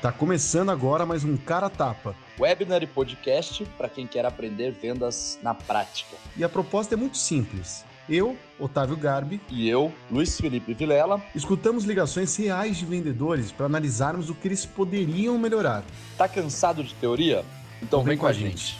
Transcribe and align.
Tá 0.00 0.12
começando 0.12 0.70
agora 0.70 1.04
mais 1.04 1.24
um 1.24 1.36
Cara 1.36 1.68
Tapa. 1.68 2.14
Webinar 2.38 2.84
e 2.84 2.86
podcast 2.86 3.64
para 3.76 3.88
quem 3.88 4.06
quer 4.06 4.24
aprender 4.24 4.70
vendas 4.70 5.40
na 5.42 5.52
prática. 5.52 6.16
E 6.36 6.44
a 6.44 6.48
proposta 6.48 6.94
é 6.94 6.96
muito 6.96 7.18
simples. 7.18 7.84
Eu, 8.08 8.38
Otávio 8.60 8.96
Garbi, 8.96 9.40
e 9.50 9.68
eu, 9.68 9.92
Luiz 10.08 10.40
Felipe 10.40 10.72
Vilela, 10.72 11.20
escutamos 11.34 11.82
ligações 11.82 12.36
reais 12.36 12.76
de 12.76 12.86
vendedores 12.86 13.50
para 13.50 13.66
analisarmos 13.66 14.30
o 14.30 14.36
que 14.36 14.46
eles 14.46 14.64
poderiam 14.64 15.36
melhorar. 15.36 15.84
Tá 16.16 16.28
cansado 16.28 16.84
de 16.84 16.94
teoria? 16.94 17.44
Então, 17.82 17.98
vem, 18.04 18.10
vem, 18.10 18.18
com 18.18 18.26
a 18.28 18.32
gente. 18.32 18.66
gente. 18.66 18.78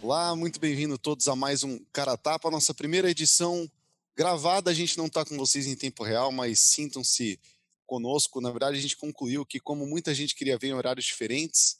Olá, 0.00 0.36
muito 0.36 0.60
bem-vindo 0.60 0.96
todos 0.96 1.26
a 1.26 1.34
mais 1.34 1.64
um 1.64 1.80
Cara 1.92 2.16
Tapa, 2.16 2.48
nossa 2.48 2.72
primeira 2.72 3.10
edição 3.10 3.68
gravada. 4.16 4.70
A 4.70 4.74
gente 4.74 4.96
não 4.96 5.06
está 5.06 5.24
com 5.24 5.36
vocês 5.36 5.66
em 5.66 5.74
tempo 5.74 6.04
real, 6.04 6.30
mas 6.30 6.60
sintam-se 6.60 7.36
conosco. 7.90 8.40
Na 8.40 8.50
verdade, 8.50 8.78
a 8.78 8.80
gente 8.80 8.96
concluiu 8.96 9.44
que, 9.44 9.58
como 9.58 9.84
muita 9.84 10.14
gente 10.14 10.36
queria 10.36 10.56
ver 10.56 10.68
em 10.68 10.74
horários 10.74 11.04
diferentes, 11.04 11.76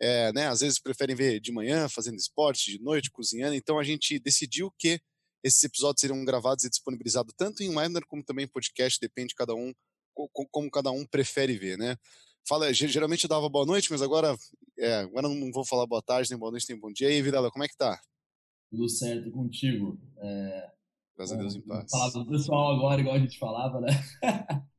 é, 0.00 0.32
né, 0.32 0.48
às 0.48 0.58
vezes 0.58 0.80
preferem 0.80 1.14
ver 1.14 1.38
de 1.38 1.52
manhã, 1.52 1.88
fazendo 1.88 2.16
esporte, 2.16 2.72
de 2.72 2.82
noite, 2.82 3.12
cozinhando, 3.12 3.54
então 3.54 3.78
a 3.78 3.84
gente 3.84 4.18
decidiu 4.18 4.72
que 4.76 5.00
esses 5.44 5.62
episódios 5.62 6.00
seriam 6.00 6.24
gravados 6.24 6.64
e 6.64 6.70
disponibilizados 6.70 7.32
tanto 7.36 7.62
em 7.62 7.68
webinar 7.68 8.04
como 8.08 8.24
também 8.24 8.46
em 8.46 8.48
podcast, 8.48 8.98
depende 8.98 9.28
de 9.28 9.34
cada 9.36 9.54
um, 9.54 9.72
como 10.50 10.68
cada 10.70 10.90
um 10.90 11.06
prefere 11.06 11.56
ver, 11.56 11.78
né? 11.78 11.96
Fala, 12.48 12.72
geralmente 12.74 13.24
eu 13.24 13.28
dava 13.28 13.48
boa 13.48 13.64
noite, 13.64 13.90
mas 13.92 14.02
agora, 14.02 14.36
é, 14.76 14.96
agora 14.96 15.28
não 15.28 15.52
vou 15.52 15.64
falar 15.64 15.86
boa 15.86 16.02
tarde, 16.02 16.30
nem 16.30 16.38
boa 16.38 16.50
noite, 16.50 16.66
nem 16.68 16.78
bom 16.78 16.92
dia. 16.92 17.08
E 17.08 17.12
aí, 17.12 17.22
Vidala, 17.22 17.50
como 17.50 17.64
é 17.64 17.68
que 17.68 17.76
tá? 17.76 17.98
Tudo 18.70 18.88
certo 18.88 19.30
contigo. 19.30 19.98
É, 20.18 20.70
Graças 21.16 21.36
a 21.36 21.40
Deus 21.40 21.54
em 21.54 21.60
paz. 21.60 21.90
Falar 21.90 22.10
do 22.10 22.26
pessoal 22.26 22.74
agora, 22.74 23.00
igual 23.00 23.14
a 23.14 23.20
gente 23.20 23.38
falava, 23.38 23.80
né? 23.80 23.88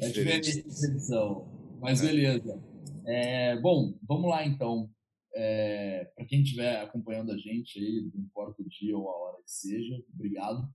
É 0.00 0.08
diferente 0.08 0.64
essa 0.66 0.86
edição. 0.86 1.78
Mas 1.80 2.02
é. 2.02 2.06
beleza. 2.06 2.62
É, 3.06 3.60
bom, 3.60 3.98
vamos 4.02 4.30
lá 4.30 4.46
então. 4.46 4.90
É, 5.34 6.10
Para 6.16 6.24
quem 6.24 6.42
estiver 6.42 6.80
acompanhando 6.80 7.32
a 7.32 7.36
gente 7.36 7.78
aí, 7.78 8.10
não 8.14 8.22
importa 8.22 8.62
o 8.62 8.68
dia 8.68 8.96
ou 8.96 9.08
a 9.08 9.16
hora 9.16 9.42
que 9.42 9.50
seja, 9.50 10.02
obrigado. 10.12 10.68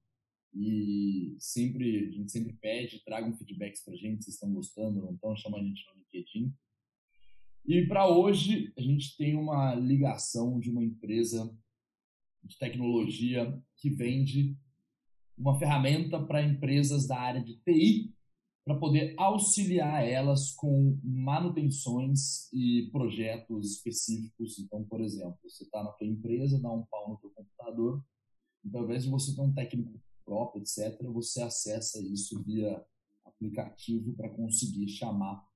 E 0.54 1.36
sempre, 1.40 2.08
a 2.08 2.12
gente 2.12 2.32
sempre 2.32 2.54
pede, 2.54 3.04
tragam 3.04 3.36
feedbacks 3.36 3.84
para 3.84 3.94
a 3.94 3.98
gente, 3.98 4.24
se 4.24 4.30
estão 4.30 4.54
gostando, 4.54 5.02
não 5.02 5.14
estão, 5.14 5.36
chama 5.36 5.58
a 5.58 5.64
gente 5.64 5.84
no 5.88 6.02
LinkedIn. 6.02 6.54
E 7.68 7.86
para 7.88 8.08
hoje, 8.08 8.72
a 8.78 8.82
gente 8.82 9.18
tem 9.18 9.36
uma 9.36 9.74
ligação 9.74 10.60
de 10.60 10.70
uma 10.70 10.84
empresa 10.84 11.52
de 12.44 12.58
tecnologia 12.58 13.60
que 13.76 13.90
vende 13.90 14.56
uma 15.38 15.58
ferramenta 15.58 16.24
para 16.24 16.44
empresas 16.44 17.08
da 17.08 17.20
área 17.20 17.44
de 17.44 17.58
TI 17.58 18.16
para 18.66 18.76
poder 18.76 19.14
auxiliar 19.18 20.04
elas 20.04 20.52
com 20.52 21.00
manutenções 21.04 22.52
e 22.52 22.90
projetos 22.92 23.74
específicos. 23.74 24.58
Então, 24.58 24.84
por 24.84 25.02
exemplo, 25.02 25.38
você 25.44 25.64
está 25.64 25.84
na 25.84 25.92
tua 25.92 26.08
empresa, 26.08 26.60
dá 26.60 26.72
um 26.72 26.84
pau 26.88 27.12
no 27.12 27.18
teu 27.18 27.30
computador, 27.30 28.04
então, 28.66 28.82
ao 28.82 28.86
invés 28.88 29.04
de 29.04 29.10
você 29.10 29.36
ter 29.36 29.42
um 29.42 29.54
técnico 29.54 30.02
próprio, 30.26 30.64
etc., 30.64 31.00
você 31.04 31.44
acessa 31.44 32.02
isso 32.02 32.42
via 32.44 32.84
aplicativo 33.24 34.14
para 34.16 34.30
conseguir 34.30 34.90
chamar 34.90 35.48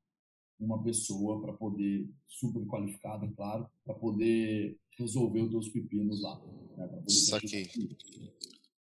uma 0.60 0.84
pessoa 0.84 1.42
para 1.42 1.54
poder, 1.54 2.08
super 2.28 2.64
qualificada, 2.68 3.28
claro, 3.36 3.68
para 3.84 3.96
poder 3.96 4.78
resolver 4.98 5.42
os 5.42 5.50
teus 5.50 5.70
pepinos 5.70 6.22
lá. 6.22 6.40
Né, 6.78 7.04
Saquei. 7.08 7.68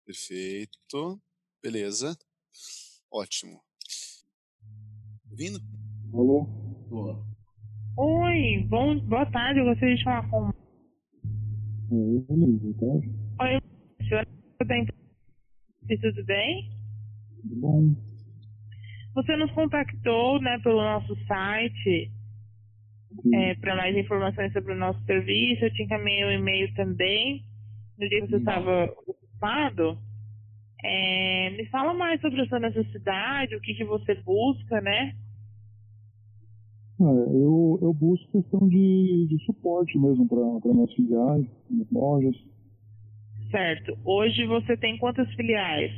Perfeito. 0.05 1.20
Beleza. 1.61 2.17
Ótimo 3.11 3.64
ouvindo? 5.35 5.59
Alô? 6.13 6.45
Boa. 6.89 7.21
Oi, 7.97 8.64
bom, 8.69 8.98
boa 9.01 9.27
tarde, 9.27 9.58
eu 9.58 9.64
gostaria 9.64 9.97
de 9.97 10.05
falar 10.05 10.29
com. 10.31 10.51
Oi, 11.91 12.25
boa 12.29 12.75
tarde. 12.79 13.11
Oi, 13.41 13.61
senhora, 14.08 14.27
tudo 14.58 14.69
bem? 14.69 14.86
Tudo 17.42 17.61
bom. 17.61 17.95
Você 19.14 19.36
nos 19.36 19.51
contactou 19.53 20.41
né, 20.41 20.58
pelo 20.63 20.81
nosso 20.81 21.14
site 21.27 22.13
é, 23.33 23.55
para 23.57 23.77
mais 23.77 23.97
informações 23.97 24.53
sobre 24.53 24.73
o 24.73 24.79
nosso 24.79 25.01
serviço. 25.05 25.64
Eu 25.64 25.73
te 25.73 25.83
encaminhei 25.83 26.25
um 26.27 26.33
e-mail 26.33 26.73
também. 26.75 27.45
No 27.98 28.08
dia 28.08 28.23
que 28.23 28.29
você 28.29 28.37
estava 28.37 28.85
ocupado. 29.07 29.98
É, 30.83 31.51
me 31.51 31.67
fala 31.67 31.95
mais 31.95 32.20
sobre 32.20 32.42
a 32.42 32.47
sua 32.47 32.58
necessidade, 32.58 33.57
o 33.57 33.61
que, 33.61 33.75
que 33.75 33.85
você 33.85 34.14
busca, 34.17 34.81
né? 34.81 35.14
Ah, 37.01 37.05
eu, 37.33 37.79
eu 37.83 37.93
busco 37.93 38.31
questão 38.31 38.69
de, 38.69 39.27
de 39.29 39.45
suporte 39.45 39.99
mesmo 39.99 40.29
para 40.29 40.73
minhas 40.73 40.93
filiais, 40.95 41.47
minhas 41.69 41.91
lojas. 41.91 42.37
Certo. 43.51 43.99
Hoje 44.05 44.47
você 44.47 44.77
tem 44.77 44.97
quantas 44.99 45.29
filiais? 45.35 45.91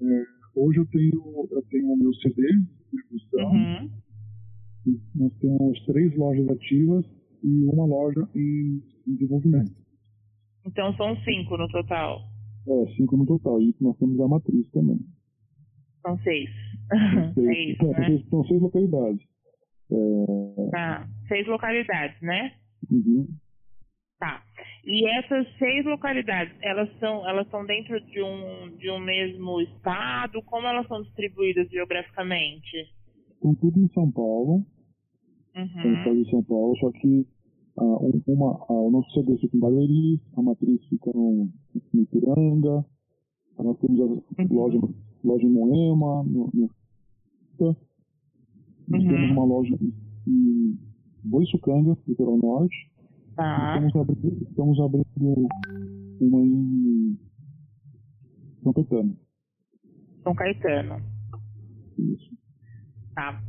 É, 0.00 0.24
hoje 0.54 0.78
eu 0.78 0.86
tenho 0.86 1.48
eu 1.50 1.62
tenho 1.70 1.92
o 1.92 1.96
meu 1.96 2.14
CD, 2.14 2.42
distribuição. 2.92 3.52
Uhum. 3.52 3.90
Nós 5.14 5.32
temos 5.38 5.84
três 5.86 6.16
lojas 6.16 6.48
ativas 6.48 7.04
e 7.42 7.64
uma 7.64 7.86
loja 7.86 8.28
em, 8.34 8.80
em 9.06 9.14
desenvolvimento. 9.14 9.72
Então 10.66 10.94
são 10.96 11.16
cinco 11.24 11.56
no 11.56 11.68
total? 11.68 12.20
É, 12.68 12.86
cinco 12.96 13.16
no 13.16 13.26
total. 13.26 13.60
E 13.60 13.74
nós 13.80 13.96
temos 13.98 14.20
a 14.20 14.28
matriz 14.28 14.70
também. 14.70 15.00
São 16.02 16.16
seis. 16.18 16.50
São 16.88 17.34
seis, 17.34 17.48
é 17.48 17.72
isso, 17.72 17.82
é, 17.82 18.10
né? 18.10 18.24
são 18.30 18.44
seis 18.44 18.60
localidades. 18.60 19.31
É... 19.92 20.70
Tá. 20.70 21.08
Seis 21.28 21.46
localidades, 21.46 22.20
né? 22.20 22.52
Uhum. 22.90 23.28
Tá. 24.18 24.42
E 24.84 25.06
essas 25.18 25.46
seis 25.58 25.84
localidades, 25.84 26.54
elas 26.60 26.88
são, 26.98 27.28
elas 27.28 27.48
são 27.50 27.64
dentro 27.64 28.00
de 28.00 28.22
um, 28.22 28.76
de 28.76 28.90
um 28.90 28.98
mesmo 28.98 29.60
estado? 29.60 30.42
Como 30.42 30.66
elas 30.66 30.86
são 30.88 31.02
distribuídas 31.02 31.68
geograficamente? 31.70 32.88
Estão 33.34 33.54
tudo 33.56 33.80
em 33.80 33.88
São 33.88 34.10
Paulo. 34.10 34.64
Uhum. 35.54 35.94
Estado 35.94 36.24
de 36.24 36.30
São 36.30 36.42
Paulo, 36.44 36.76
só 36.78 36.90
que 36.92 37.26
uh, 37.76 38.22
uma, 38.26 38.52
uh, 38.70 38.88
o 38.88 38.90
nosso 38.90 39.10
CD 39.12 39.36
fica 39.38 39.56
em 39.56 39.60
Barueri, 39.60 40.20
a 40.36 40.42
matriz 40.42 40.82
fica 40.88 41.10
no, 41.12 41.48
no 41.92 42.02
Ipiranga, 42.02 42.84
nós 43.58 43.78
temos 43.78 44.00
a 44.00 44.04
uhum. 44.04 44.48
loja, 44.50 44.78
loja 45.22 45.44
em 45.44 45.50
Moema, 45.50 46.24
no, 46.24 46.50
no 46.54 46.70
nós 48.92 49.02
uhum. 49.04 49.08
temos 49.08 49.30
uma 49.30 49.44
loja 49.44 49.78
em 50.28 50.78
Boiçucanga, 51.24 51.96
litoral 52.06 52.36
norte. 52.36 52.76
Tá. 53.34 53.80
Estamos 53.86 53.96
abrindo, 53.96 54.42
estamos 54.42 54.80
abrindo 54.80 55.48
uma 56.20 56.40
em 56.44 57.18
São 58.62 58.72
Caetano. 58.74 59.16
São 60.22 60.34
Caetano. 60.34 61.02
Isso. 61.98 62.36
Tá. 63.14 63.42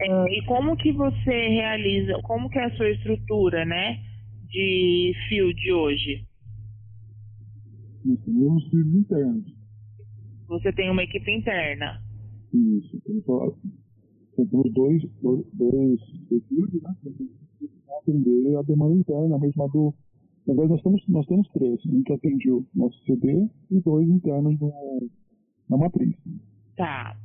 É, 0.00 0.38
e 0.38 0.44
como 0.46 0.76
que 0.76 0.92
você 0.92 1.48
realiza, 1.48 2.18
como 2.24 2.48
que 2.50 2.58
é 2.58 2.64
a 2.64 2.76
sua 2.76 2.90
estrutura, 2.90 3.64
né, 3.64 4.02
de 4.48 5.12
field 5.28 5.72
hoje? 5.72 6.26
Nós 8.04 8.18
temos 8.24 8.68
fios 8.68 8.94
internos. 8.94 9.44
Você 10.48 10.72
tem 10.72 10.90
uma 10.90 11.04
equipe 11.04 11.30
interna? 11.30 12.02
Isso. 12.52 13.00
Temos 13.02 13.24
temos 14.46 14.72
dois, 14.72 15.02
dois, 15.22 15.44
dois 15.54 16.00
fields, 16.48 16.82
né? 16.82 16.94
Atender 18.00 18.56
a 18.56 18.62
demanda 18.62 18.94
interna, 18.94 19.38
mesmo 19.38 19.68
do. 19.68 19.94
Na 20.46 20.54
verdade, 20.54 20.70
nós 20.70 20.82
temos, 20.82 21.08
nós 21.08 21.26
temos 21.26 21.48
três: 21.50 21.86
um 21.86 22.02
que 22.02 22.12
atende 22.12 22.50
o 22.50 22.66
nosso 22.74 22.98
CD 23.04 23.48
e 23.70 23.80
dois 23.80 24.08
internos 24.08 24.58
no, 24.60 24.72
na 25.68 25.76
matriz. 25.76 26.14
Tá. 26.76 27.16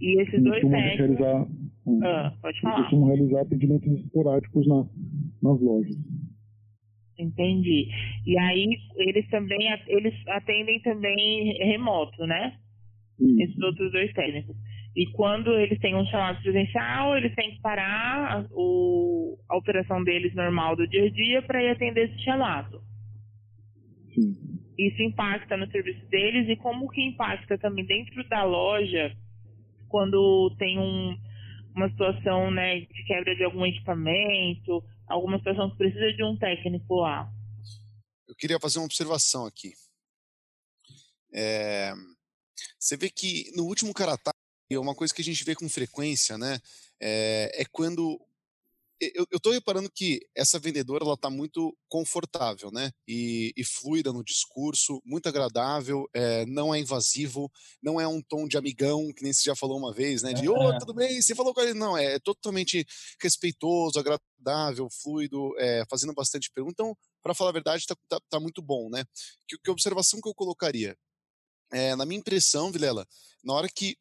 E 0.00 0.20
esses 0.20 0.42
dois 0.42 0.60
técnicos... 0.60 0.98
realizar, 0.98 1.48
ah, 2.02 2.32
pode 2.40 2.60
falar. 2.60 2.82
costumam 2.82 3.08
realizar 3.08 3.40
atendimentos 3.42 3.92
esporádicos 4.00 4.66
na, 4.66 4.86
nas 5.42 5.60
lojas. 5.60 5.96
Entendi. 7.18 7.88
E 8.26 8.38
aí 8.38 8.76
eles 8.96 9.28
também 9.30 9.58
eles 9.86 10.14
atendem 10.28 10.80
também 10.80 11.52
remoto, 11.58 12.26
né? 12.26 12.56
Isso. 13.20 13.42
Esses 13.42 13.62
outros 13.62 13.92
dois 13.92 14.12
técnicos. 14.12 14.56
E 14.96 15.10
quando 15.12 15.52
eles 15.58 15.78
têm 15.80 15.96
um 15.96 16.06
chamado 16.06 16.40
presencial, 16.40 17.16
eles 17.16 17.34
têm 17.34 17.56
que 17.56 17.60
parar 17.60 18.38
a, 18.38 18.46
o, 18.52 19.36
a 19.48 19.56
operação 19.56 20.04
deles 20.04 20.34
normal 20.34 20.76
do 20.76 20.86
dia 20.86 21.06
a 21.06 21.10
dia 21.10 21.42
para 21.42 21.62
ir 21.62 21.70
atender 21.70 22.10
esse 22.10 22.22
chamado. 22.22 22.80
Sim. 24.14 24.36
Isso 24.78 25.02
impacta 25.02 25.56
no 25.56 25.70
serviço 25.70 26.06
deles 26.06 26.48
e 26.48 26.56
como 26.56 26.88
que 26.90 27.02
impacta 27.02 27.58
também 27.58 27.84
dentro 27.84 28.28
da 28.28 28.44
loja 28.44 29.16
quando 29.88 30.54
tem 30.58 30.78
um, 30.78 31.16
uma 31.74 31.88
situação 31.90 32.50
né, 32.50 32.80
de 32.80 33.04
quebra 33.04 33.34
de 33.34 33.44
algum 33.44 33.66
equipamento, 33.66 34.82
alguma 35.08 35.38
situação 35.38 35.70
que 35.70 35.76
precisa 35.76 36.12
de 36.12 36.24
um 36.24 36.36
técnico 36.36 36.96
lá. 36.96 37.28
Eu 38.28 38.34
queria 38.34 38.58
fazer 38.60 38.78
uma 38.78 38.86
observação 38.86 39.46
aqui. 39.46 39.72
É, 41.32 41.92
você 42.78 42.96
vê 42.96 43.10
que 43.10 43.50
no 43.56 43.64
último 43.64 43.92
Caratá 44.68 44.80
uma 44.80 44.94
coisa 44.94 45.14
que 45.14 45.22
a 45.22 45.24
gente 45.24 45.44
vê 45.44 45.54
com 45.54 45.68
frequência, 45.68 46.36
né, 46.38 46.60
é, 47.00 47.50
é 47.62 47.64
quando 47.64 48.20
eu, 49.00 49.26
estou 49.32 49.52
reparando 49.52 49.90
que 49.90 50.20
essa 50.34 50.58
vendedora 50.58 51.04
ela 51.04 51.14
está 51.14 51.28
muito 51.28 51.76
confortável, 51.88 52.70
né? 52.70 52.92
E, 53.06 53.52
e, 53.56 53.64
fluida 53.64 54.12
no 54.12 54.22
discurso, 54.22 55.02
muito 55.04 55.28
agradável, 55.28 56.08
é, 56.14 56.46
não 56.46 56.74
é 56.74 56.78
invasivo, 56.78 57.50
não 57.82 58.00
é 58.00 58.06
um 58.06 58.22
tom 58.22 58.46
de 58.46 58.56
amigão, 58.56 59.12
que 59.12 59.22
nem 59.22 59.32
você 59.32 59.42
já 59.44 59.56
falou 59.56 59.78
uma 59.78 59.92
vez, 59.92 60.22
né? 60.22 60.32
De, 60.32 60.48
ô, 60.48 60.54
oh, 60.54 60.78
tudo 60.78 60.94
bem, 60.94 61.20
você 61.20 61.34
falou 61.34 61.52
com 61.52 61.60
ele. 61.60 61.74
Não, 61.74 61.96
é 61.96 62.18
totalmente 62.18 62.86
respeitoso, 63.20 63.98
agradável, 63.98 64.88
fluido, 64.90 65.54
é, 65.58 65.84
fazendo 65.90 66.14
bastante 66.14 66.50
pergunta. 66.50 66.74
Então, 66.74 66.96
para 67.22 67.34
falar 67.34 67.50
a 67.50 67.54
verdade, 67.54 67.82
está 67.82 67.96
tá, 68.08 68.20
tá, 68.30 68.40
muito 68.40 68.62
bom, 68.62 68.88
né? 68.88 69.04
Que, 69.46 69.58
que 69.58 69.70
observação 69.70 70.20
que 70.20 70.28
eu 70.28 70.34
colocaria? 70.34 70.96
É, 71.72 71.96
na 71.96 72.06
minha 72.06 72.20
impressão, 72.20 72.70
Vilela, 72.70 73.06
na 73.42 73.54
hora 73.54 73.68
que 73.68 73.96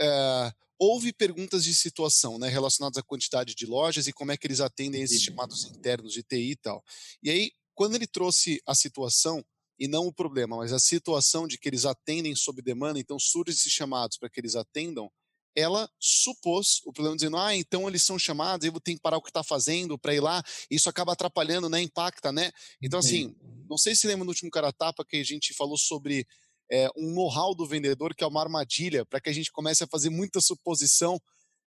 é, 0.00 0.52
houve 0.78 1.12
perguntas 1.12 1.64
de 1.64 1.74
situação, 1.74 2.38
né, 2.38 2.48
relacionadas 2.48 2.98
à 2.98 3.02
quantidade 3.02 3.54
de 3.54 3.66
lojas 3.66 4.06
e 4.06 4.12
como 4.12 4.32
é 4.32 4.36
que 4.36 4.46
eles 4.46 4.60
atendem 4.60 5.02
esses 5.02 5.22
chamados 5.22 5.64
internos 5.64 6.12
de 6.12 6.22
TI 6.22 6.52
e 6.52 6.56
tal. 6.56 6.84
E 7.22 7.30
aí, 7.30 7.52
quando 7.74 7.94
ele 7.94 8.06
trouxe 8.06 8.60
a 8.66 8.74
situação, 8.74 9.44
e 9.78 9.86
não 9.86 10.06
o 10.06 10.12
problema, 10.12 10.56
mas 10.56 10.72
a 10.72 10.78
situação 10.78 11.46
de 11.46 11.58
que 11.58 11.68
eles 11.68 11.84
atendem 11.84 12.34
sob 12.34 12.62
demanda, 12.62 12.98
então 12.98 13.18
surgem 13.18 13.52
esses 13.52 13.72
chamados 13.72 14.16
para 14.16 14.30
que 14.30 14.40
eles 14.40 14.54
atendam, 14.54 15.10
ela 15.54 15.90
supôs 15.98 16.80
o 16.84 16.92
problema 16.92 17.16
dizendo, 17.16 17.38
ah, 17.38 17.56
então 17.56 17.88
eles 17.88 18.02
são 18.02 18.18
chamados, 18.18 18.66
eu 18.66 18.78
tenho 18.80 18.98
que 18.98 19.02
parar 19.02 19.16
o 19.16 19.22
que 19.22 19.30
está 19.30 19.42
fazendo 19.42 19.98
para 19.98 20.14
ir 20.14 20.20
lá, 20.20 20.42
isso 20.70 20.88
acaba 20.88 21.12
atrapalhando, 21.12 21.68
né, 21.68 21.80
impacta, 21.80 22.30
né? 22.30 22.52
Então, 22.80 22.98
assim, 22.98 23.34
não 23.68 23.78
sei 23.78 23.94
se 23.94 24.06
lembra 24.06 24.24
no 24.24 24.30
último 24.30 24.50
cara 24.50 24.70
tapa 24.70 25.04
que 25.04 25.16
a 25.16 25.24
gente 25.24 25.54
falou 25.54 25.78
sobre 25.78 26.26
é, 26.70 26.88
um 26.96 27.14
know-how 27.14 27.54
do 27.54 27.66
vendedor 27.66 28.14
que 28.14 28.24
é 28.24 28.26
uma 28.26 28.42
armadilha 28.42 29.04
para 29.04 29.20
que 29.20 29.28
a 29.28 29.32
gente 29.32 29.52
comece 29.52 29.84
a 29.84 29.86
fazer 29.86 30.10
muita 30.10 30.40
suposição 30.40 31.18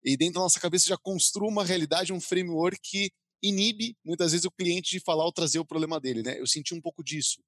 e 0.04 0.16
dentro 0.16 0.34
da 0.34 0.40
nossa 0.40 0.60
cabeça 0.60 0.88
já 0.88 0.96
construa 0.96 1.48
uma 1.48 1.64
realidade, 1.64 2.12
um 2.12 2.20
framework 2.20 2.78
que 2.82 3.10
inibe 3.42 3.96
muitas 4.04 4.32
vezes 4.32 4.44
o 4.44 4.50
cliente 4.50 4.90
de 4.90 5.00
falar 5.00 5.24
ou 5.24 5.32
trazer 5.32 5.58
o 5.58 5.66
problema 5.66 6.00
dele, 6.00 6.22
né? 6.22 6.40
Eu 6.40 6.46
senti 6.46 6.74
um 6.74 6.80
pouco 6.80 7.02
disso. 7.02 7.40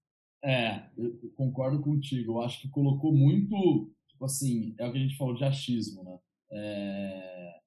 É, 0.43 0.89
eu 0.97 1.33
concordo 1.37 1.81
contigo. 1.81 2.33
Eu 2.33 2.43
acho 2.43 2.61
que 2.61 2.69
colocou 2.69 3.13
muito, 3.13 3.93
tipo 4.09 4.25
assim, 4.25 4.75
é 4.79 4.87
o 4.87 4.93
que 4.93 4.99
a 4.99 5.01
gente 5.01 5.17
falou 5.17 5.35
de 5.35 5.45
achismo, 5.45 6.03
né? 6.03 6.19
É... 6.53 7.61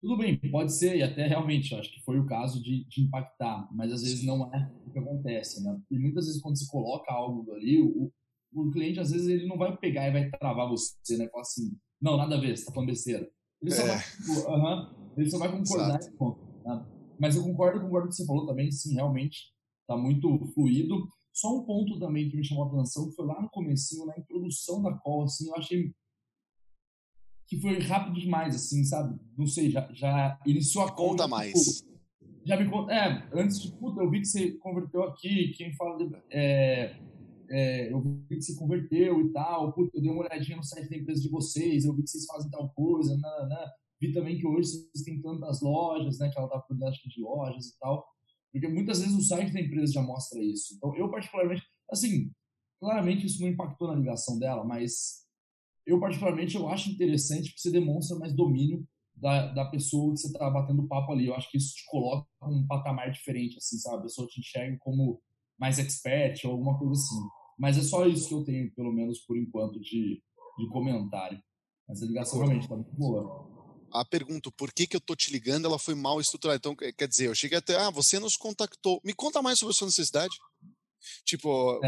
Tudo 0.00 0.18
bem, 0.18 0.38
pode 0.50 0.72
ser, 0.72 0.96
e 0.96 1.02
até 1.02 1.26
realmente, 1.26 1.74
acho 1.74 1.92
que 1.92 2.04
foi 2.04 2.18
o 2.18 2.26
caso 2.26 2.62
de, 2.62 2.84
de 2.84 3.02
impactar, 3.02 3.68
mas 3.72 3.92
às 3.92 4.02
vezes 4.02 4.24
não 4.24 4.54
é 4.54 4.72
o 4.86 4.92
que 4.92 4.98
acontece, 4.98 5.64
né? 5.64 5.80
E 5.90 5.98
muitas 5.98 6.26
vezes 6.26 6.40
quando 6.40 6.56
você 6.56 6.66
coloca 6.70 7.12
algo 7.12 7.52
ali, 7.54 7.80
o, 7.80 8.12
o 8.52 8.70
cliente, 8.70 9.00
às 9.00 9.10
vezes, 9.10 9.28
ele 9.28 9.46
não 9.46 9.58
vai 9.58 9.76
pegar 9.76 10.08
e 10.08 10.12
vai 10.12 10.30
travar 10.30 10.68
você, 10.68 11.16
né? 11.16 11.28
Falar 11.28 11.42
assim, 11.42 11.76
não, 12.00 12.16
nada 12.16 12.36
a 12.36 12.40
ver, 12.40 12.56
você 12.56 12.64
tá 12.64 12.72
falando 12.72 12.88
besteira. 12.88 13.28
Ele 13.62 13.70
só, 13.70 13.82
é. 13.82 13.86
vai, 13.86 13.96
uh 13.96 14.62
-huh, 14.62 15.12
ele 15.16 15.30
só 15.30 15.38
vai 15.38 15.50
concordar 15.50 15.98
né? 15.98 16.86
Mas 17.18 17.36
eu 17.36 17.42
concordo 17.42 17.80
com 17.80 17.86
o 17.86 18.08
que 18.08 18.14
você 18.14 18.26
falou 18.26 18.46
também, 18.46 18.70
sim, 18.70 18.94
realmente 18.94 19.52
tá 19.86 19.96
muito 19.96 20.46
fluido. 20.54 21.08
Só 21.32 21.54
um 21.54 21.64
ponto 21.64 21.98
também 21.98 22.28
que 22.28 22.36
me 22.36 22.44
chamou 22.44 22.64
a 22.64 22.68
atenção, 22.68 23.08
que 23.08 23.14
foi 23.14 23.26
lá 23.26 23.40
no 23.40 23.48
comecinho, 23.50 24.06
na 24.06 24.18
introdução 24.18 24.82
da 24.82 24.92
call, 24.98 25.24
assim, 25.24 25.48
eu 25.48 25.56
achei 25.56 25.92
que 27.46 27.60
foi 27.60 27.78
rápido 27.78 28.20
demais, 28.20 28.54
assim, 28.54 28.82
sabe? 28.84 29.18
Não 29.36 29.46
sei, 29.46 29.70
já, 29.70 29.88
já 29.92 30.38
iniciou 30.46 30.84
a 30.84 30.92
call. 30.92 31.10
Conta 31.10 31.28
mais. 31.28 31.52
Tipo, 31.52 31.96
já 32.44 32.56
me 32.56 32.68
conta. 32.68 32.92
É, 32.92 33.28
antes 33.34 33.60
de, 33.60 33.72
puta, 33.72 34.00
eu 34.00 34.10
vi 34.10 34.20
que 34.20 34.26
você 34.26 34.52
converteu 34.58 35.04
aqui, 35.04 35.52
quem 35.56 35.74
fala 35.74 35.96
de, 35.96 36.16
é, 36.30 36.96
é, 37.50 37.92
eu 37.92 38.00
vi 38.00 38.36
que 38.36 38.42
se 38.42 38.56
converteu 38.56 39.20
e 39.20 39.32
tal, 39.32 39.72
puta, 39.72 39.96
eu 39.96 40.02
dei 40.02 40.10
uma 40.10 40.22
olhadinha 40.22 40.56
no 40.56 40.62
site 40.62 40.88
da 40.88 40.96
empresa 40.96 41.22
de 41.22 41.28
vocês, 41.28 41.84
eu 41.84 41.94
vi 41.94 42.02
que 42.02 42.10
vocês 42.10 42.24
fazem 42.26 42.50
tal 42.50 42.68
coisa, 42.70 43.16
né, 43.16 43.46
né. 43.48 43.70
vi 44.00 44.12
também 44.12 44.38
que 44.38 44.46
hoje 44.46 44.70
vocês 44.70 45.04
têm 45.04 45.20
tantas 45.20 45.60
lojas, 45.60 46.18
né, 46.18 46.30
que 46.30 46.38
ela 46.38 46.48
dá 46.48 46.56
oportunidade 46.56 47.00
de 47.04 47.20
lojas 47.20 47.66
e 47.66 47.78
tal, 47.78 48.06
porque 48.52 48.68
muitas 48.68 49.00
vezes 49.00 49.14
o 49.14 49.22
site 49.22 49.52
da 49.52 49.60
empresa 49.60 49.92
já 49.92 50.02
mostra 50.02 50.42
isso. 50.42 50.74
Então, 50.76 50.96
eu 50.96 51.10
particularmente, 51.10 51.62
assim, 51.90 52.30
claramente 52.80 53.26
isso 53.26 53.40
não 53.40 53.48
impactou 53.48 53.88
na 53.88 53.94
ligação 53.94 54.38
dela, 54.38 54.64
mas 54.64 55.26
eu 55.86 56.00
particularmente 56.00 56.56
eu 56.56 56.68
acho 56.68 56.90
interessante 56.90 57.50
porque 57.50 57.60
você 57.60 57.70
demonstra 57.70 58.18
mais 58.18 58.34
domínio 58.34 58.86
da, 59.14 59.52
da 59.52 59.64
pessoa 59.66 60.12
que 60.12 60.20
você 60.20 60.26
está 60.26 60.50
batendo 60.50 60.86
papo 60.86 61.12
ali. 61.12 61.26
Eu 61.26 61.34
acho 61.34 61.50
que 61.50 61.56
isso 61.56 61.74
te 61.74 61.84
coloca 61.86 62.26
um 62.42 62.66
patamar 62.66 63.10
diferente, 63.10 63.56
assim, 63.56 63.78
sabe? 63.78 63.98
A 63.98 64.02
pessoa 64.02 64.26
te 64.26 64.40
enxerga 64.40 64.76
como 64.80 65.20
mais 65.58 65.78
expert 65.78 66.44
ou 66.44 66.52
alguma 66.52 66.78
coisa 66.78 66.92
assim. 66.92 67.28
Mas 67.58 67.78
é 67.78 67.82
só 67.82 68.06
isso 68.06 68.28
que 68.28 68.34
eu 68.34 68.44
tenho, 68.44 68.70
pelo 68.74 68.92
menos 68.92 69.20
por 69.20 69.36
enquanto, 69.36 69.80
de, 69.80 70.22
de 70.58 70.68
comentário. 70.70 71.40
Mas 71.88 72.02
a 72.02 72.06
ligação 72.06 72.38
realmente 72.38 72.62
está 72.62 72.74
muito 72.74 72.94
boa. 72.94 73.56
A 73.92 74.04
pergunta, 74.04 74.50
por 74.50 74.72
que, 74.72 74.86
que 74.86 74.96
eu 74.96 75.00
tô 75.00 75.14
te 75.14 75.32
ligando, 75.32 75.66
ela 75.66 75.78
foi 75.78 75.94
mal 75.94 76.20
estruturada. 76.20 76.58
Então, 76.58 76.74
quer 76.74 77.08
dizer, 77.08 77.28
eu 77.28 77.34
cheguei 77.34 77.58
até, 77.58 77.76
ah, 77.76 77.90
você 77.90 78.18
nos 78.18 78.36
contactou. 78.36 79.00
Me 79.04 79.14
conta 79.14 79.40
mais 79.40 79.58
sobre 79.58 79.72
a 79.72 79.76
sua 79.76 79.86
necessidade. 79.86 80.36
Tipo, 81.24 81.80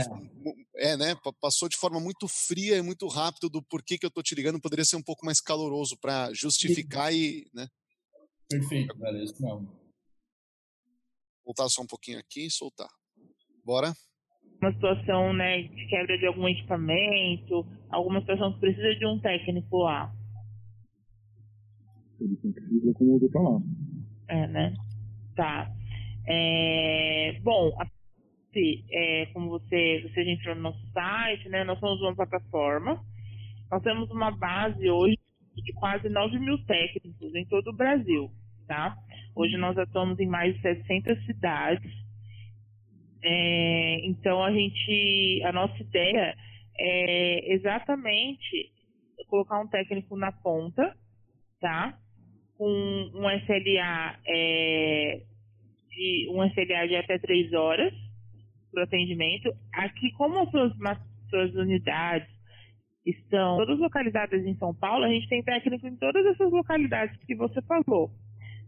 é. 0.77 0.93
é, 0.93 0.97
né? 0.97 1.17
Passou 1.41 1.69
de 1.69 1.77
forma 1.77 1.99
muito 1.99 2.29
fria 2.29 2.77
e 2.77 2.83
muito 2.83 3.07
rápido 3.09 3.49
do 3.49 3.63
porquê 3.63 3.99
que 3.99 4.07
eu 4.07 4.11
tô 4.11 4.23
te 4.23 4.35
ligando. 4.35 4.61
Poderia 4.61 4.85
ser 4.85 4.97
um 4.97 5.03
pouco 5.03 5.27
mais 5.27 5.41
caloroso 5.41 5.99
para 5.99 6.33
justificar 6.33 7.13
e, 7.13 7.51
né? 7.53 7.69
Perfeito, 8.49 8.97
velho. 8.97 9.23
Isso 9.23 9.43
não. 9.43 9.77
Voltar 11.45 11.69
só 11.69 11.83
um 11.83 11.87
pouquinho 11.87 12.19
aqui 12.19 12.47
e 12.47 12.51
soltar. 12.51 12.91
Bora. 13.65 13.95
Uma 14.61 14.73
situação, 14.73 15.33
né, 15.33 15.63
de 15.63 15.87
quebra 15.87 16.19
de 16.19 16.27
algum 16.27 16.49
equipamento, 16.49 17.65
alguma 17.91 18.21
situação 18.21 18.53
que 18.53 18.61
precisa 18.61 18.95
de 18.97 19.07
um 19.07 19.19
técnico 19.21 19.79
lá. 19.79 20.13
Ele 22.21 22.37
tem 22.37 22.53
que 22.53 22.61
se 22.61 22.87
locomover 22.87 23.31
pra 23.31 23.41
lá. 23.41 23.61
É, 24.29 24.47
né? 24.49 24.75
Tá. 25.37 25.71
É, 26.27 27.41
bom, 27.43 27.71
se, 28.53 28.85
é, 28.91 29.27
como 29.27 29.51
você, 29.51 30.03
você 30.03 30.25
já 30.25 30.31
entrou 30.31 30.55
no 30.57 30.63
nosso 30.63 30.85
site, 30.93 31.49
né, 31.49 31.63
nós 31.65 31.79
somos 31.79 32.01
uma 32.01 32.17
plataforma. 32.17 33.01
Nós 33.71 33.83
temos 33.83 34.11
uma 34.11 34.31
base 34.31 34.91
hoje 34.91 35.19
de 35.55 35.73
quase 35.75 36.09
9 36.09 36.39
mil 36.39 36.59
técnicos 36.65 37.35
em 37.35 37.45
todo 37.47 37.69
o 37.69 37.77
Brasil, 37.77 38.31
tá? 38.67 38.97
Hoje 39.35 39.57
nós 39.57 39.77
atuamos 39.77 40.19
em 40.19 40.27
mais 40.27 40.55
de 40.57 40.63
700 40.63 41.27
cidades 41.27 42.08
é, 43.23 44.07
então 44.07 44.43
a 44.43 44.53
gente, 44.53 45.43
a 45.45 45.53
nossa 45.53 45.81
ideia 45.83 46.35
é 46.79 47.53
exatamente 47.53 48.73
colocar 49.29 49.61
um 49.61 49.69
técnico 49.69 50.17
na 50.17 50.31
ponta, 50.33 50.97
tá? 51.61 51.99
Com 52.57 52.71
um 53.15 53.31
SLA 53.31 54.19
é, 54.27 55.21
de 55.91 56.29
um 56.31 56.45
SLA 56.45 56.89
de 56.89 56.97
até 56.97 57.19
três 57.19 57.53
horas 57.53 57.93
para 58.71 58.83
o 58.83 58.85
atendimento. 58.85 59.53
Aqui, 59.73 60.13
como 60.13 60.39
as 60.39 60.51
suas, 60.51 60.73
suas 61.29 61.55
unidades 61.55 62.29
estão 63.05 63.57
todas 63.57 63.79
localizadas 63.79 64.45
em 64.45 64.57
São 64.57 64.75
Paulo, 64.75 65.05
a 65.05 65.09
gente 65.09 65.29
tem 65.29 65.43
técnico 65.43 65.87
em 65.87 65.97
todas 65.97 66.25
essas 66.27 66.51
localidades 66.53 67.19
que 67.25 67.35
você 67.35 67.61
falou, 67.63 68.11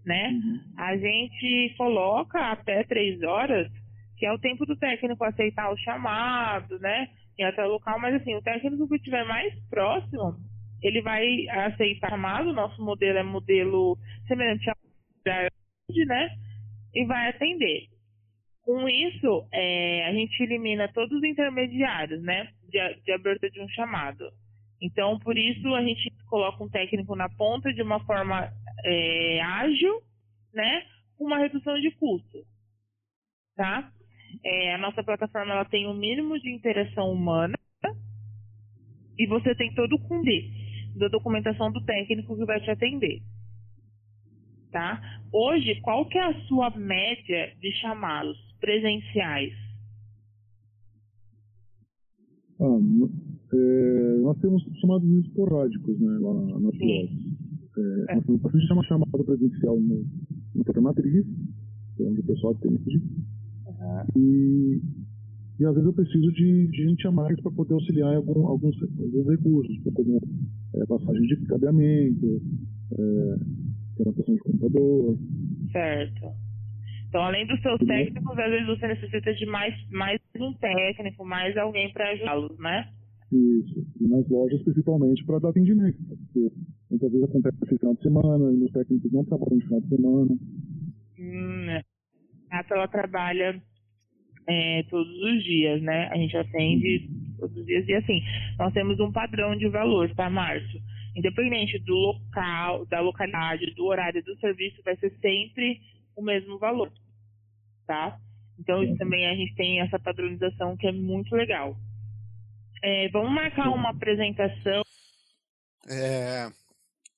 né? 0.04 0.30
Uhum. 0.30 0.60
A 0.78 0.96
gente 0.96 1.74
coloca 1.76 2.50
até 2.50 2.82
três 2.84 3.22
horas 3.22 3.70
que 4.20 4.26
é 4.26 4.32
o 4.32 4.38
tempo 4.38 4.66
do 4.66 4.76
técnico 4.76 5.24
aceitar 5.24 5.72
o 5.72 5.78
chamado, 5.78 6.78
né? 6.78 7.08
E 7.38 7.42
até 7.42 7.64
o 7.64 7.70
local, 7.70 7.98
mas 7.98 8.14
assim, 8.14 8.36
o 8.36 8.42
técnico 8.42 8.86
que 8.86 8.96
estiver 8.96 9.24
mais 9.24 9.54
próximo, 9.70 10.36
ele 10.82 11.00
vai 11.00 11.48
aceitar 11.48 12.08
o 12.08 12.10
chamado, 12.10 12.52
nosso 12.52 12.84
modelo 12.84 13.16
é 13.16 13.22
modelo 13.22 13.96
semelhante 14.28 14.68
ao 14.68 14.76
né? 16.06 16.36
E 16.94 17.06
vai 17.06 17.30
atender. 17.30 17.88
Com 18.62 18.86
isso, 18.90 19.48
é, 19.50 20.06
a 20.06 20.12
gente 20.12 20.38
elimina 20.42 20.92
todos 20.92 21.16
os 21.16 21.24
intermediários, 21.24 22.22
né? 22.22 22.52
De, 22.68 23.02
de 23.02 23.12
abertura 23.12 23.50
de 23.50 23.60
um 23.62 23.68
chamado. 23.70 24.30
Então, 24.82 25.18
por 25.20 25.38
isso, 25.38 25.74
a 25.74 25.82
gente 25.82 26.12
coloca 26.28 26.62
um 26.62 26.68
técnico 26.68 27.16
na 27.16 27.30
ponta 27.30 27.72
de 27.72 27.80
uma 27.80 28.04
forma 28.04 28.52
é, 28.84 29.40
ágil, 29.40 30.02
né? 30.52 30.84
Com 31.16 31.24
uma 31.24 31.38
redução 31.38 31.80
de 31.80 31.90
custo. 31.92 32.38
Tá? 33.56 33.90
É, 34.44 34.74
a 34.74 34.78
nossa 34.78 35.02
plataforma 35.02 35.52
ela 35.52 35.64
tem 35.64 35.86
o 35.86 35.90
um 35.90 35.98
mínimo 35.98 36.38
de 36.38 36.50
interação 36.50 37.10
humana 37.12 37.54
e 39.18 39.26
você 39.26 39.54
tem 39.54 39.74
todo 39.74 39.94
o 39.94 40.08
cumprir 40.08 40.44
da 40.96 41.08
documentação 41.08 41.70
do 41.70 41.84
técnico 41.84 42.36
que 42.36 42.44
vai 42.44 42.60
te 42.60 42.70
atender. 42.70 43.20
Tá? 44.72 45.00
Hoje, 45.32 45.80
qual 45.82 46.08
que 46.08 46.16
é 46.16 46.22
a 46.22 46.40
sua 46.46 46.70
média 46.70 47.54
de 47.60 47.72
chamados 47.80 48.38
presenciais? 48.60 49.52
Ah, 52.60 52.78
é, 53.52 54.16
nós 54.22 54.38
temos 54.38 54.62
chamados 54.80 55.26
esporádicos 55.26 55.98
né, 55.98 56.18
lá 56.20 56.34
na 56.34 56.56
loja. 56.58 56.78
É, 56.82 57.04
é. 58.08 58.12
A 58.12 58.20
gente 58.20 58.66
chama 58.68 58.84
chamada 58.84 59.24
presencial 59.24 59.78
no, 59.78 60.04
no 60.54 60.82
matriz, 60.82 61.26
é 61.98 62.02
onde 62.02 62.20
o 62.20 62.24
pessoal 62.24 62.54
atende. 62.54 63.02
E, 64.16 64.80
e 65.58 65.64
às 65.64 65.74
vezes 65.74 65.86
eu 65.86 65.92
preciso 65.92 66.32
de, 66.32 66.68
de 66.68 66.84
gente 66.84 67.06
a 67.06 67.10
mais 67.10 67.40
para 67.40 67.52
poder 67.52 67.74
auxiliar 67.74 68.12
em 68.12 68.16
algum, 68.16 68.46
alguns, 68.46 68.76
alguns 68.82 69.28
recursos, 69.28 69.76
como 69.94 70.20
é, 70.74 70.86
passagem 70.86 71.22
de 71.22 71.36
cabeamento, 71.46 72.42
é, 72.92 73.36
de 73.98 74.38
computador. 74.38 75.18
Certo. 75.72 76.50
Então, 77.08 77.22
além 77.22 77.44
dos 77.46 77.60
seus 77.60 77.78
técnicos, 77.80 78.38
às 78.38 78.50
vezes 78.50 78.66
você 78.68 78.86
necessita 78.86 79.34
de 79.34 79.46
mais, 79.46 79.74
mais 79.90 80.20
um 80.38 80.52
técnico, 80.54 81.24
mais 81.24 81.56
alguém 81.56 81.92
para 81.92 82.08
ajudá-los, 82.12 82.56
né? 82.58 82.88
Isso. 83.32 83.84
E 84.00 84.08
nas 84.08 84.28
lojas, 84.28 84.62
principalmente, 84.62 85.24
para 85.24 85.40
dar 85.40 85.48
atendimento. 85.50 85.98
Porque 86.06 86.52
muitas 86.88 87.10
vezes 87.10 87.28
acontece 87.28 87.56
no 87.60 87.66
final 87.66 87.94
de 87.94 88.02
semana, 88.02 88.52
e 88.52 88.64
os 88.64 88.72
técnicos 88.72 89.12
não 89.12 89.24
trabalham 89.24 89.56
no 89.56 89.64
final 89.64 89.80
de 89.80 89.88
semana. 89.88 90.38
Hum, 91.18 91.70
é. 91.70 91.84
a 92.52 92.64
ela 92.70 92.88
trabalha 92.88 93.62
é, 94.48 94.82
todos 94.88 95.12
os 95.12 95.44
dias, 95.44 95.82
né? 95.82 96.08
A 96.08 96.16
gente 96.16 96.36
atende 96.36 97.08
todos 97.38 97.56
os 97.56 97.66
dias. 97.66 97.86
E 97.88 97.94
assim, 97.94 98.22
nós 98.58 98.72
temos 98.72 98.98
um 99.00 99.12
padrão 99.12 99.56
de 99.56 99.68
valor, 99.68 100.12
tá, 100.14 100.28
Márcio? 100.28 100.80
Independente 101.16 101.78
do 101.80 101.94
local, 101.94 102.86
da 102.86 103.00
localidade, 103.00 103.74
do 103.74 103.84
horário 103.86 104.22
do 104.22 104.38
serviço, 104.38 104.82
vai 104.84 104.96
ser 104.96 105.10
sempre 105.20 105.80
o 106.16 106.22
mesmo 106.22 106.58
valor, 106.58 106.92
tá? 107.86 108.18
Então, 108.58 108.82
isso 108.82 108.96
também 108.96 109.26
a 109.26 109.34
gente 109.34 109.54
tem 109.54 109.80
essa 109.80 109.98
padronização 109.98 110.76
que 110.76 110.86
é 110.86 110.92
muito 110.92 111.34
legal. 111.34 111.74
É, 112.82 113.08
vamos 113.08 113.32
marcar 113.32 113.70
uma 113.70 113.90
apresentação. 113.90 114.82
É, 115.88 116.46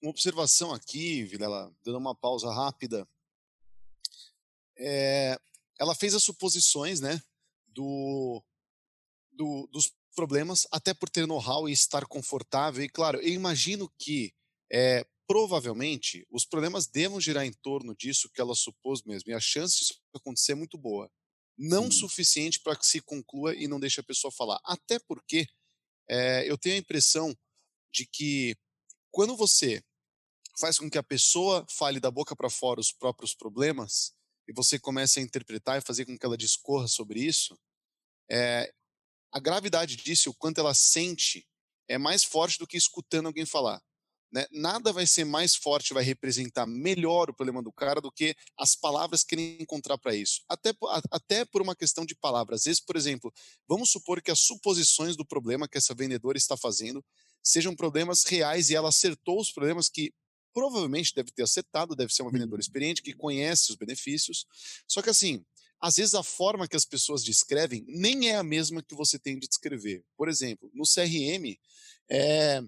uma 0.00 0.10
observação 0.10 0.72
aqui, 0.72 1.24
Vilela, 1.24 1.70
dando 1.84 1.98
uma 1.98 2.14
pausa 2.14 2.52
rápida. 2.52 3.06
É, 4.78 5.36
ela 5.82 5.96
fez 5.96 6.14
as 6.14 6.22
suposições, 6.22 7.00
né, 7.00 7.20
do, 7.66 8.40
do, 9.32 9.66
dos 9.72 9.92
problemas, 10.14 10.64
até 10.70 10.94
por 10.94 11.10
ter 11.10 11.26
know-how 11.26 11.68
e 11.68 11.72
estar 11.72 12.06
confortável. 12.06 12.84
E 12.84 12.88
claro, 12.88 13.20
eu 13.20 13.32
imagino 13.32 13.92
que 13.98 14.32
é, 14.72 15.04
provavelmente 15.26 16.24
os 16.30 16.44
problemas 16.44 16.86
devam 16.86 17.20
girar 17.20 17.44
em 17.44 17.52
torno 17.52 17.96
disso 17.96 18.30
que 18.32 18.40
ela 18.40 18.54
supôs 18.54 19.02
mesmo. 19.02 19.32
E 19.32 19.34
a 19.34 19.40
chance 19.40 19.76
disso 19.76 20.00
acontecer 20.14 20.52
é 20.52 20.54
muito 20.54 20.78
boa. 20.78 21.10
Não 21.58 21.90
Sim. 21.90 21.98
suficiente 21.98 22.60
para 22.60 22.76
que 22.76 22.86
se 22.86 23.00
conclua 23.00 23.52
e 23.52 23.66
não 23.66 23.80
deixe 23.80 24.00
a 24.00 24.04
pessoa 24.04 24.30
falar. 24.30 24.60
Até 24.64 25.00
porque 25.00 25.48
é, 26.08 26.48
eu 26.48 26.56
tenho 26.56 26.76
a 26.76 26.78
impressão 26.78 27.36
de 27.92 28.06
que 28.06 28.54
quando 29.10 29.36
você 29.36 29.82
faz 30.60 30.78
com 30.78 30.88
que 30.88 30.98
a 30.98 31.02
pessoa 31.02 31.66
fale 31.68 31.98
da 31.98 32.10
boca 32.10 32.36
para 32.36 32.48
fora 32.48 32.78
os 32.78 32.92
próprios 32.92 33.34
problemas, 33.34 34.14
e 34.48 34.52
você 34.52 34.78
começa 34.78 35.20
a 35.20 35.22
interpretar 35.22 35.78
e 35.78 35.84
fazer 35.84 36.04
com 36.04 36.16
que 36.16 36.26
ela 36.26 36.36
discorra 36.36 36.88
sobre 36.88 37.20
isso, 37.20 37.58
é, 38.30 38.72
a 39.32 39.40
gravidade 39.40 39.96
disso, 39.96 40.30
o 40.30 40.34
quanto 40.34 40.58
ela 40.58 40.74
sente, 40.74 41.46
é 41.88 41.98
mais 41.98 42.24
forte 42.24 42.58
do 42.58 42.66
que 42.66 42.76
escutando 42.76 43.26
alguém 43.26 43.46
falar. 43.46 43.82
Né? 44.32 44.46
Nada 44.50 44.92
vai 44.92 45.06
ser 45.06 45.24
mais 45.24 45.54
forte, 45.54 45.92
vai 45.92 46.02
representar 46.02 46.66
melhor 46.66 47.28
o 47.28 47.34
problema 47.34 47.62
do 47.62 47.70
cara 47.70 48.00
do 48.00 48.10
que 48.10 48.34
as 48.56 48.74
palavras 48.74 49.22
que 49.22 49.34
ele 49.34 49.58
encontrar 49.60 49.98
para 49.98 50.14
isso. 50.14 50.42
Até, 50.48 50.72
até 51.10 51.44
por 51.44 51.60
uma 51.60 51.76
questão 51.76 52.06
de 52.06 52.14
palavras. 52.14 52.60
Às 52.60 52.64
vezes, 52.64 52.80
por 52.80 52.96
exemplo, 52.96 53.32
vamos 53.68 53.90
supor 53.90 54.22
que 54.22 54.30
as 54.30 54.40
suposições 54.40 55.16
do 55.16 55.26
problema 55.26 55.68
que 55.68 55.76
essa 55.76 55.94
vendedora 55.94 56.38
está 56.38 56.56
fazendo 56.56 57.04
sejam 57.44 57.76
problemas 57.76 58.24
reais 58.24 58.70
e 58.70 58.74
ela 58.74 58.88
acertou 58.88 59.38
os 59.38 59.52
problemas 59.52 59.88
que 59.88 60.14
provavelmente 60.52 61.14
deve 61.14 61.30
ter 61.30 61.42
acertado, 61.42 61.96
deve 61.96 62.12
ser 62.12 62.22
uma 62.22 62.30
vendedora 62.30 62.56
uhum. 62.56 62.60
experiente 62.60 63.02
que 63.02 63.12
conhece 63.12 63.70
os 63.70 63.76
benefícios. 63.76 64.46
Só 64.86 65.02
que 65.02 65.10
assim, 65.10 65.44
às 65.80 65.96
vezes 65.96 66.14
a 66.14 66.22
forma 66.22 66.68
que 66.68 66.76
as 66.76 66.84
pessoas 66.84 67.24
descrevem 67.24 67.84
nem 67.88 68.28
é 68.28 68.36
a 68.36 68.42
mesma 68.42 68.82
que 68.82 68.94
você 68.94 69.18
tem 69.18 69.38
de 69.38 69.48
descrever. 69.48 70.04
Por 70.16 70.28
exemplo, 70.28 70.70
no 70.72 70.84
CRM, 70.84 71.58
é, 72.08 72.62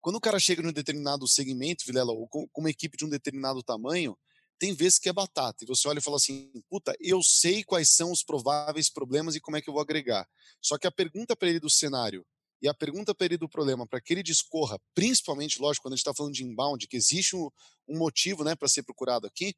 quando 0.00 0.16
o 0.16 0.20
cara 0.20 0.38
chega 0.38 0.62
num 0.62 0.72
determinado 0.72 1.26
segmento, 1.28 1.84
Vilela, 1.86 2.12
ou 2.12 2.28
com 2.28 2.48
uma 2.56 2.70
equipe 2.70 2.96
de 2.96 3.04
um 3.04 3.08
determinado 3.08 3.62
tamanho, 3.62 4.16
tem 4.58 4.72
vezes 4.72 4.98
que 4.98 5.08
é 5.08 5.12
batata. 5.12 5.64
E 5.64 5.66
você 5.66 5.86
olha 5.88 5.98
e 5.98 6.02
fala 6.02 6.16
assim: 6.16 6.50
puta, 6.68 6.96
eu 7.00 7.22
sei 7.22 7.62
quais 7.62 7.90
são 7.90 8.10
os 8.10 8.22
prováveis 8.22 8.90
problemas 8.90 9.34
e 9.34 9.40
como 9.40 9.56
é 9.56 9.60
que 9.60 9.68
eu 9.68 9.74
vou 9.74 9.82
agregar. 9.82 10.28
Só 10.60 10.78
que 10.78 10.86
a 10.86 10.92
pergunta 10.92 11.36
para 11.36 11.48
ele 11.48 11.60
do 11.60 11.70
cenário 11.70 12.26
e 12.60 12.68
a 12.68 12.74
pergunta 12.74 13.14
ele 13.20 13.36
do 13.36 13.48
problema, 13.48 13.86
para 13.86 14.00
que 14.00 14.14
ele 14.14 14.22
discorra, 14.22 14.80
principalmente, 14.94 15.60
lógico, 15.60 15.84
quando 15.84 15.92
a 15.92 15.96
gente 15.96 16.02
está 16.02 16.14
falando 16.14 16.34
de 16.34 16.44
inbound, 16.44 16.86
que 16.88 16.96
existe 16.96 17.36
um, 17.36 17.50
um 17.86 17.98
motivo 17.98 18.42
né, 18.42 18.54
para 18.54 18.68
ser 18.68 18.82
procurado 18.82 19.26
aqui, 19.26 19.54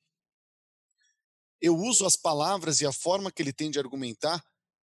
eu 1.60 1.76
uso 1.76 2.04
as 2.04 2.16
palavras 2.16 2.80
e 2.80 2.86
a 2.86 2.92
forma 2.92 3.32
que 3.32 3.42
ele 3.42 3.52
tem 3.52 3.70
de 3.70 3.78
argumentar 3.78 4.44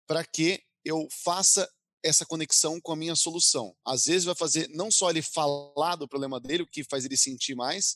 para 0.07 0.23
que 0.25 0.61
eu 0.83 1.07
faça 1.23 1.69
essa 2.03 2.25
conexão 2.25 2.79
com 2.81 2.91
a 2.91 2.95
minha 2.95 3.15
solução. 3.15 3.75
Às 3.85 4.05
vezes 4.05 4.25
vai 4.25 4.35
fazer 4.35 4.67
não 4.69 4.91
só 4.91 5.09
ele 5.09 5.21
falar 5.21 5.95
do 5.95 6.07
problema 6.07 6.39
dele, 6.39 6.63
o 6.63 6.67
que 6.67 6.83
faz 6.83 7.05
ele 7.05 7.15
sentir 7.15 7.55
mais, 7.55 7.95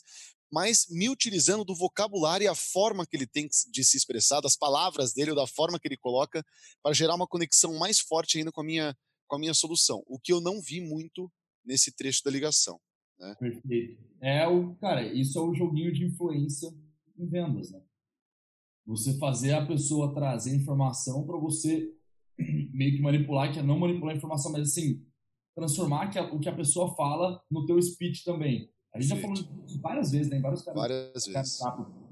mas 0.51 0.85
me 0.89 1.09
utilizando 1.09 1.65
do 1.65 1.75
vocabulário 1.75 2.45
e 2.45 2.47
a 2.47 2.55
forma 2.55 3.05
que 3.05 3.17
ele 3.17 3.27
tem 3.27 3.49
de 3.69 3.83
se 3.83 3.97
expressar, 3.97 4.39
das 4.39 4.55
palavras 4.55 5.13
dele 5.13 5.31
ou 5.31 5.35
da 5.35 5.45
forma 5.45 5.77
que 5.77 5.87
ele 5.87 5.97
coloca, 5.97 6.45
para 6.81 6.93
gerar 6.93 7.15
uma 7.15 7.27
conexão 7.27 7.73
mais 7.77 7.99
forte 7.99 8.37
ainda 8.37 8.51
com 8.51 8.61
a 8.61 8.63
minha 8.63 8.97
com 9.27 9.35
a 9.35 9.39
minha 9.39 9.53
solução, 9.53 10.03
o 10.07 10.19
que 10.19 10.31
eu 10.31 10.41
não 10.41 10.61
vi 10.61 10.81
muito 10.81 11.31
nesse 11.65 11.95
trecho 11.95 12.23
da 12.23 12.31
ligação. 12.31 12.79
Né? 13.19 13.35
Perfeito. 13.39 14.01
É 14.21 14.47
o, 14.47 14.75
cara, 14.75 15.05
isso 15.13 15.37
é 15.37 15.41
o 15.41 15.53
joguinho 15.53 15.91
de 15.91 16.05
influência 16.05 16.69
em 17.17 17.27
vendas, 17.27 17.71
né? 17.71 17.81
Você 18.85 19.17
fazer 19.17 19.53
a 19.53 19.65
pessoa 19.65 20.13
trazer 20.13 20.55
informação 20.55 21.25
para 21.25 21.37
você 21.37 21.93
meio 22.71 22.95
que 22.95 23.01
manipular, 23.01 23.51
que 23.51 23.59
é 23.59 23.63
não 23.63 23.77
manipular 23.77 24.13
a 24.13 24.17
informação, 24.17 24.51
mas 24.51 24.69
assim, 24.69 25.05
transformar 25.55 26.09
que 26.09 26.17
a, 26.17 26.23
o 26.31 26.39
que 26.39 26.47
a 26.47 26.55
pessoa 26.55 26.95
fala 26.95 27.41
no 27.51 27.65
teu 27.65 27.81
speech 27.81 28.23
também. 28.23 28.71
A 28.93 28.99
gente 28.99 29.09
já 29.09 29.17
falou 29.17 29.35
várias 29.81 30.11
vezes, 30.11 30.29
né? 30.29 30.37
Em 30.37 30.41
vários 30.41 30.61
caras. 30.61 30.79
Várias 30.79 31.25
vezes. 31.25 31.59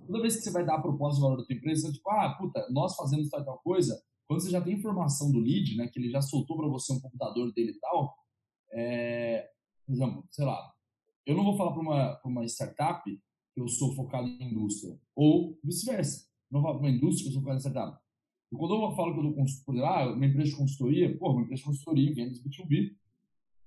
Toda 0.05 0.21
vez 0.21 0.35
que 0.35 0.41
você 0.41 0.51
vai 0.51 0.65
dar 0.65 0.75
a 0.75 0.81
proposta 0.81 1.15
de 1.15 1.21
valor 1.21 1.37
da 1.37 1.45
tua 1.45 1.55
empresa, 1.55 1.91
tipo, 1.91 2.09
ah, 2.11 2.35
puta, 2.37 2.67
nós 2.69 2.95
fazemos 2.95 3.29
tal, 3.29 3.43
tal 3.43 3.59
coisa, 3.59 3.99
quando 4.27 4.41
você 4.41 4.49
já 4.49 4.61
tem 4.61 4.73
informação 4.73 5.31
do 5.31 5.39
lead, 5.39 5.75
né, 5.75 5.87
que 5.87 5.99
ele 5.99 6.09
já 6.09 6.21
soltou 6.21 6.57
para 6.57 6.67
você 6.67 6.93
um 6.93 6.99
computador 6.99 7.51
dele 7.53 7.71
e 7.71 7.79
tal, 7.79 8.15
é, 8.73 9.49
por 9.85 9.93
exemplo, 9.93 10.27
sei 10.31 10.45
lá, 10.45 10.73
eu 11.25 11.35
não 11.35 11.43
vou 11.43 11.57
falar 11.57 11.71
para 11.71 11.81
uma, 11.81 12.21
uma 12.23 12.45
startup 12.45 13.03
que 13.53 13.61
eu 13.61 13.67
sou 13.67 13.95
focado 13.95 14.27
em 14.27 14.51
indústria, 14.51 14.99
ou 15.15 15.57
vice-versa. 15.63 16.27
Não 16.51 16.61
vou 16.61 16.69
falar 16.69 16.79
para 16.79 16.89
uma 16.89 16.95
indústria 16.95 17.23
que 17.23 17.29
eu 17.29 17.33
sou 17.33 17.41
focado 17.41 17.57
em 17.57 17.61
startup. 17.61 17.97
E 18.51 18.55
quando 18.55 18.75
eu 18.75 18.95
falo 18.95 19.13
que 19.13 19.19
eu 19.19 19.23
dou 19.23 19.33
consultoria, 19.33 19.85
ah, 19.85 20.13
uma 20.13 20.25
empresa 20.25 20.51
de 20.51 20.57
consultoria, 20.57 21.17
pô, 21.17 21.31
uma 21.31 21.41
empresa 21.41 21.61
de 21.61 21.65
consultoria, 21.65 22.13
vendas 22.13 22.43
B2B, 22.43 22.95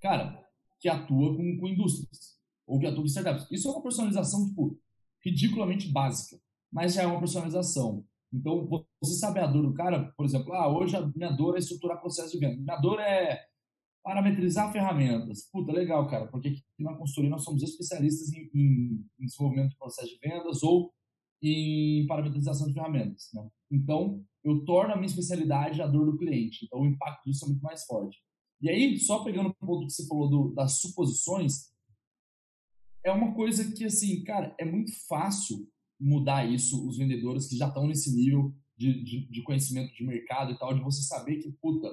cara, 0.00 0.44
que 0.78 0.88
atua 0.88 1.36
com, 1.36 1.58
com 1.58 1.68
indústrias, 1.68 2.38
ou 2.66 2.78
que 2.78 2.86
atua 2.86 3.00
com 3.00 3.06
startups. 3.06 3.46
Isso 3.50 3.68
é 3.68 3.72
uma 3.72 3.82
personalização, 3.82 4.46
tipo, 4.46 4.78
ridiculamente 5.24 5.88
básica, 5.88 6.40
mas 6.70 6.94
já 6.94 7.02
é 7.02 7.06
uma 7.06 7.18
personalização. 7.18 8.04
Então, 8.32 8.68
você 9.00 9.14
sabe 9.14 9.40
a 9.40 9.46
dor 9.46 9.62
do 9.62 9.74
cara, 9.74 10.12
por 10.16 10.26
exemplo, 10.26 10.52
ah, 10.52 10.68
hoje 10.68 10.96
a 10.96 11.06
minha 11.14 11.30
dor 11.30 11.56
é 11.56 11.58
estruturar 11.58 12.00
processo 12.00 12.32
de 12.32 12.38
venda. 12.38 12.60
Minha 12.60 12.76
dor 12.76 13.00
é 13.00 13.42
parametrizar 14.02 14.72
ferramentas. 14.72 15.48
Puta, 15.50 15.72
legal, 15.72 16.06
cara, 16.08 16.26
porque 16.28 16.48
aqui 16.48 16.64
na 16.78 16.94
consultoria 16.94 17.30
nós 17.30 17.44
somos 17.44 17.62
especialistas 17.62 18.32
em, 18.32 18.50
em, 18.54 19.06
em 19.18 19.26
desenvolvimento 19.26 19.70
de 19.70 19.76
processo 19.76 20.08
de 20.08 20.18
vendas 20.18 20.62
ou 20.62 20.92
em 21.42 22.06
parametrização 22.06 22.66
de 22.66 22.74
ferramentas. 22.74 23.28
Né? 23.32 23.48
Então, 23.70 24.24
eu 24.44 24.64
torno 24.64 24.92
a 24.92 24.96
minha 24.96 25.06
especialidade 25.06 25.80
a 25.80 25.86
dor 25.86 26.06
do 26.06 26.18
cliente. 26.18 26.64
Então, 26.64 26.80
o 26.80 26.86
impacto 26.86 27.22
disso 27.24 27.44
é 27.44 27.48
muito 27.48 27.62
mais 27.62 27.84
forte. 27.84 28.18
E 28.60 28.68
aí, 28.68 28.98
só 28.98 29.22
pegando 29.22 29.50
o 29.50 29.54
ponto 29.54 29.86
que 29.86 29.92
você 29.92 30.06
falou 30.06 30.28
do, 30.28 30.54
das 30.54 30.80
suposições, 30.80 31.70
é 33.04 33.12
uma 33.12 33.34
coisa 33.34 33.72
que, 33.72 33.84
assim, 33.84 34.22
cara, 34.24 34.54
é 34.58 34.64
muito 34.64 34.90
fácil 35.06 35.68
mudar 36.00 36.48
isso, 36.48 36.86
os 36.88 36.96
vendedores 36.96 37.48
que 37.48 37.56
já 37.56 37.68
estão 37.68 37.86
nesse 37.86 38.14
nível 38.14 38.54
de, 38.76 39.02
de, 39.02 39.30
de, 39.30 39.42
conhecimento 39.42 39.92
de 39.92 40.04
mercado 40.04 40.52
e 40.52 40.58
tal, 40.58 40.74
de 40.74 40.82
você 40.82 41.02
saber 41.02 41.38
que, 41.38 41.50
puta, 41.60 41.88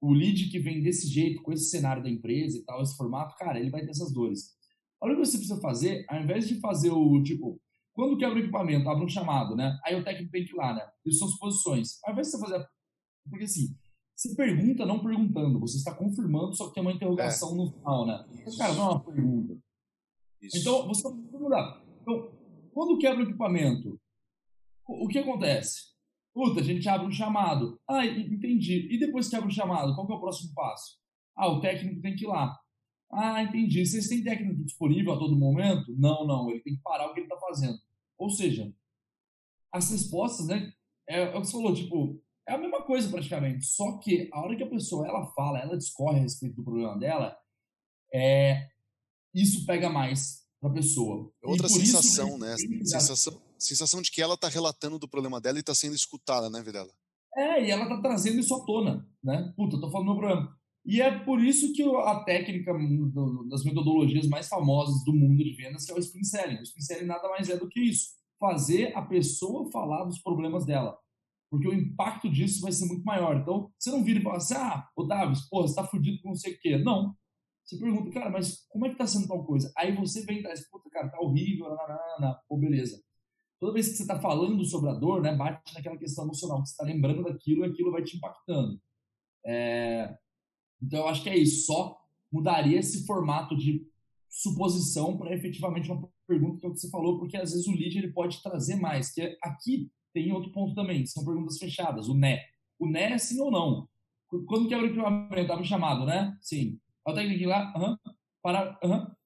o 0.00 0.12
lead 0.12 0.48
que 0.50 0.58
vem 0.58 0.82
desse 0.82 1.08
jeito, 1.08 1.42
com 1.42 1.52
esse 1.52 1.70
cenário 1.70 2.02
da 2.02 2.10
empresa 2.10 2.58
e 2.58 2.64
tal, 2.64 2.82
esse 2.82 2.96
formato, 2.96 3.34
cara, 3.36 3.58
ele 3.58 3.70
vai 3.70 3.82
ter 3.82 3.90
essas 3.90 4.12
dores. 4.12 4.54
Olha 5.00 5.14
o 5.14 5.16
que 5.16 5.26
você 5.26 5.38
precisa 5.38 5.60
fazer, 5.60 6.04
ao 6.08 6.22
invés 6.22 6.46
de 6.46 6.60
fazer 6.60 6.90
o, 6.90 7.22
tipo, 7.22 7.60
quando 7.94 8.18
quebra 8.18 8.36
o 8.36 8.40
equipamento, 8.40 8.88
abre 8.88 9.04
um 9.04 9.08
chamado, 9.08 9.56
né? 9.56 9.78
Aí 9.84 9.98
o 9.98 10.04
técnico 10.04 10.30
tem 10.30 10.44
que 10.44 10.52
ir 10.52 10.56
lá, 10.56 10.74
né? 10.74 10.86
Isso 11.06 11.18
são 11.18 11.28
suposições. 11.28 11.98
Ao 12.04 12.12
invés 12.12 12.28
de 12.28 12.32
você 12.32 12.40
fazer... 12.40 12.66
Porque 13.28 13.44
assim, 13.44 13.74
você 14.20 14.34
pergunta 14.34 14.84
não 14.84 15.02
perguntando, 15.02 15.58
você 15.58 15.78
está 15.78 15.94
confirmando, 15.94 16.54
só 16.54 16.68
que 16.68 16.74
tem 16.74 16.82
uma 16.82 16.92
interrogação 16.92 17.52
é. 17.52 17.54
no 17.54 17.72
final, 17.72 18.06
né? 18.06 18.26
Isso. 18.46 18.58
Cara, 18.58 18.74
não 18.74 18.82
é 18.82 18.90
uma 18.90 19.00
pergunta. 19.00 19.58
Isso. 20.42 20.58
Então, 20.58 20.86
você 20.86 21.02
pode 21.02 21.42
mudar. 21.42 21.82
Então, 22.02 22.39
quando 22.72 22.98
quebra 22.98 23.24
o 23.24 23.28
equipamento, 23.28 24.00
o 24.86 25.08
que 25.08 25.18
acontece? 25.18 25.90
Puta, 26.32 26.60
a 26.60 26.64
gente 26.64 26.88
abre 26.88 27.06
um 27.06 27.12
chamado. 27.12 27.80
Ah, 27.88 28.06
entendi. 28.06 28.88
E 28.92 28.98
depois 28.98 29.28
que 29.28 29.36
abre 29.36 29.48
o 29.48 29.54
chamado, 29.54 29.94
qual 29.94 30.08
é 30.10 30.14
o 30.14 30.20
próximo 30.20 30.54
passo? 30.54 30.98
Ah, 31.36 31.48
o 31.48 31.60
técnico 31.60 32.00
tem 32.00 32.14
que 32.14 32.24
ir 32.24 32.28
lá. 32.28 32.58
Ah, 33.12 33.42
entendi. 33.42 33.84
Vocês 33.84 34.08
têm 34.08 34.22
técnico 34.22 34.64
disponível 34.64 35.12
a 35.12 35.18
todo 35.18 35.36
momento? 35.36 35.92
Não, 35.98 36.26
não. 36.26 36.50
Ele 36.50 36.60
tem 36.60 36.76
que 36.76 36.82
parar 36.82 37.08
o 37.08 37.14
que 37.14 37.20
ele 37.20 37.26
está 37.26 37.38
fazendo. 37.38 37.78
Ou 38.18 38.30
seja, 38.30 38.72
as 39.72 39.90
respostas, 39.90 40.46
né? 40.46 40.72
É, 41.08 41.22
é 41.22 41.36
o 41.36 41.40
que 41.40 41.46
você 41.46 41.52
falou, 41.52 41.74
tipo, 41.74 42.22
É 42.46 42.54
a 42.54 42.58
mesma 42.58 42.82
coisa 42.82 43.08
praticamente, 43.10 43.64
só 43.66 43.98
que 43.98 44.28
a 44.32 44.40
hora 44.40 44.56
que 44.56 44.62
a 44.62 44.68
pessoa 44.68 45.06
ela 45.06 45.26
fala, 45.34 45.58
ela 45.60 45.76
discorre 45.78 46.18
a 46.18 46.22
respeito 46.22 46.56
do 46.56 46.64
problema 46.64 46.98
dela, 46.98 47.36
é, 48.12 48.68
isso 49.34 49.66
pega 49.66 49.88
mais 49.88 50.39
para 50.60 50.70
a 50.70 50.74
pessoa. 50.74 51.32
Outra 51.42 51.68
sensação, 51.68 52.38
né? 52.38 52.54
Sensação, 52.84 53.40
sensação 53.58 54.02
de 54.02 54.10
que 54.10 54.20
ela 54.20 54.34
está 54.34 54.48
relatando 54.48 54.98
do 54.98 55.08
problema 55.08 55.40
dela 55.40 55.58
e 55.58 55.60
está 55.60 55.74
sendo 55.74 55.94
escutada, 55.94 56.50
né, 56.50 56.62
Videla? 56.62 56.90
É, 57.36 57.64
e 57.64 57.70
ela 57.70 57.84
está 57.84 58.00
trazendo 58.00 58.40
isso 58.40 58.54
à 58.54 58.64
tona, 58.64 59.06
né? 59.22 59.52
Puta, 59.56 59.76
eu 59.76 59.80
tô 59.80 59.90
falando 59.90 60.08
do 60.08 60.12
meu 60.12 60.20
problema. 60.20 60.56
E 60.84 61.00
é 61.00 61.18
por 61.24 61.42
isso 61.42 61.72
que 61.72 61.82
a 61.82 62.24
técnica 62.24 62.72
das 63.48 63.64
metodologias 63.64 64.26
mais 64.26 64.48
famosas 64.48 65.04
do 65.04 65.12
mundo 65.12 65.42
de 65.42 65.52
vendas 65.52 65.84
que 65.84 65.92
é 65.92 65.94
o 65.94 65.98
spin 65.98 66.24
selling. 66.24 66.58
O 66.58 66.62
spin 66.62 66.80
selling 66.80 67.06
nada 67.06 67.28
mais 67.28 67.48
é 67.48 67.56
do 67.56 67.68
que 67.68 67.80
isso, 67.80 68.08
fazer 68.38 68.96
a 68.96 69.02
pessoa 69.02 69.70
falar 69.70 70.04
dos 70.04 70.18
problemas 70.20 70.64
dela. 70.64 70.96
Porque 71.50 71.68
o 71.68 71.74
impacto 71.74 72.30
disso 72.30 72.60
vai 72.60 72.72
ser 72.72 72.86
muito 72.86 73.04
maior. 73.04 73.36
Então, 73.36 73.70
você 73.78 73.90
não 73.90 74.04
vira 74.04 74.20
e 74.20 74.22
fala 74.22 74.36
assim, 74.36 74.54
ah, 74.54 74.88
ô 74.96 75.04
Davis, 75.04 75.48
pô, 75.48 75.62
você 75.62 75.74
tá 75.74 75.84
fudido 75.84 76.20
com 76.22 76.30
não 76.30 76.36
sei 76.36 76.54
o 76.54 76.58
quê. 76.60 76.78
Não. 76.78 77.14
Você 77.70 77.78
pergunta, 77.78 78.10
cara, 78.10 78.30
mas 78.30 78.66
como 78.68 78.84
é 78.84 78.90
que 78.90 78.96
tá 78.96 79.06
sendo 79.06 79.28
tal 79.28 79.44
coisa? 79.44 79.72
Aí 79.76 79.94
você 79.94 80.24
vem 80.24 80.42
traz, 80.42 80.68
puta, 80.68 80.90
cara, 80.90 81.08
tá 81.08 81.20
horrível, 81.20 81.68
nanana, 81.68 82.36
pô, 82.48 82.56
beleza. 82.56 83.00
Toda 83.60 83.72
vez 83.72 83.88
que 83.88 83.94
você 83.94 84.06
tá 84.08 84.18
falando 84.18 84.64
sobre 84.64 84.90
a 84.90 84.94
dor, 84.94 85.22
né, 85.22 85.36
bate 85.36 85.72
naquela 85.72 85.96
questão 85.96 86.24
emocional, 86.24 86.60
que 86.62 86.68
você 86.68 86.76
tá 86.76 86.84
lembrando 86.84 87.22
daquilo 87.22 87.64
e 87.64 87.68
aquilo 87.68 87.92
vai 87.92 88.02
te 88.02 88.16
impactando. 88.16 88.80
É... 89.46 90.18
Então, 90.82 91.00
eu 91.00 91.08
acho 91.08 91.22
que 91.22 91.30
é 91.30 91.38
isso. 91.38 91.66
Só 91.66 91.96
mudaria 92.32 92.80
esse 92.80 93.06
formato 93.06 93.56
de 93.56 93.86
suposição 94.28 95.16
para 95.16 95.32
efetivamente 95.32 95.92
uma 95.92 96.10
pergunta 96.26 96.58
que 96.58 96.66
é 96.66 96.68
o 96.68 96.72
que 96.72 96.80
você 96.80 96.90
falou, 96.90 97.20
porque 97.20 97.36
às 97.36 97.52
vezes 97.52 97.68
o 97.68 97.72
lead 97.72 97.96
ele 97.96 98.12
pode 98.12 98.42
trazer 98.42 98.74
mais. 98.74 99.12
Que 99.12 99.38
aqui 99.40 99.88
tem 100.12 100.32
outro 100.32 100.50
ponto 100.50 100.74
também, 100.74 101.06
são 101.06 101.24
perguntas 101.24 101.56
fechadas, 101.56 102.08
o 102.08 102.14
né. 102.14 102.40
O 102.80 102.88
né 102.88 103.12
é 103.12 103.18
sim 103.18 103.40
ou 103.40 103.52
não. 103.52 103.88
Quando 104.48 104.66
que 104.66 104.74
abre 104.74 104.88
o 104.88 104.90
equipamento? 104.90 105.52
Abre 105.52 105.64
chamado, 105.64 106.04
né? 106.04 106.36
Sim. 106.40 106.80
O 107.10 107.14
técnico 107.14 107.48
lá, 107.48 107.72
aham, 107.76 107.98
para, 108.42 108.78
aham. 108.82 109.16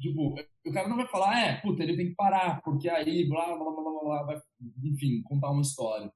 Tipo, 0.00 0.34
o 0.66 0.72
cara 0.72 0.88
não 0.88 0.96
vai 0.96 1.06
falar, 1.06 1.38
é, 1.38 1.60
puta, 1.60 1.82
ele 1.82 1.96
tem 1.96 2.08
que 2.08 2.14
parar, 2.14 2.60
porque 2.62 2.88
aí, 2.88 3.28
blá, 3.28 3.46
blá, 3.56 3.70
blá, 3.70 3.82
blá, 3.82 4.00
blá, 4.02 4.22
vai, 4.24 4.42
enfim, 4.82 5.22
contar 5.22 5.50
uma 5.50 5.62
história. 5.62 6.12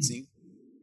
Sim. 0.00 0.26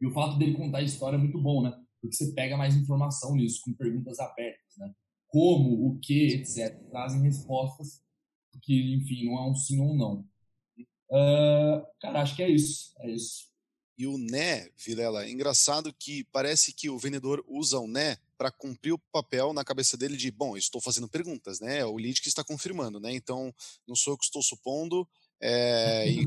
E 0.00 0.06
o 0.06 0.12
fato 0.12 0.36
dele 0.36 0.56
contar 0.56 0.78
a 0.78 0.82
história 0.82 1.16
é 1.16 1.18
muito 1.18 1.40
bom, 1.40 1.62
né? 1.62 1.70
Porque 2.00 2.16
você 2.16 2.32
pega 2.32 2.56
mais 2.56 2.74
informação 2.74 3.34
nisso, 3.34 3.60
com 3.64 3.74
perguntas 3.74 4.18
abertas, 4.18 4.76
né? 4.78 4.92
Como, 5.28 5.86
o 5.86 5.98
que, 6.00 6.34
etc. 6.34 6.76
Trazem 6.88 7.22
respostas 7.22 8.02
que, 8.62 8.94
enfim, 8.94 9.26
não 9.26 9.38
é 9.38 9.50
um 9.50 9.54
sim 9.54 9.80
ou 9.80 9.94
não. 9.94 10.24
Uh, 11.10 11.86
cara, 12.00 12.22
acho 12.22 12.34
que 12.34 12.42
é 12.42 12.48
isso. 12.48 12.94
É 13.00 13.10
isso. 13.10 13.50
E 13.98 14.06
o 14.06 14.16
né, 14.16 14.70
Vilela, 14.78 15.24
é 15.24 15.30
engraçado 15.30 15.92
que 15.92 16.24
parece 16.24 16.72
que 16.72 16.88
o 16.88 16.98
vendedor 16.98 17.44
usa 17.46 17.78
o 17.78 17.86
né 17.86 18.16
para 18.40 18.50
cumprir 18.50 18.94
o 18.94 18.98
papel 19.12 19.52
na 19.52 19.62
cabeça 19.62 19.98
dele 19.98 20.16
de, 20.16 20.30
bom, 20.30 20.56
estou 20.56 20.80
fazendo 20.80 21.06
perguntas, 21.06 21.60
né? 21.60 21.84
O 21.84 21.98
lead 21.98 22.22
que 22.22 22.28
está 22.28 22.42
confirmando, 22.42 22.98
né? 22.98 23.12
Então, 23.12 23.54
não 23.86 23.94
sou 23.94 24.14
eu 24.14 24.16
que 24.16 24.24
estou 24.24 24.42
supondo, 24.42 25.06
é, 25.42 26.08
e 26.08 26.26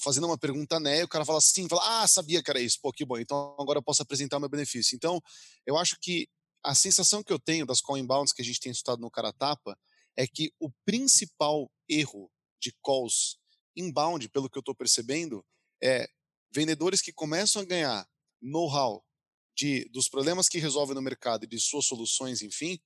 fazendo 0.00 0.26
uma 0.26 0.38
pergunta 0.38 0.80
né, 0.80 1.04
o 1.04 1.08
cara 1.08 1.22
fala 1.22 1.36
assim, 1.36 1.68
fala, 1.68 2.02
ah, 2.02 2.08
sabia 2.08 2.42
que 2.42 2.50
era 2.50 2.60
isso, 2.60 2.78
pô, 2.80 2.90
que 2.90 3.04
bom, 3.04 3.18
então 3.18 3.54
agora 3.58 3.78
eu 3.78 3.82
posso 3.82 4.00
apresentar 4.00 4.38
o 4.38 4.40
meu 4.40 4.48
benefício. 4.48 4.96
Então, 4.96 5.20
eu 5.66 5.76
acho 5.76 5.98
que 6.00 6.26
a 6.62 6.74
sensação 6.74 7.22
que 7.22 7.32
eu 7.32 7.38
tenho 7.38 7.66
das 7.66 7.82
call 7.82 7.98
inbounds 7.98 8.32
que 8.32 8.40
a 8.40 8.44
gente 8.44 8.58
tem 8.58 8.72
estudado 8.72 9.00
no 9.00 9.10
cara 9.10 9.30
tapa 9.30 9.78
é 10.16 10.26
que 10.26 10.50
o 10.58 10.70
principal 10.86 11.70
erro 11.86 12.30
de 12.58 12.74
calls 12.82 13.36
inbound, 13.76 14.30
pelo 14.30 14.48
que 14.48 14.56
eu 14.56 14.60
estou 14.60 14.74
percebendo, 14.74 15.44
é 15.82 16.08
vendedores 16.50 17.02
que 17.02 17.12
começam 17.12 17.60
a 17.60 17.66
ganhar 17.66 18.08
know-how 18.40 19.04
de, 19.54 19.88
dos 19.90 20.08
problemas 20.08 20.48
que 20.48 20.58
resolvem 20.58 20.94
no 20.94 21.02
mercado 21.02 21.44
e 21.44 21.48
de 21.48 21.60
suas 21.60 21.86
soluções, 21.86 22.42
enfim, 22.42 22.78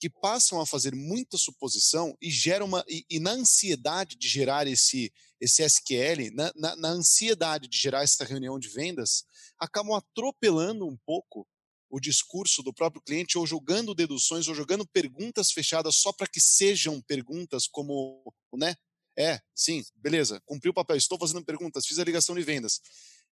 que 0.00 0.10
passam 0.10 0.60
a 0.60 0.66
fazer 0.66 0.94
muita 0.94 1.36
suposição 1.38 2.16
e 2.20 2.30
geram 2.30 2.66
uma 2.66 2.84
e, 2.88 3.04
e 3.08 3.20
na 3.20 3.32
ansiedade 3.32 4.16
de 4.16 4.28
gerar 4.28 4.66
esse 4.66 5.12
esse 5.40 5.62
SQL, 5.62 6.32
na, 6.34 6.52
na, 6.56 6.74
na, 6.74 6.88
ansiedade 6.88 7.68
de 7.68 7.78
gerar 7.78 8.02
essa 8.02 8.24
reunião 8.24 8.58
de 8.58 8.68
vendas, 8.68 9.24
acabam 9.56 9.94
atropelando 9.94 10.84
um 10.84 10.96
pouco 11.06 11.46
o 11.88 12.00
discurso 12.00 12.60
do 12.60 12.74
próprio 12.74 13.00
cliente 13.00 13.38
ou 13.38 13.46
jogando 13.46 13.94
deduções 13.94 14.48
ou 14.48 14.54
jogando 14.54 14.84
perguntas 14.86 15.52
fechadas 15.52 15.94
só 15.94 16.12
para 16.12 16.26
que 16.26 16.40
sejam 16.40 17.00
perguntas 17.02 17.68
como, 17.68 18.34
né? 18.54 18.74
É, 19.16 19.40
sim, 19.54 19.84
beleza, 19.96 20.40
cumpri 20.44 20.70
o 20.70 20.74
papel, 20.74 20.96
estou 20.96 21.18
fazendo 21.18 21.44
perguntas, 21.44 21.86
fiz 21.86 21.98
a 21.98 22.04
ligação 22.04 22.34
de 22.34 22.42
vendas. 22.42 22.80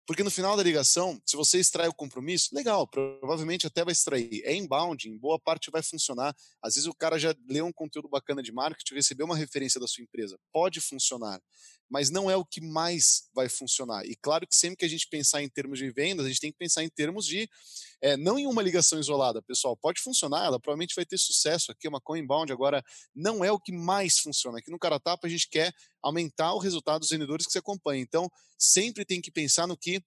Porque 0.05 0.23
no 0.23 0.31
final 0.31 0.57
da 0.57 0.63
ligação, 0.63 1.21
se 1.25 1.37
você 1.37 1.59
extrai 1.59 1.87
o 1.87 1.93
compromisso, 1.93 2.49
legal, 2.53 2.85
provavelmente 2.85 3.65
até 3.65 3.85
vai 3.85 3.93
extrair. 3.93 4.41
É 4.43 4.53
inbound, 4.53 5.07
em 5.07 5.17
boa 5.17 5.39
parte 5.39 5.71
vai 5.71 5.81
funcionar. 5.81 6.35
Às 6.61 6.75
vezes 6.75 6.87
o 6.87 6.93
cara 6.93 7.17
já 7.17 7.33
leu 7.47 7.65
um 7.65 7.71
conteúdo 7.71 8.09
bacana 8.09 8.43
de 8.43 8.51
marketing, 8.51 8.95
recebeu 8.95 9.25
uma 9.25 9.37
referência 9.37 9.79
da 9.79 9.87
sua 9.87 10.03
empresa. 10.03 10.37
Pode 10.51 10.81
funcionar 10.81 11.39
mas 11.93 12.09
não 12.09 12.29
é 12.29 12.35
o 12.35 12.43
que 12.43 12.59
mais 12.59 13.29
vai 13.35 13.47
funcionar. 13.47 14.03
E 14.03 14.15
claro 14.15 14.47
que 14.47 14.55
sempre 14.55 14.77
que 14.77 14.85
a 14.85 14.89
gente 14.89 15.07
pensar 15.07 15.43
em 15.43 15.47
termos 15.47 15.77
de 15.77 15.91
vendas, 15.91 16.25
a 16.25 16.29
gente 16.29 16.39
tem 16.39 16.51
que 16.51 16.57
pensar 16.57 16.83
em 16.83 16.89
termos 16.89 17.23
de, 17.23 17.47
é, 18.01 18.17
não 18.17 18.39
em 18.39 18.47
uma 18.47 18.63
ligação 18.63 18.99
isolada, 18.99 19.43
pessoal, 19.43 19.77
pode 19.77 20.01
funcionar, 20.01 20.45
ela 20.45 20.59
provavelmente 20.59 20.95
vai 20.95 21.05
ter 21.05 21.19
sucesso 21.19 21.71
aqui, 21.71 21.85
é 21.85 21.89
uma 21.91 22.01
inbound, 22.17 22.51
agora 22.51 22.83
não 23.13 23.45
é 23.45 23.51
o 23.51 23.59
que 23.59 23.71
mais 23.71 24.17
funciona. 24.17 24.57
Aqui 24.57 24.71
no 24.71 24.79
Caratapa 24.79 25.27
a 25.27 25.29
gente 25.29 25.47
quer 25.47 25.71
aumentar 26.03 26.53
o 26.53 26.59
resultado 26.59 26.99
dos 27.01 27.09
vendedores 27.09 27.45
que 27.45 27.51
você 27.51 27.59
acompanha. 27.59 28.01
Então, 28.01 28.29
sempre 28.57 29.05
tem 29.05 29.21
que 29.21 29.31
pensar 29.31 29.67
no 29.67 29.77
que 29.77 30.03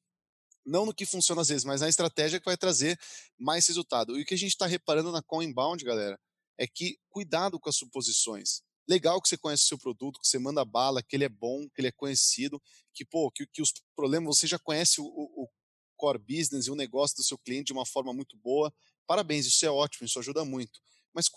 não 0.65 0.85
no 0.85 0.93
que 0.93 1.07
funciona 1.07 1.41
às 1.41 1.49
vezes, 1.49 1.65
mas 1.65 1.81
na 1.81 1.89
estratégia 1.89 2.41
que 2.41 2.45
vai 2.45 2.57
trazer 2.57 2.99
mais 3.39 3.67
resultado. 3.67 4.19
E 4.19 4.23
o 4.23 4.27
que 4.27 4.35
a 4.35 4.39
gente 4.39 4.51
está 4.51 4.67
reparando 4.67 5.13
na 5.13 5.23
inbound, 5.43 5.85
galera, 5.85 6.19
é 6.59 6.67
que 6.67 6.99
cuidado 7.09 7.59
com 7.59 7.69
as 7.69 7.77
suposições 7.77 8.63
legal 8.89 9.21
que 9.21 9.29
você 9.29 9.37
conhece 9.37 9.65
o 9.65 9.67
seu 9.67 9.79
produto, 9.79 10.21
que 10.21 10.29
você 10.29 10.39
manda 10.39 10.65
bala, 10.65 11.03
que 11.03 11.17
ele 11.17 11.25
é 11.25 11.29
bom, 11.29 11.69
que 11.69 11.81
ele 11.81 11.89
é 11.89 11.93
conhecido, 11.93 12.63
que, 12.95 13.05
pô, 13.05 13.31
que, 13.31 13.47
que 13.47 13.61
os 13.61 13.73
problemas, 13.95 14.37
você 14.37 14.47
já 14.47 14.59
conhece 14.59 15.01
o, 15.01 15.05
o 15.05 15.49
core 15.97 16.19
business 16.19 16.67
e 16.67 16.71
o 16.71 16.77
negócio 16.77 17.17
do 17.17 17.25
seu 17.25 17.39
cliente 17.39 17.67
de 17.67 17.73
uma 17.73 17.87
forma 17.87 18.13
muito 18.13 18.37
boa. 18.37 18.73
Parabéns, 19.07 19.47
isso 19.47 19.65
é 19.67 19.71
ótimo, 19.71 20.07
isso 20.07 20.19
ajuda 20.19 20.45
muito. 20.45 20.81
Mas 21.13 21.29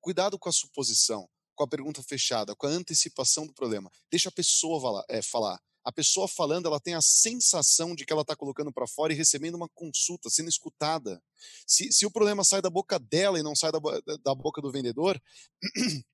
cuidado 0.00 0.38
com 0.38 0.48
a 0.48 0.52
suposição, 0.52 1.28
com 1.58 1.64
a 1.64 1.68
pergunta 1.68 2.00
fechada, 2.04 2.54
com 2.54 2.68
a 2.68 2.70
antecipação 2.70 3.44
do 3.44 3.52
problema. 3.52 3.90
Deixa 4.08 4.28
a 4.28 4.32
pessoa 4.32 5.04
é, 5.08 5.20
falar. 5.20 5.60
A 5.84 5.90
pessoa 5.90 6.28
falando, 6.28 6.66
ela 6.66 6.78
tem 6.78 6.94
a 6.94 7.00
sensação 7.00 7.96
de 7.96 8.04
que 8.04 8.12
ela 8.12 8.22
está 8.22 8.36
colocando 8.36 8.72
para 8.72 8.86
fora 8.86 9.12
e 9.12 9.16
recebendo 9.16 9.56
uma 9.56 9.68
consulta, 9.70 10.30
sendo 10.30 10.48
escutada. 10.48 11.20
Se, 11.66 11.92
se 11.92 12.06
o 12.06 12.10
problema 12.10 12.44
sai 12.44 12.62
da 12.62 12.70
boca 12.70 12.96
dela 12.98 13.40
e 13.40 13.42
não 13.42 13.56
sai 13.56 13.72
da, 13.72 13.80
da 14.22 14.34
boca 14.34 14.62
do 14.62 14.70
vendedor, 14.70 15.20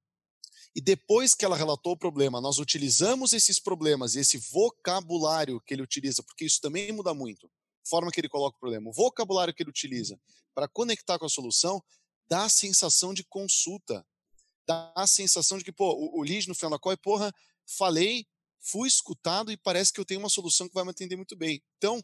E 0.77 0.81
depois 0.81 1.37
que 1.37 1.45
ela 1.45 1.57
relatou 1.57 1.93
o 1.93 1.97
problema, 1.97 2.41
nós 2.41 2.59
utilizamos 2.59 3.33
esses 3.33 3.61
problemas 3.61 4.17
e 4.17 4.19
esse 4.19 4.39
vocabulário 4.51 5.61
que 5.61 5.73
ele 5.73 5.83
utiliza, 5.83 6.21
porque 6.21 6.45
isso 6.45 6.61
também 6.61 6.91
muda 6.91 7.15
muito, 7.15 7.49
forma 7.89 8.11
que 8.11 8.21
ele 8.21 8.29
coloca 8.29 8.57
o 8.57 8.59
problema, 8.59 8.91
o 8.91 8.93
vocabulário 8.93 9.55
que 9.55 9.63
ele 9.63 9.71
utiliza 9.71 10.19
para 10.53 10.67
conectar 10.67 11.17
com 11.17 11.27
a 11.27 11.29
solução, 11.29 11.81
dá 12.29 12.47
a 12.47 12.49
sensação 12.49 13.15
de 13.15 13.23
consulta, 13.23 14.05
dá 14.67 14.93
a 14.97 15.07
sensação 15.07 15.59
de 15.59 15.65
que, 15.65 15.73
pô, 15.73 15.93
o, 15.93 16.21
o 16.21 16.23
lead 16.23 16.49
no 16.49 16.55
final 16.55 16.71
da 16.71 16.79
call 16.79 16.93
é, 16.93 16.97
porra, 16.97 17.33
falei, 17.67 18.27
fui 18.61 18.89
escutado 18.89 19.53
e 19.53 19.57
parece 19.57 19.93
que 19.93 20.01
eu 20.01 20.05
tenho 20.05 20.21
uma 20.21 20.31
solução 20.31 20.69
que 20.69 20.75
vai 20.75 20.85
me 20.85 20.91
atender 20.91 21.17
muito 21.17 21.37
bem. 21.37 21.63
Então, 21.77 22.03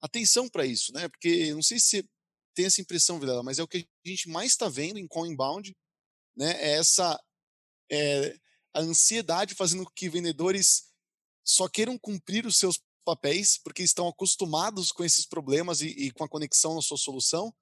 atenção 0.00 0.48
para 0.48 0.64
isso, 0.64 0.92
né? 0.92 1.08
Porque 1.08 1.52
não 1.52 1.62
sei 1.62 1.78
se 1.78 2.08
tem 2.54 2.66
essa 2.66 2.80
impressão, 2.80 3.18
Vilela, 3.18 3.42
mas 3.42 3.58
é 3.58 3.62
o 3.62 3.68
que 3.68 3.86
a 4.04 4.08
gente 4.08 4.28
mais 4.28 4.52
está 4.52 4.68
vendo 4.68 4.98
em 4.98 5.06
call 5.06 5.26
inbound, 5.26 5.76
né? 6.36 6.52
É 6.62 6.72
essa 6.76 7.18
é, 7.90 8.36
a 8.72 8.80
ansiedade 8.80 9.54
fazendo 9.54 9.84
com 9.84 9.90
que 9.90 10.08
vendedores 10.08 10.90
só 11.44 11.68
queiram 11.68 11.98
cumprir 11.98 12.46
os 12.46 12.56
seus 12.56 12.80
papéis, 13.04 13.58
porque 13.58 13.82
estão 13.82 14.06
acostumados 14.06 14.92
com 14.92 15.04
esses 15.04 15.26
problemas 15.26 15.80
e, 15.80 15.88
e 15.88 16.10
com 16.12 16.22
a 16.22 16.28
conexão 16.28 16.74
na 16.74 16.82
sua 16.82 16.96
solução, 16.96 17.52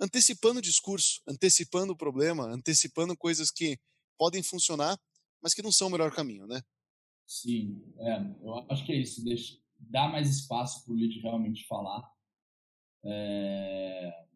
antecipando 0.00 0.58
o 0.58 0.62
discurso, 0.62 1.20
antecipando 1.28 1.92
o 1.92 1.96
problema, 1.96 2.44
antecipando 2.44 3.16
coisas 3.16 3.50
que 3.50 3.78
podem 4.18 4.42
funcionar, 4.42 4.98
mas 5.42 5.54
que 5.54 5.62
não 5.62 5.70
são 5.70 5.88
o 5.88 5.90
melhor 5.90 6.10
caminho, 6.12 6.46
né? 6.46 6.60
Sim, 7.26 7.80
é, 7.98 8.16
eu 8.42 8.66
acho 8.70 8.84
que 8.84 8.92
é 8.92 8.96
isso, 8.96 9.22
deixa, 9.22 9.56
dá 9.78 10.08
mais 10.08 10.28
espaço 10.28 10.84
para 10.84 10.92
o 10.92 10.96
lead 10.96 11.20
realmente 11.20 11.66
falar. 11.66 12.02
É, 13.04 14.26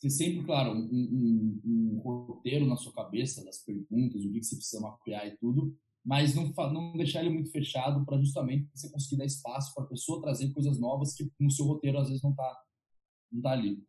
ter 0.00 0.10
sempre, 0.10 0.44
claro, 0.44 0.72
um, 0.72 0.82
um, 0.92 1.60
um, 1.64 2.00
roteiro 2.00 2.66
na 2.66 2.76
sua 2.76 2.92
cabeça 2.92 3.44
das 3.44 3.62
perguntas, 3.64 4.24
o 4.24 4.32
que 4.32 4.42
você 4.42 4.56
precisa 4.56 4.82
mapear 4.82 5.26
e 5.26 5.36
tudo, 5.36 5.76
mas 6.04 6.34
não, 6.34 6.52
não 6.72 6.96
deixar 6.96 7.20
ele 7.20 7.30
muito 7.30 7.50
fechado 7.50 8.04
para 8.04 8.18
justamente 8.18 8.68
você 8.74 8.90
conseguir 8.90 9.16
dar 9.18 9.24
espaço 9.24 9.72
para 9.74 9.84
a 9.84 9.86
pessoa 9.86 10.20
trazer 10.20 10.52
coisas 10.52 10.78
novas 10.80 11.14
que 11.14 11.30
no 11.38 11.50
seu 11.50 11.64
roteiro 11.64 11.98
às 11.98 12.08
vezes 12.08 12.22
não 12.22 12.32
está 12.32 12.62
não 13.30 13.40
tá 13.40 13.52
ali. 13.52 13.82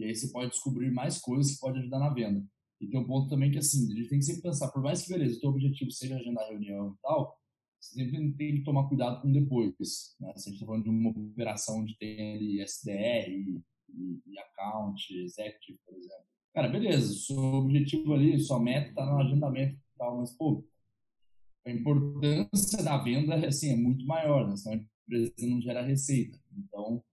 E 0.00 0.04
aí 0.04 0.14
você 0.14 0.28
pode 0.28 0.50
descobrir 0.50 0.90
mais 0.90 1.18
coisas 1.18 1.52
que 1.52 1.60
pode 1.60 1.78
ajudar 1.78 1.98
na 1.98 2.08
venda. 2.08 2.42
E 2.80 2.88
tem 2.88 2.98
um 2.98 3.06
ponto 3.06 3.28
também 3.28 3.50
que, 3.50 3.58
assim, 3.58 3.92
a 3.92 3.94
gente 3.94 4.08
tem 4.08 4.18
que 4.18 4.24
sempre 4.24 4.40
pensar, 4.40 4.70
por 4.70 4.82
mais 4.82 5.02
que, 5.02 5.12
beleza, 5.12 5.36
o 5.36 5.40
teu 5.40 5.50
objetivo 5.50 5.90
seja 5.90 6.16
agendar 6.16 6.48
reunião 6.48 6.94
e 6.96 7.02
tal, 7.02 7.38
você 7.78 7.94
sempre 7.94 8.32
tem 8.32 8.56
que 8.56 8.64
tomar 8.64 8.88
cuidado 8.88 9.20
com 9.20 9.30
depois. 9.30 10.16
Né? 10.18 10.32
Se 10.36 10.48
a 10.48 10.52
gente 10.52 10.54
está 10.54 10.66
falando 10.66 10.84
de 10.84 10.88
uma 10.88 11.10
operação 11.10 11.80
onde 11.80 11.98
tem 11.98 12.36
ali 12.36 12.62
SDR 12.62 13.28
e, 13.28 13.62
e, 13.90 14.22
e 14.26 14.38
account, 14.38 15.14
executive, 15.14 15.78
por 15.84 15.94
exemplo. 15.94 16.24
Cara, 16.54 16.68
beleza, 16.68 17.12
seu 17.12 17.36
objetivo 17.36 18.14
ali, 18.14 18.40
sua 18.40 18.58
meta 18.58 18.88
está 18.88 19.04
no 19.04 19.18
agendamento 19.18 19.74
e 19.74 19.98
tal, 19.98 20.18
mas, 20.18 20.34
pô, 20.34 20.64
a 21.66 21.70
importância 21.70 22.82
da 22.82 22.96
venda 22.96 23.46
assim, 23.46 23.72
é 23.72 23.76
muito 23.76 24.06
maior, 24.06 24.48
né? 24.48 24.56
senão 24.56 24.76
a 24.76 24.80
empresa 24.80 25.34
não 25.46 25.60
gera 25.60 25.82
receita. 25.82 26.38
Então, 26.56 27.04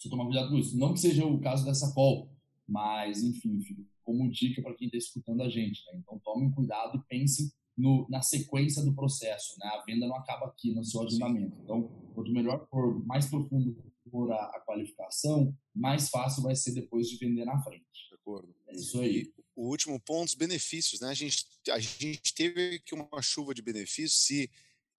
você 0.00 0.08
tomar 0.08 0.24
cuidado 0.24 0.48
com 0.48 0.58
isso. 0.58 0.78
Não 0.78 0.94
que 0.94 1.00
seja 1.00 1.24
o 1.24 1.40
caso 1.40 1.64
dessa 1.64 1.92
call, 1.92 2.30
mas, 2.66 3.22
enfim, 3.22 3.60
fica 3.60 3.82
como 4.04 4.28
dica 4.28 4.60
para 4.60 4.74
quem 4.74 4.86
está 4.86 4.98
escutando 4.98 5.42
a 5.42 5.48
gente. 5.48 5.84
Né? 5.86 6.00
Então, 6.02 6.18
tomem 6.24 6.50
cuidado 6.50 6.98
e 6.98 7.08
pensem 7.08 7.50
no, 7.76 8.06
na 8.10 8.22
sequência 8.22 8.82
do 8.82 8.94
processo. 8.94 9.56
Né? 9.58 9.66
A 9.66 9.84
venda 9.84 10.06
não 10.06 10.16
acaba 10.16 10.46
aqui 10.46 10.72
no 10.72 10.84
seu 10.84 11.02
agendamento. 11.02 11.56
Então, 11.62 11.88
quanto 12.14 12.32
melhor 12.32 12.66
for, 12.68 13.04
mais 13.06 13.26
profundo 13.26 13.76
for 14.10 14.32
a, 14.32 14.36
a 14.36 14.60
qualificação, 14.66 15.56
mais 15.74 16.08
fácil 16.08 16.42
vai 16.42 16.56
ser 16.56 16.72
depois 16.72 17.08
de 17.08 17.16
vender 17.16 17.44
na 17.44 17.60
frente. 17.62 17.84
De 18.08 18.14
acordo. 18.16 18.52
É 18.66 18.74
isso 18.74 19.00
aí. 19.00 19.22
E 19.22 19.40
o 19.54 19.68
último 19.68 20.00
ponto, 20.00 20.28
os 20.28 20.34
benefícios. 20.34 21.00
Né? 21.00 21.08
A, 21.08 21.14
gente, 21.14 21.46
a 21.70 21.78
gente 21.78 22.34
teve 22.34 22.76
aqui 22.76 22.94
uma 22.94 23.22
chuva 23.22 23.54
de 23.54 23.62
benefícios 23.62 24.28
e 24.30 24.50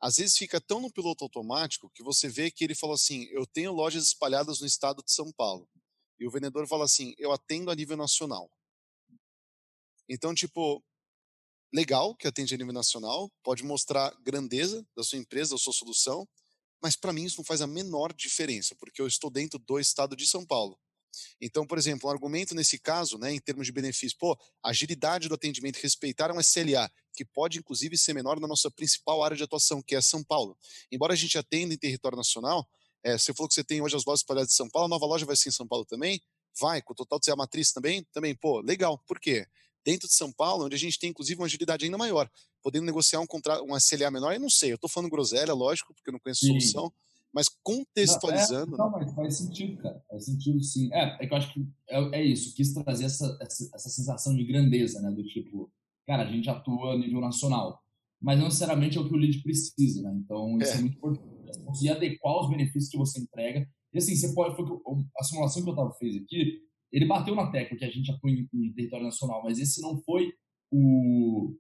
às 0.01 0.17
vezes 0.17 0.35
fica 0.35 0.59
tão 0.59 0.81
no 0.81 0.91
piloto 0.91 1.23
automático 1.23 1.91
que 1.93 2.03
você 2.03 2.27
vê 2.27 2.49
que 2.49 2.63
ele 2.63 2.73
falou 2.73 2.95
assim: 2.95 3.25
eu 3.25 3.45
tenho 3.45 3.71
lojas 3.71 4.07
espalhadas 4.07 4.59
no 4.59 4.65
estado 4.65 5.03
de 5.03 5.11
São 5.11 5.31
Paulo. 5.31 5.69
E 6.19 6.27
o 6.27 6.31
vendedor 6.31 6.67
fala 6.67 6.85
assim: 6.85 7.13
eu 7.19 7.31
atendo 7.31 7.69
a 7.69 7.75
nível 7.75 7.95
nacional. 7.95 8.51
Então, 10.09 10.33
tipo, 10.33 10.83
legal 11.71 12.15
que 12.15 12.27
atende 12.27 12.55
a 12.55 12.57
nível 12.57 12.73
nacional, 12.73 13.31
pode 13.43 13.63
mostrar 13.63 14.11
grandeza 14.23 14.85
da 14.95 15.03
sua 15.03 15.19
empresa, 15.19 15.53
da 15.53 15.59
sua 15.59 15.71
solução, 15.71 16.27
mas 16.81 16.95
para 16.95 17.13
mim 17.13 17.23
isso 17.23 17.37
não 17.37 17.45
faz 17.45 17.61
a 17.61 17.67
menor 17.67 18.11
diferença, 18.11 18.75
porque 18.75 19.01
eu 19.01 19.07
estou 19.07 19.29
dentro 19.29 19.59
do 19.59 19.79
estado 19.79 20.15
de 20.15 20.27
São 20.27 20.43
Paulo. 20.43 20.79
Então, 21.39 21.65
por 21.65 21.77
exemplo, 21.77 22.09
um 22.09 22.11
argumento 22.11 22.55
nesse 22.55 22.79
caso, 22.79 23.17
né, 23.17 23.33
em 23.33 23.39
termos 23.39 23.65
de 23.65 23.71
benefício, 23.71 24.17
pô, 24.17 24.37
agilidade 24.63 25.27
do 25.27 25.35
atendimento, 25.35 25.77
respeitar 25.77 26.31
um 26.31 26.39
SLA, 26.39 26.89
que 27.13 27.25
pode 27.25 27.59
inclusive 27.59 27.97
ser 27.97 28.13
menor 28.13 28.39
na 28.39 28.47
nossa 28.47 28.69
principal 28.71 29.23
área 29.23 29.35
de 29.35 29.43
atuação, 29.43 29.81
que 29.81 29.95
é 29.95 30.01
São 30.01 30.23
Paulo. 30.23 30.57
Embora 30.91 31.13
a 31.13 31.17
gente 31.17 31.37
atenda 31.37 31.73
em 31.73 31.77
território 31.77 32.17
nacional, 32.17 32.67
é, 33.03 33.17
você 33.17 33.33
falou 33.33 33.47
que 33.47 33.55
você 33.55 33.63
tem 33.63 33.81
hoje 33.81 33.95
as 33.95 34.05
lojas 34.05 34.21
espalhadas 34.21 34.49
de 34.49 34.55
São 34.55 34.69
Paulo, 34.69 34.85
a 34.85 34.89
nova 34.89 35.05
loja 35.05 35.25
vai 35.25 35.35
ser 35.35 35.49
em 35.49 35.53
São 35.53 35.67
Paulo 35.67 35.85
também? 35.85 36.21
Vai, 36.59 36.81
com 36.81 36.93
o 36.93 36.95
total 36.95 37.19
de 37.19 37.25
ser 37.25 37.31
a 37.31 37.35
matriz 37.35 37.71
também? 37.71 38.05
Também, 38.11 38.35
pô, 38.35 38.61
legal. 38.61 38.97
Por 39.07 39.19
quê? 39.19 39.47
dentro 39.83 40.07
de 40.07 40.13
São 40.13 40.31
Paulo, 40.31 40.65
onde 40.65 40.75
a 40.75 40.79
gente 40.79 40.97
tem 40.97 41.09
inclusive 41.09 41.39
uma 41.39 41.45
agilidade 41.45 41.85
ainda 41.85 41.97
maior, 41.97 42.29
podendo 42.61 42.85
negociar 42.85 43.19
um 43.19 43.27
contrato, 43.27 43.63
um 43.63 43.75
SLA 43.75 44.11
menor, 44.11 44.33
eu 44.33 44.39
não 44.39 44.49
sei, 44.49 44.71
eu 44.71 44.75
estou 44.75 44.89
falando 44.89 45.09
groselha, 45.09 45.53
lógico, 45.53 45.93
porque 45.93 46.09
eu 46.09 46.13
não 46.13 46.19
conheço 46.19 46.41
sim. 46.41 46.47
solução, 46.47 46.93
mas 47.33 47.47
contextualizando. 47.63 48.77
Não, 48.77 48.87
é, 48.87 48.91
não, 48.91 48.91
mas 48.91 49.13
faz 49.13 49.37
sentido, 49.37 49.81
cara, 49.81 50.03
faz 50.09 50.25
sentido 50.25 50.61
sim. 50.63 50.93
É, 50.93 51.23
é 51.23 51.27
que 51.27 51.33
eu 51.33 51.37
acho 51.37 51.53
que 51.53 51.65
é, 51.89 52.19
é 52.19 52.23
isso, 52.23 52.53
quis 52.55 52.73
trazer 52.73 53.05
essa, 53.05 53.37
essa, 53.41 53.69
essa, 53.73 53.89
sensação 53.89 54.35
de 54.35 54.43
grandeza, 54.43 55.01
né, 55.01 55.11
do 55.11 55.23
tipo, 55.23 55.71
cara, 56.05 56.23
a 56.23 56.31
gente 56.31 56.49
atua 56.49 56.93
a 56.93 56.97
nível 56.97 57.21
nacional, 57.21 57.79
mas 58.21 58.37
não 58.37 58.45
necessariamente 58.45 58.97
é 58.97 59.01
o 59.01 59.07
que 59.07 59.13
o 59.13 59.17
lead 59.17 59.41
precisa, 59.41 60.01
né, 60.01 60.13
então 60.23 60.57
isso 60.57 60.73
é, 60.73 60.77
é 60.77 60.81
muito 60.81 60.97
importante, 60.97 61.59
conseguir 61.65 61.89
adequar 61.89 62.41
os 62.41 62.49
benefícios 62.49 62.89
que 62.89 62.97
você 62.97 63.21
entrega, 63.21 63.67
e 63.93 63.97
assim, 63.97 64.15
você 64.15 64.33
pode, 64.33 64.55
foi 64.55 64.65
a 65.17 65.23
simulação 65.23 65.63
que 65.63 65.69
eu 65.69 65.75
tava 65.75 65.93
fez 65.93 66.15
aqui, 66.15 66.61
ele 66.91 67.05
bateu 67.05 67.33
na 67.35 67.49
tecla 67.49 67.77
que 67.77 67.85
a 67.85 67.89
gente 67.89 68.11
atua 68.11 68.29
em, 68.29 68.47
em 68.53 68.73
território 68.73 69.05
nacional, 69.05 69.41
mas 69.43 69.59
esse 69.59 69.81
não 69.81 70.01
foi 70.01 70.33
o, 70.69 71.55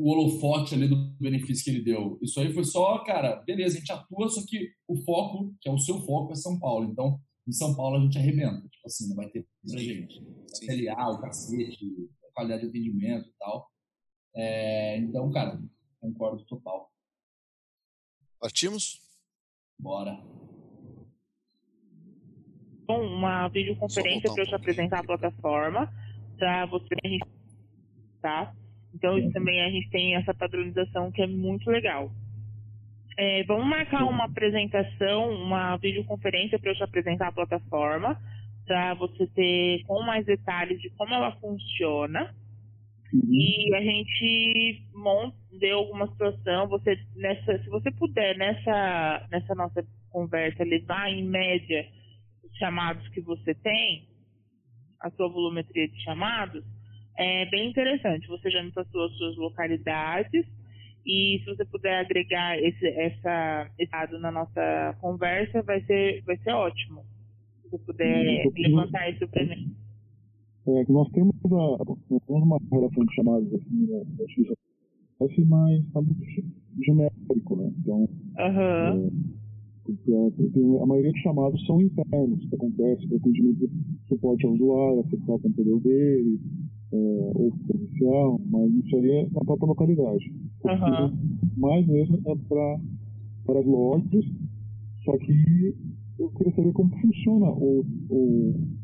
o 0.00 0.08
holofote 0.08 0.74
ali 0.74 0.88
do 0.88 0.96
benefício 1.20 1.64
que 1.64 1.70
ele 1.70 1.84
deu. 1.84 2.18
Isso 2.22 2.40
aí 2.40 2.52
foi 2.52 2.64
só, 2.64 2.98
cara, 3.04 3.36
beleza, 3.46 3.76
a 3.76 3.80
gente 3.80 3.92
atua, 3.92 4.28
só 4.28 4.40
que 4.46 4.70
o 4.88 4.96
foco, 4.96 5.54
que 5.60 5.68
é 5.68 5.72
o 5.72 5.78
seu 5.78 6.00
foco, 6.00 6.32
é 6.32 6.36
São 6.36 6.58
Paulo. 6.58 6.90
Então, 6.90 7.20
em 7.46 7.52
São 7.52 7.74
Paulo 7.76 7.96
a 7.96 8.00
gente 8.00 8.18
arrebenta. 8.18 8.68
Tipo 8.68 8.86
assim, 8.86 9.08
não 9.08 9.16
vai 9.16 9.28
ter 9.28 9.46
pra 9.66 9.78
gente. 9.78 10.22
LA, 10.68 11.10
o 11.10 11.20
cacete, 11.20 11.84
a 12.28 12.32
qualidade 12.32 12.62
de 12.62 12.68
atendimento 12.68 13.28
e 13.28 13.34
tal. 13.38 13.70
É, 14.34 14.98
então, 14.98 15.30
cara, 15.30 15.60
concordo 16.00 16.44
total. 16.44 16.90
Partimos? 18.40 19.00
Bora 19.78 20.22
uma 22.98 23.48
videoconferência 23.48 24.32
para 24.32 24.42
eu 24.42 24.48
te 24.48 24.54
apresentar 24.54 25.00
a 25.00 25.04
plataforma, 25.04 25.92
para 26.36 26.66
você 26.66 26.94
tá? 28.20 28.54
Então, 28.94 29.18
isso 29.18 29.30
também 29.32 29.62
a 29.62 29.70
gente 29.70 29.88
tem 29.90 30.16
essa 30.16 30.34
padronização 30.34 31.10
que 31.12 31.22
é 31.22 31.26
muito 31.26 31.70
legal. 31.70 32.10
É, 33.16 33.44
vamos 33.44 33.66
marcar 33.66 34.04
uma 34.04 34.24
apresentação, 34.24 35.30
uma 35.30 35.76
videoconferência 35.76 36.58
para 36.58 36.70
eu 36.70 36.76
te 36.76 36.82
apresentar 36.82 37.28
a 37.28 37.32
plataforma, 37.32 38.18
para 38.66 38.94
você 38.94 39.26
ter 39.28 39.82
com 39.84 40.02
mais 40.02 40.24
detalhes 40.24 40.80
de 40.80 40.90
como 40.90 41.12
ela 41.12 41.32
funciona. 41.32 42.34
Uhum. 43.12 43.28
E 43.30 43.74
a 43.74 43.80
gente 43.82 44.86
monta, 44.94 45.36
deu 45.58 45.78
alguma 45.78 46.06
situação, 46.08 46.68
você 46.68 46.98
nessa, 47.16 47.58
se 47.58 47.68
você 47.68 47.90
puder 47.90 48.38
nessa 48.38 49.26
nessa 49.30 49.54
nossa 49.54 49.84
conversa 50.10 50.62
levar 50.62 51.10
em 51.10 51.24
média 51.24 51.86
chamados 52.58 53.06
que 53.08 53.20
você 53.20 53.54
tem, 53.54 54.08
a 55.00 55.10
sua 55.10 55.28
volumetria 55.28 55.88
de 55.88 56.02
chamados, 56.02 56.64
é 57.20 57.44
bem 57.46 57.68
interessante. 57.68 58.26
Você 58.28 58.50
já 58.50 58.62
me 58.62 58.72
passou 58.72 59.04
as 59.04 59.12
suas 59.12 59.36
localidades 59.36 60.46
e 61.06 61.40
se 61.40 61.44
você 61.44 61.64
puder 61.66 61.98
agregar 61.98 62.58
esse, 62.58 62.86
essa, 62.86 63.70
esse 63.78 63.90
dado 63.90 64.18
na 64.18 64.30
nossa 64.30 64.96
conversa, 65.00 65.62
vai 65.62 65.82
ser, 65.82 66.22
vai 66.22 66.38
ser 66.38 66.52
ótimo. 66.52 67.04
Se 67.62 67.70
você 67.70 67.84
puder 67.84 68.42
Sim, 68.42 68.62
levantar 68.62 69.10
isso 69.10 69.28
para 69.28 69.44
mim. 69.44 69.74
É, 70.66 70.84
nós 70.88 71.10
temos, 71.10 71.34
a, 71.44 71.84
nós 71.84 71.98
temos 72.08 72.42
uma 72.42 72.58
relação 72.72 73.04
de 73.04 73.14
chamadas 73.14 73.52
assim, 73.52 73.86
né, 73.86 74.02
assim 75.20 75.44
mais 75.44 75.84
tá 75.92 76.00
muito 76.00 76.24
genérico, 76.82 77.56
né? 77.56 77.72
Então, 77.80 78.08
uhum. 78.38 79.10
é, 80.08 80.82
a 80.82 80.86
maioria 80.86 81.12
dos 81.12 81.20
chamados 81.20 81.66
são 81.66 81.82
internos, 81.82 82.48
que 82.48 82.54
acontece 82.54 83.06
para 83.08 83.16
atendimento 83.16 83.68
de 83.68 84.08
suporte 84.08 84.46
ao 84.46 84.52
usuário, 84.52 85.00
acessar 85.00 85.34
o 85.34 85.40
computador 85.40 85.80
dele, 85.80 86.40
é, 86.92 86.96
ou 87.34 87.52
presencial, 87.66 88.40
mas 88.46 88.72
isso 88.72 88.96
aí 88.96 89.10
é 89.10 89.30
na 89.30 89.40
própria 89.44 89.66
localidade. 89.66 90.24
Uhum. 90.64 91.38
Mais 91.56 91.86
mesmo 91.86 92.16
é 92.26 92.36
para 92.48 92.80
para 93.46 93.60
as 93.60 93.66
lojas, 93.66 94.24
só 95.04 95.16
que 95.18 95.74
eu 96.18 96.30
queria 96.32 96.54
saber 96.54 96.72
como 96.72 96.90
funciona 97.00 97.46
o, 97.50 97.80
o, 98.10 98.78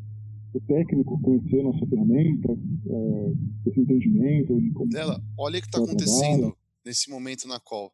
o 0.53 0.61
técnico 0.61 1.21
conhecer 1.21 1.63
nossa 1.63 1.85
ferramenta, 1.85 2.51
é, 2.51 3.69
esse 3.69 3.79
entendimento. 3.79 4.59
De 4.59 4.71
como 4.71 4.89
Dela, 4.89 5.21
olha 5.37 5.59
o 5.59 5.61
que 5.61 5.67
está 5.67 5.77
acontecendo 5.77 6.57
nesse 6.83 7.09
momento 7.09 7.47
na 7.47 7.59
call. 7.59 7.93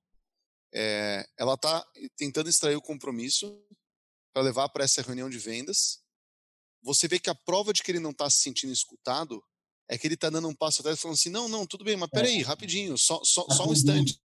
É, 0.73 1.25
ela 1.37 1.53
está 1.53 1.85
tentando 2.17 2.49
extrair 2.49 2.75
o 2.75 2.81
compromisso 2.81 3.61
para 4.33 4.41
levar 4.41 4.69
para 4.69 4.83
essa 4.83 5.01
reunião 5.01 5.29
de 5.29 5.37
vendas. 5.37 6.01
Você 6.81 7.07
vê 7.07 7.19
que 7.19 7.29
a 7.29 7.35
prova 7.35 7.71
de 7.73 7.83
que 7.83 7.91
ele 7.91 7.99
não 7.99 8.11
está 8.11 8.29
se 8.29 8.41
sentindo 8.41 8.73
escutado 8.73 9.43
é 9.89 9.97
que 9.97 10.07
ele 10.07 10.15
está 10.15 10.29
dando 10.29 10.47
um 10.47 10.55
passo 10.55 10.81
atrás 10.81 10.99
falando 10.99 11.15
assim, 11.15 11.29
não, 11.29 11.47
não, 11.47 11.65
tudo 11.65 11.83
bem, 11.83 11.95
mas 11.95 12.09
peraí, 12.09 12.39
é. 12.39 12.43
rapidinho, 12.43 12.97
só, 12.97 13.21
só, 13.23 13.45
só 13.49 13.67
um 13.67 13.73
instante. 13.73 14.19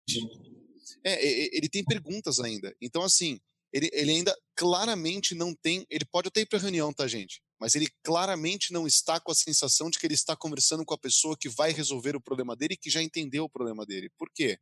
É, 1.04 1.56
ele 1.56 1.70
tem 1.70 1.84
perguntas 1.84 2.40
ainda. 2.40 2.76
Então, 2.82 3.02
assim, 3.02 3.40
ele, 3.72 3.90
ele 3.94 4.12
ainda 4.12 4.38
claramente 4.56 5.36
não 5.36 5.54
tem. 5.54 5.86
Ele 5.90 6.06
pode 6.06 6.28
até 6.28 6.42
ir 6.42 6.46
para 6.46 6.60
a 6.60 6.62
reunião, 6.62 6.94
tá, 6.94 7.08
gente? 7.08 7.42
Mas 7.60 7.76
ele 7.76 7.88
claramente 8.04 8.72
não 8.72 8.86
está 8.86 9.20
com 9.20 9.32
a 9.32 9.36
sensação 9.36 9.90
de 9.90 9.98
que 9.98 10.06
ele 10.06 10.14
está 10.14 10.36
conversando 10.36 10.86
com 10.86 10.94
a 10.94 10.98
pessoa 10.98 11.38
que 11.38 11.50
vai 11.50 11.72
resolver 11.72 12.16
o 12.16 12.22
problema 12.22 12.56
dele 12.56 12.76
e 12.76 12.78
que 12.78 12.90
já 12.90 13.02
entendeu 13.02 13.46
o 13.46 13.50
problema 13.50 13.86
dele. 13.86 14.10
Por 14.18 14.30
quê? 14.34 14.60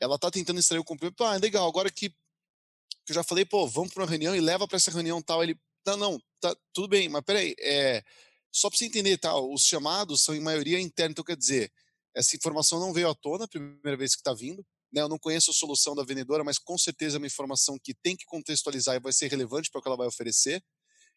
ela 0.00 0.18
tá 0.18 0.30
tentando 0.30 0.58
extrair 0.58 0.80
o 0.80 0.84
cumprimento. 0.84 1.22
Ah, 1.22 1.36
legal, 1.36 1.68
agora 1.68 1.90
que, 1.90 2.08
que 2.08 3.10
eu 3.10 3.14
já 3.14 3.22
falei, 3.22 3.44
pô, 3.44 3.68
vamos 3.68 3.92
para 3.92 4.02
uma 4.02 4.08
reunião 4.08 4.34
e 4.34 4.40
leva 4.40 4.66
para 4.66 4.76
essa 4.76 4.90
reunião 4.90 5.20
tal. 5.20 5.42
Ele, 5.42 5.56
não, 5.86 5.96
não, 5.96 6.22
tá 6.40 6.56
tudo 6.72 6.88
bem, 6.88 7.08
mas 7.08 7.22
peraí, 7.22 7.54
é, 7.60 8.02
só 8.52 8.68
para 8.68 8.78
você 8.78 8.86
entender, 8.86 9.18
tá, 9.18 9.38
os 9.38 9.62
chamados 9.62 10.22
são 10.22 10.34
em 10.34 10.40
maioria 10.40 10.80
internos, 10.80 11.12
então 11.12 11.24
quer 11.24 11.36
dizer, 11.36 11.72
essa 12.14 12.36
informação 12.36 12.80
não 12.80 12.92
veio 12.92 13.08
à 13.08 13.14
tona 13.14 13.46
primeira 13.46 13.96
vez 13.96 14.14
que 14.14 14.20
está 14.20 14.34
vindo. 14.34 14.64
Né, 14.92 15.00
eu 15.00 15.08
não 15.08 15.18
conheço 15.18 15.52
a 15.52 15.54
solução 15.54 15.94
da 15.94 16.02
vendedora, 16.02 16.42
mas 16.42 16.58
com 16.58 16.76
certeza 16.76 17.16
é 17.16 17.18
uma 17.18 17.26
informação 17.26 17.78
que 17.78 17.94
tem 17.94 18.16
que 18.16 18.24
contextualizar 18.24 18.96
e 18.96 19.00
vai 19.00 19.12
ser 19.12 19.28
relevante 19.28 19.70
para 19.70 19.78
o 19.78 19.82
que 19.82 19.88
ela 19.88 19.96
vai 19.96 20.08
oferecer. 20.08 20.60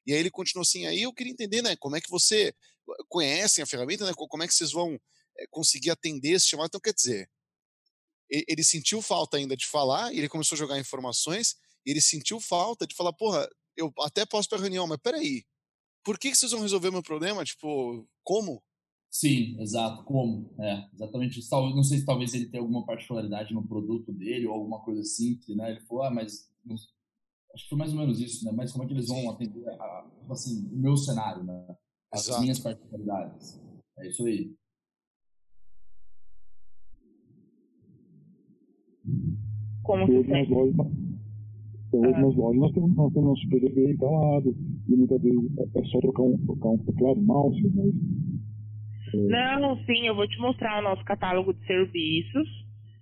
E 0.05 0.13
aí 0.13 0.19
ele 0.19 0.29
continuou 0.29 0.61
assim, 0.61 0.85
aí 0.85 1.01
eu 1.01 1.13
queria 1.13 1.31
entender, 1.31 1.63
né, 1.63 1.75
como 1.77 1.95
é 1.95 2.01
que 2.01 2.09
você 2.09 2.53
conhece 3.09 3.61
a 3.61 3.65
ferramenta, 3.65 4.05
né, 4.05 4.13
como 4.15 4.43
é 4.43 4.47
que 4.47 4.53
vocês 4.53 4.71
vão 4.71 4.99
é, 5.39 5.47
conseguir 5.49 5.89
atender 5.89 6.33
esse 6.33 6.47
chamado. 6.47 6.67
Então, 6.67 6.81
quer 6.81 6.93
dizer, 6.93 7.27
ele 8.29 8.63
sentiu 8.63 9.01
falta 9.01 9.37
ainda 9.37 9.55
de 9.55 9.65
falar, 9.65 10.13
ele 10.13 10.29
começou 10.29 10.55
a 10.55 10.59
jogar 10.59 10.79
informações, 10.79 11.55
ele 11.85 12.01
sentiu 12.01 12.39
falta 12.39 12.85
de 12.85 12.95
falar, 12.95 13.13
porra, 13.13 13.47
eu 13.75 13.91
até 13.99 14.25
posso 14.25 14.47
para 14.49 14.59
reunião, 14.59 14.87
mas 14.87 14.99
peraí, 15.01 15.43
por 16.03 16.19
que, 16.19 16.31
que 16.31 16.37
vocês 16.37 16.51
vão 16.51 16.61
resolver 16.61 16.91
meu 16.91 17.01
problema? 17.01 17.43
Tipo, 17.43 18.07
como? 18.23 18.61
Sim, 19.09 19.59
exato. 19.61 20.03
Como? 20.03 20.49
É, 20.59 20.87
exatamente. 20.93 21.47
Talvez, 21.49 21.75
não 21.75 21.83
sei 21.83 21.99
se 21.99 22.05
talvez 22.05 22.33
ele 22.33 22.47
tenha 22.47 22.61
alguma 22.61 22.85
particularidade 22.85 23.53
no 23.53 23.67
produto 23.67 24.11
dele 24.11 24.47
ou 24.47 24.53
alguma 24.53 24.81
coisa 24.81 25.01
assim, 25.01 25.35
que 25.37 25.55
né, 25.55 25.71
ele 25.71 25.81
falou, 25.81 26.03
ah, 26.03 26.11
mas 26.11 26.51
acho 27.53 27.63
que 27.63 27.69
foi 27.69 27.77
mais 27.77 27.93
ou 27.93 27.99
menos 27.99 28.19
isso, 28.19 28.43
né? 28.45 28.51
Mas 28.51 28.71
como 28.71 28.83
é 28.83 28.87
que 28.87 28.93
eles 28.93 29.07
vão 29.07 29.29
atender 29.29 29.69
a, 29.69 30.09
tipo 30.19 30.33
assim, 30.33 30.67
o 30.71 30.77
meu 30.77 30.97
cenário, 30.97 31.43
né? 31.43 31.77
As 32.11 32.27
exato. 32.27 32.41
minhas 32.41 32.59
particularidades. 32.59 33.61
É 33.99 34.07
isso 34.07 34.25
aí. 34.25 34.53
Como 39.83 40.05
que 40.07 40.23
nas 40.29 40.47
lojas, 41.97 42.13
todas 42.13 42.25
nas 42.25 42.35
lojas 42.35 42.61
nós 42.61 42.71
temos, 42.73 42.95
nós 42.95 43.13
temos 43.13 43.29
nosso 43.29 43.49
PDV 43.49 43.91
instalado, 43.91 44.55
e 44.87 44.95
muitas 44.95 45.21
vezes 45.21 45.57
é, 45.57 45.79
é 45.79 45.85
só 45.85 45.99
trocar 45.99 46.23
um, 46.23 46.37
trocar 46.45 46.69
um 46.69 46.77
teclado, 46.79 47.21
mouse, 47.21 47.61
mas 47.75 47.93
não, 49.59 49.77
sim, 49.85 50.07
eu 50.07 50.15
vou 50.15 50.27
te 50.27 50.37
mostrar 50.39 50.79
o 50.79 50.83
nosso 50.83 51.03
catálogo 51.05 51.53
de 51.53 51.65
serviços. 51.67 52.47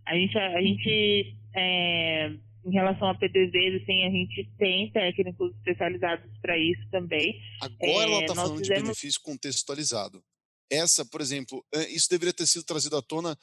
A 0.05 0.15
gente, 0.15 0.37
a 0.37 0.61
gente 0.61 1.37
é, 1.55 2.27
em 2.65 2.71
relação 2.71 3.09
a 3.09 3.15
PDVs, 3.15 3.81
assim, 3.81 4.03
a 4.03 4.09
gente 4.09 4.49
tem 4.57 4.91
técnicos 4.91 5.55
especializados 5.57 6.29
para 6.41 6.57
isso 6.57 6.81
também. 6.91 7.39
Agora 7.61 8.09
é, 8.09 8.11
ela 8.11 8.21
está 8.21 8.35
falando 8.35 8.57
fizemos... 8.57 8.67
de 8.67 8.83
benefício 8.83 9.21
contextualizado. 9.23 10.21
Essa, 10.69 11.05
por 11.05 11.21
exemplo, 11.21 11.63
isso 11.89 12.09
deveria 12.09 12.33
ter 12.33 12.45
sido 12.45 12.63
trazido 12.63 12.95
à 12.95 13.01
tona 13.01 13.31
é, 13.31 13.37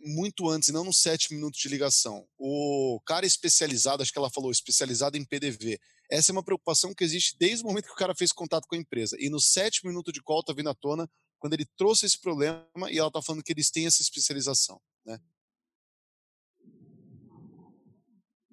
muito 0.00 0.48
antes, 0.48 0.70
não 0.70 0.84
nos 0.84 1.00
sete 1.00 1.32
minutos 1.32 1.58
de 1.60 1.68
ligação. 1.68 2.26
O 2.38 3.00
cara 3.06 3.26
especializado, 3.26 4.02
acho 4.02 4.12
que 4.12 4.18
ela 4.18 4.30
falou, 4.30 4.50
especializado 4.50 5.16
em 5.16 5.24
PDV. 5.24 5.78
Essa 6.10 6.32
é 6.32 6.34
uma 6.34 6.44
preocupação 6.44 6.92
que 6.94 7.04
existe 7.04 7.36
desde 7.38 7.64
o 7.64 7.68
momento 7.68 7.86
que 7.86 7.92
o 7.92 7.96
cara 7.96 8.14
fez 8.14 8.32
contato 8.32 8.66
com 8.66 8.74
a 8.74 8.78
empresa. 8.78 9.16
E 9.18 9.30
nos 9.30 9.52
sete 9.52 9.86
minutos 9.86 10.12
de 10.12 10.22
call 10.22 10.40
está 10.40 10.52
vindo 10.52 10.68
à 10.68 10.74
tona 10.74 11.08
quando 11.38 11.54
ele 11.54 11.64
trouxe 11.76 12.04
esse 12.04 12.20
problema 12.20 12.66
e 12.90 12.98
ela 12.98 13.08
está 13.08 13.22
falando 13.22 13.42
que 13.42 13.52
eles 13.52 13.70
têm 13.70 13.86
essa 13.86 14.02
especialização, 14.02 14.78
né? 15.06 15.18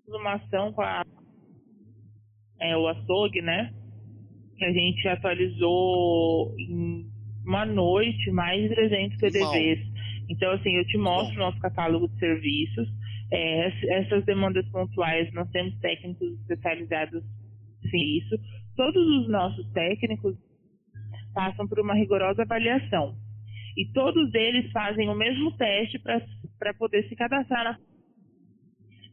Uma 0.08 0.36
ação 0.36 0.72
com 0.72 0.82
a, 0.82 1.04
é, 2.62 2.78
o 2.78 2.88
açougue, 2.88 3.42
né? 3.42 3.74
Que 4.58 4.64
a 4.64 4.72
gente 4.72 5.06
atualizou 5.08 6.56
em 6.58 7.12
uma 7.46 7.66
noite 7.66 8.32
mais 8.32 8.62
de 8.62 8.76
300 8.76 9.18
PDVs. 9.18 9.97
Então, 10.30 10.52
assim, 10.52 10.72
eu 10.76 10.86
te 10.86 10.98
mostro 10.98 11.36
o 11.36 11.40
nosso 11.40 11.60
catálogo 11.60 12.08
de 12.08 12.20
serviços. 12.20 12.88
É, 13.32 14.00
essas 14.00 14.24
demandas 14.26 14.68
pontuais, 14.70 15.32
nós 15.34 15.50
temos 15.52 15.78
técnicos 15.80 16.40
especializados 16.42 17.24
em 17.94 18.18
isso. 18.18 18.36
Todos 18.76 19.06
os 19.20 19.30
nossos 19.30 19.70
técnicos 19.72 20.36
passam 21.34 21.68
por 21.68 21.80
uma 21.80 21.94
rigorosa 21.94 22.44
avaliação. 22.44 23.16
E 23.78 23.86
todos 23.94 24.34
eles 24.34 24.72
fazem 24.72 25.08
o 25.10 25.16
mesmo 25.16 25.56
teste 25.56 26.00
para 26.00 26.74
poder 26.74 27.08
se 27.08 27.16
cadastrar 27.16 27.64
na 27.64 27.78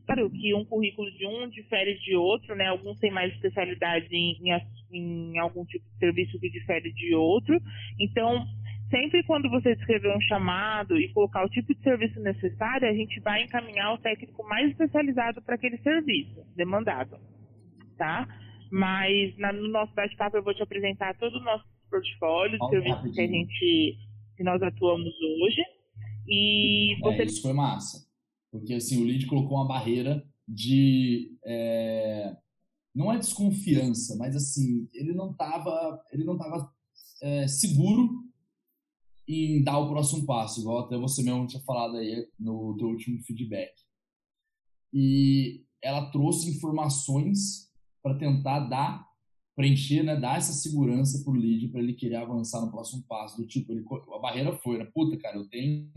Claro 0.07 0.31
que 0.31 0.55
um 0.55 0.65
currículo 0.67 1.11
de 1.13 1.27
um 1.27 1.49
difere 1.49 1.99
de 1.99 2.15
outro, 2.15 2.55
né? 2.55 2.67
Alguns 2.67 2.99
têm 2.99 3.11
mais 3.11 3.33
especialidade 3.35 4.07
em, 4.11 4.37
em, 4.93 5.33
em, 5.33 5.39
algum 5.39 5.65
tipo 5.65 5.85
de 5.93 5.99
serviço 5.99 6.39
que 6.39 6.51
difere 6.51 6.93
de 6.93 7.15
outro. 7.15 7.59
Então, 7.99 8.45
sempre 8.95 9.25
quando 9.25 9.51
você 9.51 9.73
escrever 9.73 10.17
um 10.17 10.21
chamado 10.21 10.97
e 10.97 11.13
colocar 11.13 11.45
o 11.45 11.49
tipo 11.49 11.75
de 11.75 11.83
serviço 11.83 12.21
necessário, 12.21 12.89
a 12.89 12.93
gente 12.93 13.19
vai 13.21 13.43
encaminhar 13.43 13.93
o 13.93 13.99
técnico 13.99 14.47
mais 14.49 14.71
especializado 14.71 15.43
para 15.43 15.57
aquele 15.57 15.79
serviço 15.79 16.45
demandado, 16.55 17.19
tá? 17.99 18.29
Mas 18.71 19.37
na, 19.37 19.53
no 19.53 19.69
nosso 19.69 19.93
bate-papo 19.95 20.37
eu 20.37 20.45
vou 20.45 20.55
te 20.55 20.63
apresentar 20.63 21.19
todo 21.19 21.35
o 21.37 21.43
nosso 21.43 21.65
portfólio 21.91 22.57
de 22.57 22.69
serviços 22.71 23.15
que 23.15 23.21
a 23.21 23.27
gente 23.27 23.99
que 24.37 24.45
nós 24.45 24.63
atuamos 24.63 25.13
hoje. 25.43 25.63
E 26.29 26.95
é, 26.95 27.01
você... 27.01 27.23
É, 27.23 27.25
isso 27.25 27.43
foi 27.43 27.53
massa. 27.53 28.07
Porque 28.53 28.75
assim, 28.75 29.03
o 29.03 29.07
lead 29.07 29.27
colocou 29.27 29.59
uma 29.59 29.67
barreira 29.67 30.23
de. 30.47 31.37
É... 31.45 32.33
Não 32.95 33.13
é 33.13 33.19
desconfiança, 33.19 34.17
mas 34.17 34.37
assim, 34.37 34.89
ele 34.95 35.13
não 35.13 35.33
estava 35.33 36.01
ele 36.13 36.23
não 36.23 36.39
tava, 36.39 36.71
é, 37.21 37.49
seguro 37.49 38.09
em 39.27 39.63
dar 39.63 39.79
o 39.79 39.89
próximo 39.89 40.27
passo, 40.27 40.61
igual 40.61 40.81
até 40.81 40.99
você 40.99 41.23
mesmo 41.23 41.47
tinha 41.47 41.63
falado 41.63 41.97
aí 41.97 42.29
no 42.39 42.77
teu 42.77 42.89
último 42.89 43.23
feedback. 43.23 43.73
E 44.93 45.65
ela 45.83 46.11
trouxe 46.11 46.51
informações 46.51 47.71
para 48.03 48.19
tentar 48.19 48.61
dar 48.61 49.07
preencher, 49.57 50.03
né, 50.03 50.17
dar 50.17 50.39
essa 50.39 50.53
segurança 50.53 51.23
pro 51.23 51.33
lead 51.33 51.69
para 51.69 51.81
ele 51.81 51.95
querer 51.95 52.17
avançar 52.17 52.61
no 52.61 52.71
próximo 52.71 53.05
passo. 53.09 53.41
Do 53.41 53.47
tipo, 53.47 53.73
ele, 53.73 53.85
a 54.15 54.19
barreira 54.19 54.57
foi, 54.59 54.79
né? 54.79 54.89
Puta, 54.93 55.17
cara, 55.17 55.37
eu 55.37 55.49
tenho. 55.49 55.91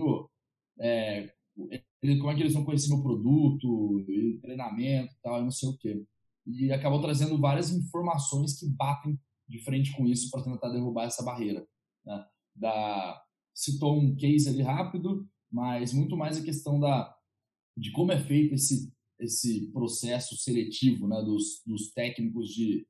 É, 0.80 1.34
como 1.56 2.32
é 2.32 2.36
que 2.36 2.42
eles 2.42 2.54
vão 2.54 2.64
conhecer 2.64 2.90
meu 2.90 3.02
produto, 3.02 4.06
treinamento 4.42 5.14
e 5.14 5.22
tal, 5.24 5.42
não 5.42 5.52
sei 5.52 5.70
o 5.70 5.78
quê. 5.78 6.06
E 6.46 6.72
acabou 6.72 7.02
trazendo 7.02 7.40
várias 7.40 7.72
informações 7.72 8.60
que 8.60 8.70
batem 8.70 9.20
de 9.48 9.60
frente 9.60 9.92
com 9.96 10.06
isso 10.06 10.30
para 10.30 10.44
tentar 10.44 10.70
derrubar 10.70 11.06
essa 11.06 11.24
barreira. 11.24 11.68
Né? 12.06 12.26
Da, 12.58 13.22
citou 13.54 14.00
um 14.00 14.16
case 14.16 14.50
ali 14.50 14.62
rápido, 14.62 15.28
mas 15.52 15.94
muito 15.94 16.16
mais 16.18 16.38
a 16.38 16.44
questão 16.44 16.80
da, 16.80 17.16
de 17.76 17.92
como 17.92 18.12
é 18.12 18.20
feito 18.20 18.56
esse, 18.56 18.92
esse 19.20 19.72
processo 19.72 20.36
seletivo 20.38 21.08
né, 21.08 21.22
dos, 21.24 21.62
dos 21.66 21.92
técnicos 21.92 22.50
de 22.50 22.88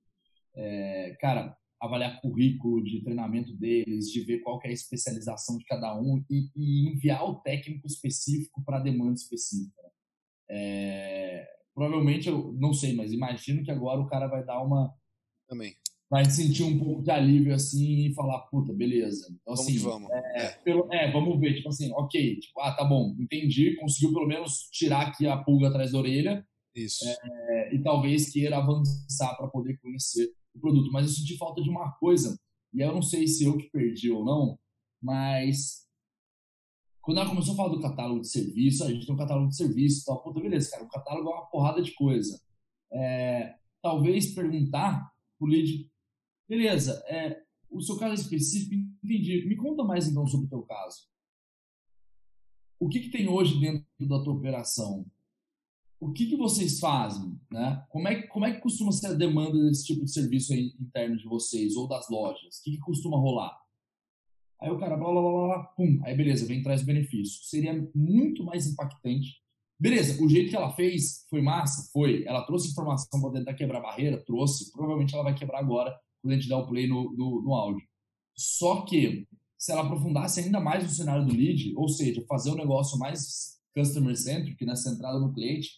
é, 0.55 1.15
cara, 1.21 1.55
avaliar 1.79 2.19
currículo 2.21 2.83
de 2.83 3.03
treinamento 3.03 3.55
deles, 3.55 4.11
de 4.11 4.21
ver 4.21 4.39
qual 4.39 4.59
é 4.63 4.69
a 4.69 4.73
especialização 4.73 5.57
de 5.57 5.65
cada 5.65 5.97
um 5.99 6.23
e, 6.29 6.49
e 6.55 6.89
enviar 6.89 7.23
o 7.23 7.35
técnico 7.35 7.85
específico 7.85 8.63
para 8.63 8.77
a 8.77 8.83
demanda 8.83 9.13
específica. 9.13 9.81
É, 10.49 11.47
provavelmente, 11.73 12.27
eu 12.27 12.53
não 12.53 12.73
sei, 12.73 12.95
mas 12.95 13.11
imagino 13.11 13.63
que 13.63 13.71
agora 13.71 14.01
o 14.01 14.07
cara 14.07 14.27
vai 14.27 14.43
dar 14.43 14.61
uma... 14.63 14.93
Também. 15.47 15.75
Vai 16.09 16.23
sentir 16.25 16.63
um 16.63 16.79
pouco 16.79 17.03
de 17.03 17.11
alívio 17.11 17.53
assim 17.53 18.05
e 18.05 18.13
falar, 18.13 18.39
puta, 18.43 18.71
beleza. 18.73 19.27
Então, 19.29 19.55
vamos 19.55 19.59
assim, 19.59 19.77
vamos. 19.79 20.09
É, 20.09 20.41
é. 20.41 20.49
Pelo, 20.63 20.93
é, 20.93 21.11
vamos 21.11 21.37
ver. 21.39 21.55
Tipo 21.55 21.69
assim, 21.69 21.91
ok, 21.93 22.39
tipo, 22.39 22.61
ah, 22.61 22.73
tá 22.73 22.85
bom, 22.85 23.13
entendi, 23.19 23.75
conseguiu 23.75 24.13
pelo 24.13 24.27
menos 24.27 24.69
tirar 24.71 25.07
aqui 25.07 25.27
a 25.27 25.37
pulga 25.37 25.67
atrás 25.67 25.91
da 25.91 25.97
orelha. 25.97 26.45
Isso. 26.73 27.05
É, 27.05 27.75
e 27.75 27.81
talvez 27.81 28.31
queira 28.31 28.57
avançar 28.57 29.35
para 29.35 29.47
poder 29.47 29.77
conhecer 29.79 30.31
o 30.55 30.59
produto, 30.59 30.91
mas 30.91 31.07
eu 31.07 31.13
senti 31.13 31.37
falta 31.37 31.61
de 31.61 31.69
uma 31.69 31.91
coisa, 31.93 32.39
e 32.73 32.81
eu 32.81 32.93
não 32.93 33.01
sei 33.01 33.27
se 33.27 33.45
eu 33.45 33.57
que 33.57 33.69
perdi 33.69 34.11
ou 34.11 34.23
não, 34.23 34.57
mas 35.01 35.87
quando 37.01 37.19
ela 37.19 37.29
começou 37.29 37.53
a 37.53 37.57
falar 37.57 37.69
do 37.69 37.79
catálogo 37.79 38.21
de 38.21 38.29
serviço, 38.29 38.83
a 38.83 38.91
gente 38.91 39.05
tem 39.05 39.15
um 39.15 39.17
catálogo 39.17 39.49
de 39.49 39.55
serviço 39.55 40.01
e 40.01 40.05
tal, 40.05 40.21
puta, 40.21 40.41
beleza, 40.41 40.71
cara, 40.71 40.83
o 40.83 40.89
catálogo 40.89 41.29
é 41.29 41.33
uma 41.33 41.45
porrada 41.45 41.81
de 41.81 41.93
coisa. 41.93 42.39
É, 42.91 43.55
talvez 43.81 44.33
perguntar 44.33 45.09
pro 45.39 45.47
lead, 45.47 45.89
beleza, 46.47 47.03
é, 47.07 47.41
o 47.69 47.81
seu 47.81 47.97
caso 47.97 48.21
específico, 48.21 48.73
entendi, 49.03 49.45
me 49.47 49.55
conta 49.55 49.83
mais 49.83 50.07
então 50.07 50.25
sobre 50.25 50.47
o 50.47 50.49
teu 50.49 50.61
caso. 50.63 51.07
O 52.79 52.87
que, 52.87 52.99
que 52.99 53.09
tem 53.09 53.27
hoje 53.27 53.59
dentro 53.59 53.85
da 53.99 54.23
tua 54.23 54.33
operação? 54.33 55.05
o 55.99 56.11
que, 56.11 56.27
que 56.27 56.37
vocês 56.37 56.79
fazem? 56.79 57.39
Né? 57.51 57.83
Como, 57.89 58.07
é, 58.07 58.21
como 58.27 58.45
é 58.45 58.53
que 58.53 58.61
costuma 58.61 58.91
ser 58.91 59.07
a 59.07 59.13
demanda 59.13 59.57
desse 59.63 59.85
tipo 59.85 60.05
de 60.05 60.11
serviço 60.11 60.53
aí 60.53 60.73
interno 60.79 61.17
de 61.17 61.25
vocês 61.25 61.75
ou 61.75 61.87
das 61.87 62.07
lojas? 62.09 62.59
O 62.59 62.63
que, 62.63 62.71
que 62.71 62.79
costuma 62.79 63.17
rolar? 63.17 63.57
Aí 64.61 64.69
o 64.71 64.79
cara, 64.79 64.97
blá, 64.97 65.11
blá, 65.11 65.21
blá, 65.21 65.47
blá, 65.47 65.63
pum, 65.75 65.99
aí 66.03 66.15
beleza, 66.15 66.45
vem 66.45 66.63
traz 66.63 66.83
benefício. 66.83 67.43
Seria 67.43 67.89
muito 67.93 68.43
mais 68.43 68.67
impactante. 68.67 69.41
Beleza, 69.79 70.23
o 70.23 70.27
jeito 70.27 70.49
que 70.49 70.55
ela 70.55 70.73
fez 70.73 71.25
foi 71.29 71.41
massa? 71.41 71.91
Foi. 71.91 72.23
Ela 72.25 72.43
trouxe 72.43 72.71
informação 72.71 73.21
para 73.21 73.31
tentar 73.31 73.53
quebrar 73.53 73.77
a 73.79 73.83
barreira? 73.83 74.23
Trouxe. 74.25 74.71
Provavelmente 74.71 75.13
ela 75.13 75.23
vai 75.23 75.35
quebrar 75.35 75.59
agora 75.59 75.95
quando 76.21 76.33
a 76.33 76.35
gente 76.35 76.49
der 76.49 76.55
o 76.55 76.67
play 76.67 76.87
no, 76.87 77.11
no, 77.15 77.41
no 77.41 77.53
áudio. 77.53 77.85
Só 78.35 78.85
que, 78.85 79.27
se 79.57 79.71
ela 79.71 79.83
aprofundasse 79.83 80.39
ainda 80.39 80.59
mais 80.59 80.83
no 80.83 80.89
cenário 80.89 81.25
do 81.25 81.33
lead, 81.33 81.73
ou 81.75 81.89
seja, 81.89 82.23
fazer 82.27 82.51
um 82.51 82.55
negócio 82.55 82.97
mais 82.99 83.57
customer-centric, 83.75 84.63
né, 84.65 84.75
centrado 84.75 85.19
no 85.19 85.33
cliente, 85.33 85.69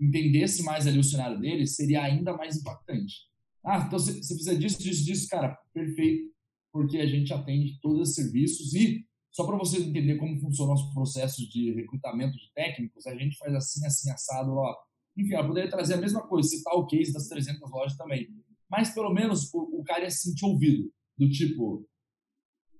entendesse 0.00 0.62
mais 0.62 0.86
ali 0.86 0.98
o 0.98 1.04
cenário 1.04 1.40
dele, 1.40 1.66
seria 1.66 2.02
ainda 2.02 2.36
mais 2.36 2.56
impactante. 2.56 3.26
Ah, 3.64 3.84
então 3.86 3.98
você 3.98 4.36
fizer 4.36 4.56
disso, 4.56 4.80
disso, 4.80 5.04
disso, 5.04 5.28
cara, 5.28 5.58
perfeito, 5.72 6.30
porque 6.72 6.98
a 6.98 7.06
gente 7.06 7.32
atende 7.32 7.80
todos 7.80 8.10
os 8.10 8.14
serviços 8.14 8.74
e 8.74 9.04
só 9.32 9.44
para 9.44 9.58
vocês 9.58 9.82
entenderem 9.82 10.16
como 10.16 10.40
funciona 10.40 10.70
o 10.70 10.74
nosso 10.74 10.94
processo 10.94 11.46
de 11.50 11.72
recrutamento 11.74 12.36
de 12.38 12.50
técnicos, 12.54 13.06
a 13.06 13.14
gente 13.14 13.36
faz 13.36 13.54
assim, 13.54 13.84
assim, 13.84 14.10
assado, 14.10 14.52
ó. 14.52 14.74
Enfim, 15.14 15.34
eu 15.34 15.46
poderia 15.46 15.70
trazer 15.70 15.94
a 15.94 16.00
mesma 16.00 16.26
coisa, 16.26 16.48
citar 16.48 16.74
o 16.74 16.86
case 16.86 17.12
das 17.12 17.28
300 17.28 17.70
lojas 17.70 17.96
também. 17.98 18.28
Mas 18.70 18.94
pelo 18.94 19.12
menos 19.12 19.52
o, 19.52 19.80
o 19.80 19.84
cara 19.84 20.04
ia 20.04 20.10
se 20.10 20.28
sentir 20.30 20.44
ouvido, 20.44 20.90
do 21.16 21.28
tipo, 21.28 21.86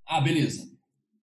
ah, 0.06 0.20
beleza. 0.20 0.70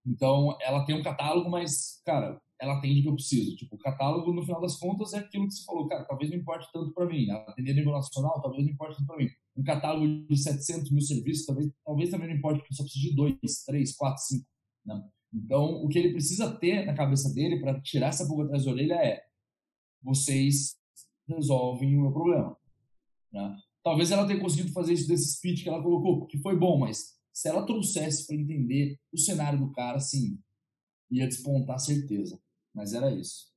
Então 0.05 0.57
ela 0.61 0.85
tem 0.85 0.95
um 0.95 1.03
catálogo, 1.03 1.49
mas, 1.49 2.01
cara, 2.05 2.41
ela 2.59 2.77
atende 2.77 2.99
o 2.99 3.03
que 3.03 3.09
eu 3.09 3.15
preciso. 3.15 3.55
Tipo, 3.55 3.75
o 3.75 3.79
catálogo, 3.79 4.33
no 4.33 4.43
final 4.43 4.61
das 4.61 4.77
contas, 4.77 5.13
é 5.13 5.19
aquilo 5.19 5.47
que 5.47 5.53
você 5.53 5.65
falou, 5.65 5.87
cara, 5.87 6.05
talvez 6.05 6.29
não 6.29 6.37
importe 6.37 6.67
tanto 6.71 6.93
para 6.93 7.05
mim. 7.05 7.29
Atender 7.29 7.71
a 7.71 7.75
nível 7.75 7.91
nacional, 7.91 8.41
talvez 8.41 8.65
não 8.65 8.73
importe 8.73 8.97
tanto 8.97 9.07
para 9.07 9.17
mim. 9.17 9.29
Um 9.55 9.63
catálogo 9.63 10.25
de 10.27 10.37
700 10.37 10.91
mil 10.91 11.01
serviços, 11.01 11.45
talvez, 11.45 11.71
talvez 11.85 12.09
também 12.09 12.29
não 12.29 12.35
importe, 12.35 12.59
porque 12.59 12.73
eu 12.73 12.77
só 12.77 12.83
preciso 12.83 13.09
de 13.09 13.15
dois, 13.15 13.63
três, 13.65 13.95
quatro, 13.95 14.23
cinco. 14.23 14.45
Né? 14.85 15.03
Então, 15.33 15.83
o 15.83 15.87
que 15.87 15.99
ele 15.99 16.11
precisa 16.11 16.57
ter 16.57 16.85
na 16.85 16.93
cabeça 16.93 17.33
dele 17.33 17.59
para 17.59 17.81
tirar 17.81 18.07
essa 18.07 18.25
pulga 18.27 18.45
atrás 18.45 18.65
da 18.65 18.71
orelha 18.71 18.95
é: 18.95 19.21
vocês 20.01 20.77
resolvem 21.27 21.97
o 21.97 22.01
meu 22.01 22.11
problema. 22.11 22.57
Né? 23.31 23.57
Talvez 23.83 24.11
ela 24.11 24.25
tenha 24.25 24.39
conseguido 24.39 24.71
fazer 24.71 24.93
isso 24.93 25.07
desse 25.07 25.33
speech 25.33 25.63
que 25.63 25.69
ela 25.69 25.83
colocou, 25.83 26.25
que 26.25 26.37
foi 26.39 26.57
bom, 26.57 26.79
mas 26.79 27.17
se 27.33 27.49
ela 27.49 27.65
trouxesse 27.65 28.25
para 28.25 28.35
entender 28.35 28.97
o 29.11 29.17
cenário 29.17 29.59
do 29.59 29.71
cara, 29.71 29.99
sim, 29.99 30.39
ia 31.11 31.27
despontar 31.27 31.79
certeza. 31.79 32.39
Mas 32.73 32.93
era 32.93 33.11
isso. 33.13 33.51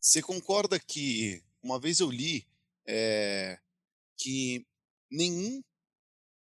Você 0.00 0.20
concorda 0.22 0.78
que 0.78 1.42
uma 1.62 1.80
vez 1.80 2.00
eu 2.00 2.10
li 2.10 2.46
é, 2.86 3.58
que 4.16 4.66
nenhum 5.10 5.62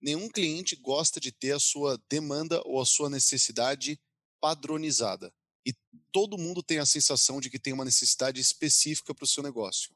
nenhum 0.02 0.30
cliente 0.30 0.76
gosta 0.76 1.20
de 1.20 1.32
ter 1.32 1.52
a 1.54 1.60
sua 1.60 2.00
demanda 2.08 2.62
ou 2.66 2.80
a 2.80 2.86
sua 2.86 3.10
necessidade 3.10 4.00
padronizada. 4.40 5.34
E 5.66 5.74
todo 6.12 6.38
mundo 6.38 6.62
tem 6.62 6.78
a 6.78 6.86
sensação 6.86 7.42
de 7.42 7.50
que 7.50 7.58
tem 7.58 7.74
uma 7.74 7.86
necessidade 7.86 8.40
específica 8.40 9.16
para 9.16 9.24
o 9.24 9.28
seu 9.28 9.42
negócio. 9.42 9.95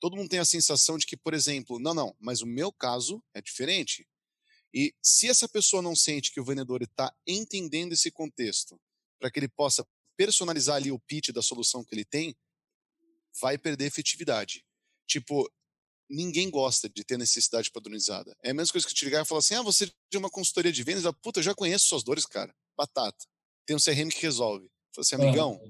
Todo 0.00 0.16
mundo 0.16 0.28
tem 0.28 0.38
a 0.38 0.44
sensação 0.44 0.96
de 0.96 1.06
que, 1.06 1.16
por 1.16 1.34
exemplo, 1.34 1.78
não, 1.78 1.94
não, 1.94 2.16
mas 2.18 2.40
o 2.40 2.46
meu 2.46 2.72
caso 2.72 3.22
é 3.34 3.40
diferente. 3.40 4.08
E 4.72 4.94
se 5.02 5.28
essa 5.28 5.48
pessoa 5.48 5.82
não 5.82 5.94
sente 5.94 6.32
que 6.32 6.40
o 6.40 6.44
vendedor 6.44 6.82
está 6.82 7.14
entendendo 7.26 7.92
esse 7.92 8.10
contexto, 8.10 8.80
para 9.18 9.30
que 9.30 9.38
ele 9.38 9.48
possa 9.48 9.86
personalizar 10.16 10.76
ali 10.76 10.90
o 10.90 10.98
pitch 10.98 11.30
da 11.30 11.42
solução 11.42 11.84
que 11.84 11.94
ele 11.94 12.04
tem, 12.04 12.34
vai 13.40 13.58
perder 13.58 13.86
efetividade. 13.86 14.64
Tipo, 15.06 15.50
ninguém 16.08 16.50
gosta 16.50 16.88
de 16.88 17.04
ter 17.04 17.18
necessidade 17.18 17.70
padronizada. 17.70 18.36
É 18.42 18.50
a 18.50 18.54
mesma 18.54 18.72
coisa 18.72 18.86
que 18.86 18.94
te 18.94 19.04
ligar 19.04 19.22
e 19.22 19.28
falar 19.28 19.40
assim: 19.40 19.54
ah, 19.54 19.62
você 19.62 19.90
é 20.12 20.18
uma 20.18 20.30
consultoria 20.30 20.72
de 20.72 20.82
vendas, 20.82 21.04
puta, 21.22 21.40
eu 21.40 21.44
já 21.44 21.54
conheço 21.54 21.86
suas 21.86 22.02
dores, 22.02 22.26
cara. 22.26 22.54
Batata. 22.76 23.26
Tem 23.66 23.76
um 23.76 23.80
CRM 23.80 24.08
que 24.08 24.22
resolve. 24.22 24.70
Fala 24.92 25.02
assim, 25.02 25.14
amigão, 25.14 25.60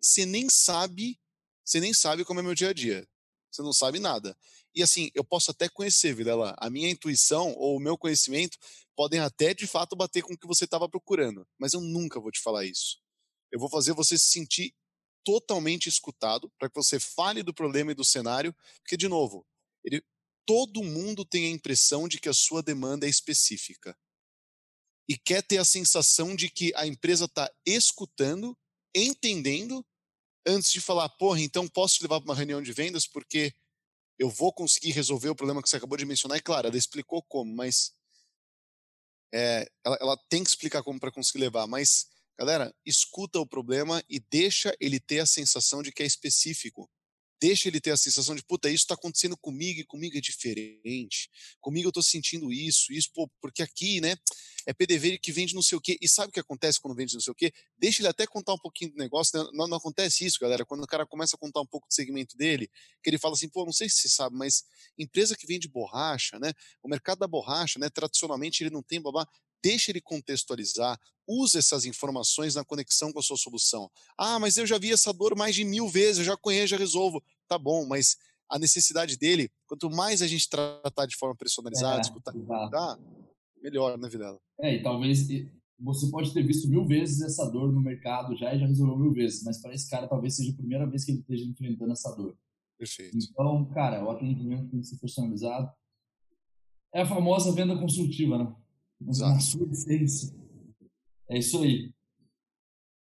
você 0.00 0.24
nem 0.24 0.48
sabe, 0.48 1.20
você 1.64 1.78
nem 1.80 1.92
sabe 1.92 2.24
como 2.24 2.40
é 2.40 2.42
meu 2.42 2.54
dia 2.54 2.70
a 2.70 2.72
dia. 2.72 3.06
Você 3.52 3.62
não 3.62 3.72
sabe 3.72 3.98
nada. 3.98 4.36
E 4.74 4.82
assim, 4.82 5.10
eu 5.14 5.22
posso 5.22 5.50
até 5.50 5.68
conhecer, 5.68 6.14
Vilela, 6.14 6.54
a 6.58 6.70
minha 6.70 6.88
intuição 6.88 7.52
ou 7.52 7.76
o 7.76 7.80
meu 7.80 7.98
conhecimento 7.98 8.56
podem 8.96 9.20
até 9.20 9.52
de 9.52 9.66
fato 9.66 9.94
bater 9.94 10.22
com 10.22 10.32
o 10.32 10.38
que 10.38 10.46
você 10.46 10.64
estava 10.64 10.88
procurando, 10.88 11.46
mas 11.58 11.74
eu 11.74 11.80
nunca 11.80 12.18
vou 12.18 12.30
te 12.30 12.40
falar 12.40 12.64
isso. 12.64 12.98
Eu 13.50 13.60
vou 13.60 13.68
fazer 13.68 13.92
você 13.92 14.16
se 14.18 14.26
sentir 14.26 14.74
totalmente 15.24 15.88
escutado 15.88 16.50
para 16.58 16.68
que 16.68 16.74
você 16.74 16.98
fale 16.98 17.42
do 17.42 17.54
problema 17.54 17.92
e 17.92 17.94
do 17.94 18.04
cenário, 18.04 18.54
porque 18.82 18.96
de 18.96 19.08
novo, 19.08 19.46
ele, 19.84 20.02
todo 20.46 20.82
mundo 20.82 21.24
tem 21.24 21.46
a 21.46 21.50
impressão 21.50 22.08
de 22.08 22.18
que 22.18 22.28
a 22.28 22.34
sua 22.34 22.62
demanda 22.62 23.06
é 23.06 23.10
específica. 23.10 23.96
E 25.08 25.18
quer 25.18 25.42
ter 25.42 25.58
a 25.58 25.64
sensação 25.64 26.34
de 26.34 26.48
que 26.48 26.72
a 26.74 26.86
empresa 26.86 27.26
está 27.26 27.52
escutando, 27.66 28.56
entendendo, 28.94 29.84
antes 30.46 30.70
de 30.70 30.80
falar, 30.80 31.08
porra, 31.10 31.40
então 31.40 31.68
posso 31.68 31.96
te 31.96 32.02
levar 32.02 32.20
para 32.20 32.30
uma 32.30 32.34
reunião 32.34 32.62
de 32.62 32.72
vendas 32.72 33.06
porque 33.06 33.54
eu 34.18 34.28
vou 34.28 34.52
conseguir 34.52 34.92
resolver 34.92 35.30
o 35.30 35.34
problema 35.34 35.62
que 35.62 35.68
você 35.68 35.76
acabou 35.76 35.96
de 35.96 36.04
mencionar. 36.04 36.38
E 36.38 36.42
claro, 36.42 36.68
ela 36.68 36.76
explicou 36.76 37.22
como, 37.22 37.54
mas 37.54 37.92
é, 39.32 39.66
ela, 39.84 39.98
ela 40.00 40.16
tem 40.28 40.44
que 40.44 40.50
explicar 40.50 40.82
como 40.82 41.00
para 41.00 41.10
conseguir 41.10 41.40
levar. 41.40 41.66
Mas, 41.66 42.06
galera, 42.38 42.74
escuta 42.84 43.40
o 43.40 43.46
problema 43.46 44.02
e 44.08 44.20
deixa 44.20 44.76
ele 44.80 45.00
ter 45.00 45.20
a 45.20 45.26
sensação 45.26 45.82
de 45.82 45.90
que 45.90 46.02
é 46.02 46.06
específico 46.06 46.88
deixa 47.42 47.66
ele 47.66 47.80
ter 47.80 47.90
a 47.90 47.96
sensação 47.96 48.36
de, 48.36 48.42
puta, 48.44 48.68
isso 48.68 48.84
está 48.84 48.94
acontecendo 48.94 49.36
comigo 49.36 49.80
e 49.80 49.84
comigo 49.84 50.16
é 50.16 50.20
diferente. 50.20 51.28
Comigo 51.60 51.88
eu 51.88 51.90
estou 51.90 52.02
sentindo 52.02 52.52
isso, 52.52 52.92
isso, 52.92 53.10
pô, 53.12 53.28
porque 53.40 53.64
aqui, 53.64 54.00
né, 54.00 54.14
é 54.64 54.72
PDV 54.72 55.18
que 55.18 55.32
vende 55.32 55.52
não 55.52 55.60
sei 55.60 55.76
o 55.76 55.80
quê. 55.80 55.98
E 56.00 56.08
sabe 56.08 56.28
o 56.28 56.32
que 56.32 56.38
acontece 56.38 56.78
quando 56.80 56.94
vende 56.94 57.14
não 57.14 57.20
sei 57.20 57.32
o 57.32 57.34
quê? 57.34 57.52
Deixa 57.76 58.00
ele 58.00 58.06
até 58.06 58.28
contar 58.28 58.54
um 58.54 58.58
pouquinho 58.58 58.92
do 58.92 58.96
negócio. 58.96 59.36
Né? 59.36 59.50
Não, 59.54 59.66
não, 59.66 59.76
acontece 59.76 60.24
isso, 60.24 60.38
galera. 60.40 60.64
Quando 60.64 60.84
o 60.84 60.86
cara 60.86 61.04
começa 61.04 61.34
a 61.34 61.38
contar 61.38 61.60
um 61.60 61.66
pouco 61.66 61.88
do 61.88 61.92
segmento 61.92 62.36
dele, 62.36 62.70
que 63.02 63.10
ele 63.10 63.18
fala 63.18 63.34
assim, 63.34 63.48
pô, 63.48 63.64
não 63.64 63.72
sei 63.72 63.88
se 63.88 63.96
você 63.96 64.08
sabe, 64.08 64.36
mas 64.36 64.62
empresa 64.96 65.36
que 65.36 65.44
vende 65.44 65.66
borracha, 65.66 66.38
né, 66.38 66.52
o 66.80 66.88
mercado 66.88 67.18
da 67.18 67.26
borracha, 67.26 67.76
né, 67.80 67.90
tradicionalmente 67.90 68.62
ele 68.62 68.70
não 68.70 68.84
tem 68.84 69.02
babá 69.02 69.26
deixa 69.62 69.90
ele 69.90 70.00
contextualizar, 70.00 70.98
usa 71.26 71.60
essas 71.60 71.84
informações 71.84 72.56
na 72.56 72.64
conexão 72.64 73.12
com 73.12 73.20
a 73.20 73.22
sua 73.22 73.36
solução. 73.36 73.88
Ah, 74.18 74.38
mas 74.38 74.56
eu 74.56 74.66
já 74.66 74.76
vi 74.76 74.92
essa 74.92 75.12
dor 75.12 75.36
mais 75.36 75.54
de 75.54 75.64
mil 75.64 75.88
vezes, 75.88 76.18
eu 76.18 76.24
já 76.24 76.36
conheço, 76.36 76.68
já 76.68 76.76
resolvo. 76.76 77.22
Tá 77.52 77.58
bom, 77.58 77.84
mas 77.86 78.16
a 78.48 78.58
necessidade 78.58 79.18
dele, 79.18 79.50
quanto 79.66 79.90
mais 79.90 80.22
a 80.22 80.26
gente 80.26 80.48
tratar 80.48 81.04
de 81.04 81.14
forma 81.16 81.36
personalizada, 81.36 81.98
é, 81.98 82.00
escutar, 82.00 82.32
tá, 82.32 82.98
melhor, 83.62 83.98
né, 83.98 84.08
Videla? 84.08 84.40
É, 84.58 84.76
e 84.76 84.82
talvez 84.82 85.28
você 85.78 86.10
pode 86.10 86.32
ter 86.32 86.42
visto 86.46 86.66
mil 86.66 86.86
vezes 86.86 87.20
essa 87.20 87.44
dor 87.50 87.70
no 87.70 87.82
mercado 87.82 88.34
já 88.34 88.54
e 88.54 88.58
já 88.58 88.66
resolveu 88.66 88.96
mil 88.96 89.12
vezes, 89.12 89.42
mas 89.42 89.60
para 89.60 89.74
esse 89.74 89.86
cara 89.90 90.08
talvez 90.08 90.34
seja 90.34 90.50
a 90.50 90.56
primeira 90.56 90.88
vez 90.88 91.04
que 91.04 91.12
ele 91.12 91.20
esteja 91.20 91.44
enfrentando 91.44 91.92
essa 91.92 92.10
dor. 92.16 92.34
Perfeito. 92.78 93.18
Então, 93.18 93.66
cara, 93.66 94.02
o 94.02 94.10
atendimento 94.10 94.70
tem 94.70 94.80
que 94.80 94.86
ser 94.86 94.96
personalizado. 94.96 95.70
É 96.94 97.02
a 97.02 97.06
famosa 97.06 97.52
venda 97.52 97.78
consultiva, 97.78 98.38
né? 98.38 98.56
Exato. 99.06 99.34
na 99.34 99.40
sua 99.40 99.70
essência. 99.70 100.34
É 101.28 101.36
isso 101.36 101.62
aí. 101.62 101.92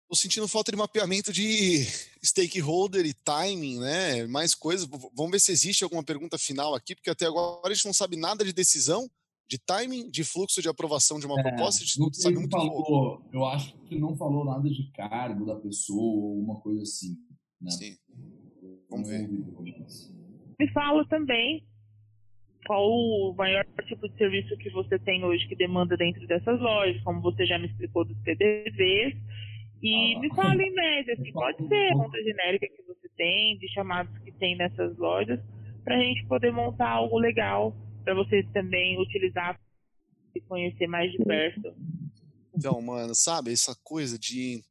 Tô 0.09 0.15
sentindo 0.15 0.49
falta 0.49 0.73
de 0.73 0.79
mapeamento 0.79 1.31
de 1.31 1.85
stakeholder 2.25 3.05
e 3.05 3.13
timing, 3.13 3.79
né? 3.79 4.27
Mais 4.27 4.55
coisas. 4.55 4.89
Vamos 5.15 5.31
ver 5.31 5.39
se 5.39 5.53
existe 5.53 5.85
alguma 5.85 6.03
pergunta 6.03 6.39
final 6.39 6.75
aqui, 6.75 6.95
porque 6.95 7.11
até 7.11 7.27
agora 7.27 7.71
a 7.71 7.75
gente 7.75 7.85
não 7.85 7.93
sabe 7.93 8.17
nada 8.17 8.43
de 8.43 8.55
decisão, 8.55 9.07
de 9.47 9.59
timing, 9.59 10.11
de 10.11 10.25
fluxo 10.25 10.63
de 10.63 10.69
aprovação 10.69 11.19
de 11.19 11.27
uma 11.27 11.39
é, 11.39 11.43
proposta. 11.43 11.83
A 11.83 11.87
gente 11.87 12.01
não 12.01 12.13
sabe 12.13 12.37
muito 12.37 12.51
falou, 12.51 12.85
pouco. 12.85 13.29
Eu 13.31 13.45
acho 13.45 13.77
que 13.81 13.99
não 13.99 14.17
falou 14.17 14.47
nada 14.47 14.69
de 14.69 14.91
cargo 14.93 15.45
da 15.45 15.57
pessoa 15.57 16.01
ou 16.01 16.41
uma 16.41 16.59
coisa 16.61 16.83
assim. 16.83 17.15
Né? 17.61 17.71
Sim. 17.71 17.97
Vamos 18.89 19.09
ver. 19.09 19.29
Me 19.29 20.73
fala 20.73 21.07
também 21.09 21.67
qual 22.67 22.87
o 22.87 23.35
maior 23.35 23.65
tipo 23.87 24.09
de 24.09 24.17
serviço 24.17 24.57
que 24.57 24.71
você 24.71 24.99
tem 24.99 25.25
hoje 25.25 25.47
que 25.49 25.57
demanda 25.57 25.97
dentro 25.97 26.27
dessas 26.27 26.59
lojas, 26.61 27.03
como 27.03 27.21
você 27.21 27.47
já 27.47 27.59
me 27.59 27.67
explicou 27.67 28.05
dos 28.05 28.17
PDVs. 28.19 29.17
E 29.83 30.15
ah, 30.15 30.21
me 30.21 30.29
fala 30.35 30.63
em 30.63 30.75
média, 30.75 31.15
assim, 31.15 31.33
pode 31.33 31.69
ser 31.69 31.93
a 31.93 31.95
conta 31.95 32.23
genérica 32.23 32.67
que 32.67 32.83
você 32.83 33.09
tem, 33.17 33.57
de 33.59 33.69
chamados 33.73 34.17
que 34.19 34.33
tem 34.33 34.57
nessas 34.57 34.97
lojas, 34.97 35.41
para 35.85 35.97
a 35.97 36.01
gente 36.01 36.27
poder 36.27 36.53
montar 36.53 36.91
algo 36.91 37.19
legal 37.19 37.75
para 38.05 38.15
vocês 38.15 38.47
também 38.53 39.01
utilizar 39.01 39.61
e 40.35 40.41
conhecer 40.41 40.87
mais 40.87 41.13
de 41.13 41.19
perto. 41.19 41.75
Então, 42.55 42.81
mano, 42.81 43.15
sabe, 43.15 43.53
essa 43.53 43.77
coisa 43.85 44.19
de 44.19 44.63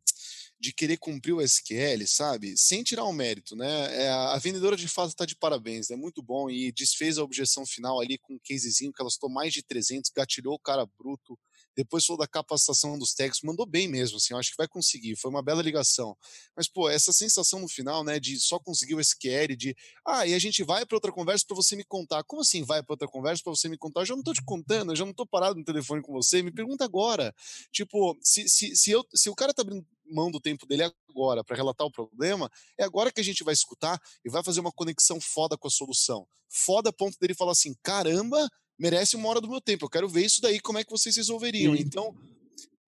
de 0.59 0.73
querer 0.73 0.97
cumprir 0.97 1.33
o 1.33 1.41
SQL, 1.41 2.05
sabe? 2.07 2.57
Sem 2.57 2.83
tirar 2.83 3.03
o 3.03 3.13
mérito, 3.13 3.55
né? 3.55 4.03
É, 4.03 4.09
a 4.09 4.37
vendedora 4.39 4.75
de 4.75 4.87
fato 4.87 5.09
está 5.09 5.25
de 5.25 5.35
parabéns, 5.35 5.89
é 5.89 5.95
né? 5.95 6.01
muito 6.01 6.21
bom 6.21 6.49
e 6.49 6.71
desfez 6.71 7.17
a 7.17 7.23
objeção 7.23 7.65
final 7.65 8.01
ali 8.01 8.17
com 8.17 8.33
um 8.33 8.39
casezinho 8.43 8.91
que 8.91 9.01
ela 9.01 9.07
estou 9.07 9.29
mais 9.29 9.53
de 9.53 9.63
300, 9.63 10.09
gatilhou 10.15 10.55
o 10.55 10.59
cara 10.59 10.85
bruto, 10.97 11.37
depois 11.77 12.03
falou 12.03 12.17
da 12.17 12.27
capacitação 12.27 12.97
dos 12.97 13.13
técnicos, 13.13 13.43
mandou 13.43 13.63
bem 13.63 13.87
mesmo, 13.87 14.17
assim, 14.17 14.33
acho 14.33 14.49
que 14.49 14.57
vai 14.57 14.67
conseguir, 14.67 15.15
foi 15.15 15.29
uma 15.29 15.43
bela 15.43 15.61
ligação. 15.61 16.17
Mas, 16.55 16.67
pô, 16.67 16.89
essa 16.89 17.13
sensação 17.13 17.59
no 17.59 17.67
final, 17.69 18.03
né, 18.03 18.19
de 18.19 18.39
só 18.39 18.59
conseguir 18.59 18.95
o 18.95 18.99
SQL, 18.99 19.55
de, 19.55 19.75
ah, 20.05 20.25
e 20.25 20.33
a 20.33 20.39
gente 20.39 20.63
vai 20.63 20.87
para 20.87 20.97
outra 20.97 21.11
conversa 21.11 21.45
para 21.47 21.55
você 21.55 21.75
me 21.75 21.85
contar. 21.85 22.23
Como 22.23 22.41
assim 22.41 22.63
vai 22.63 22.81
para 22.81 22.93
outra 22.93 23.07
conversa 23.07 23.43
para 23.43 23.53
você 23.53 23.69
me 23.69 23.77
contar? 23.77 24.01
Eu 24.01 24.05
já 24.07 24.15
não 24.15 24.23
tô 24.23 24.33
te 24.33 24.43
contando, 24.43 24.91
eu 24.91 24.95
já 24.95 25.05
não 25.05 25.13
tô 25.13 25.23
parado 25.23 25.59
no 25.59 25.63
telefone 25.63 26.01
com 26.01 26.11
você, 26.11 26.41
me 26.41 26.51
pergunta 26.51 26.83
agora. 26.83 27.31
Tipo, 27.71 28.17
se, 28.23 28.49
se, 28.49 28.75
se, 28.75 28.89
eu, 28.89 29.05
se 29.13 29.29
o 29.29 29.35
cara 29.35 29.53
tá 29.53 29.61
abrindo 29.61 29.85
mão 30.09 30.31
do 30.31 30.39
tempo 30.39 30.65
dele 30.65 30.91
agora 31.09 31.43
para 31.43 31.55
relatar 31.55 31.85
o 31.85 31.91
problema, 31.91 32.49
é 32.75 32.83
agora 32.83 33.11
que 33.11 33.21
a 33.21 33.23
gente 33.23 33.43
vai 33.43 33.53
escutar 33.53 34.01
e 34.25 34.31
vai 34.31 34.43
fazer 34.43 34.61
uma 34.61 34.71
conexão 34.71 35.21
foda 35.21 35.55
com 35.55 35.67
a 35.67 35.71
solução. 35.71 36.27
Foda 36.49 36.91
ponto 36.91 37.17
dele 37.19 37.35
falar 37.35 37.51
assim: 37.51 37.75
caramba, 37.83 38.47
merece 38.79 39.15
uma 39.15 39.29
hora 39.29 39.41
do 39.41 39.49
meu 39.49 39.61
tempo. 39.61 39.85
Eu 39.85 39.89
quero 39.89 40.09
ver 40.09 40.25
isso 40.25 40.41
daí, 40.41 40.59
como 40.59 40.77
é 40.77 40.83
que 40.83 40.91
vocês 40.91 41.15
resolveriam. 41.15 41.75
Sim. 41.75 41.81
Então, 41.81 42.15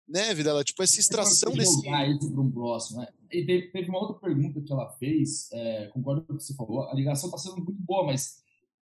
né, 0.08 0.32
Videla, 0.34 0.62
tipo, 0.62 0.82
essa 0.82 1.00
extração 1.00 1.52
desse. 1.52 1.70
Isso 1.70 2.32
para 2.32 2.40
um 2.40 2.50
próximo, 2.50 3.00
né? 3.00 3.08
E 3.30 3.44
teve, 3.44 3.68
teve, 3.72 3.88
uma 3.88 4.00
outra 4.00 4.16
pergunta 4.20 4.60
que 4.60 4.72
ela 4.72 4.88
fez, 4.98 5.50
é, 5.52 5.86
concordo 5.88 6.22
com 6.22 6.34
o 6.34 6.36
que 6.36 6.44
você 6.44 6.54
falou, 6.54 6.88
a 6.88 6.94
ligação 6.94 7.28
está 7.28 7.38
sendo 7.38 7.56
muito 7.56 7.82
boa, 7.82 8.06
mas 8.06 8.36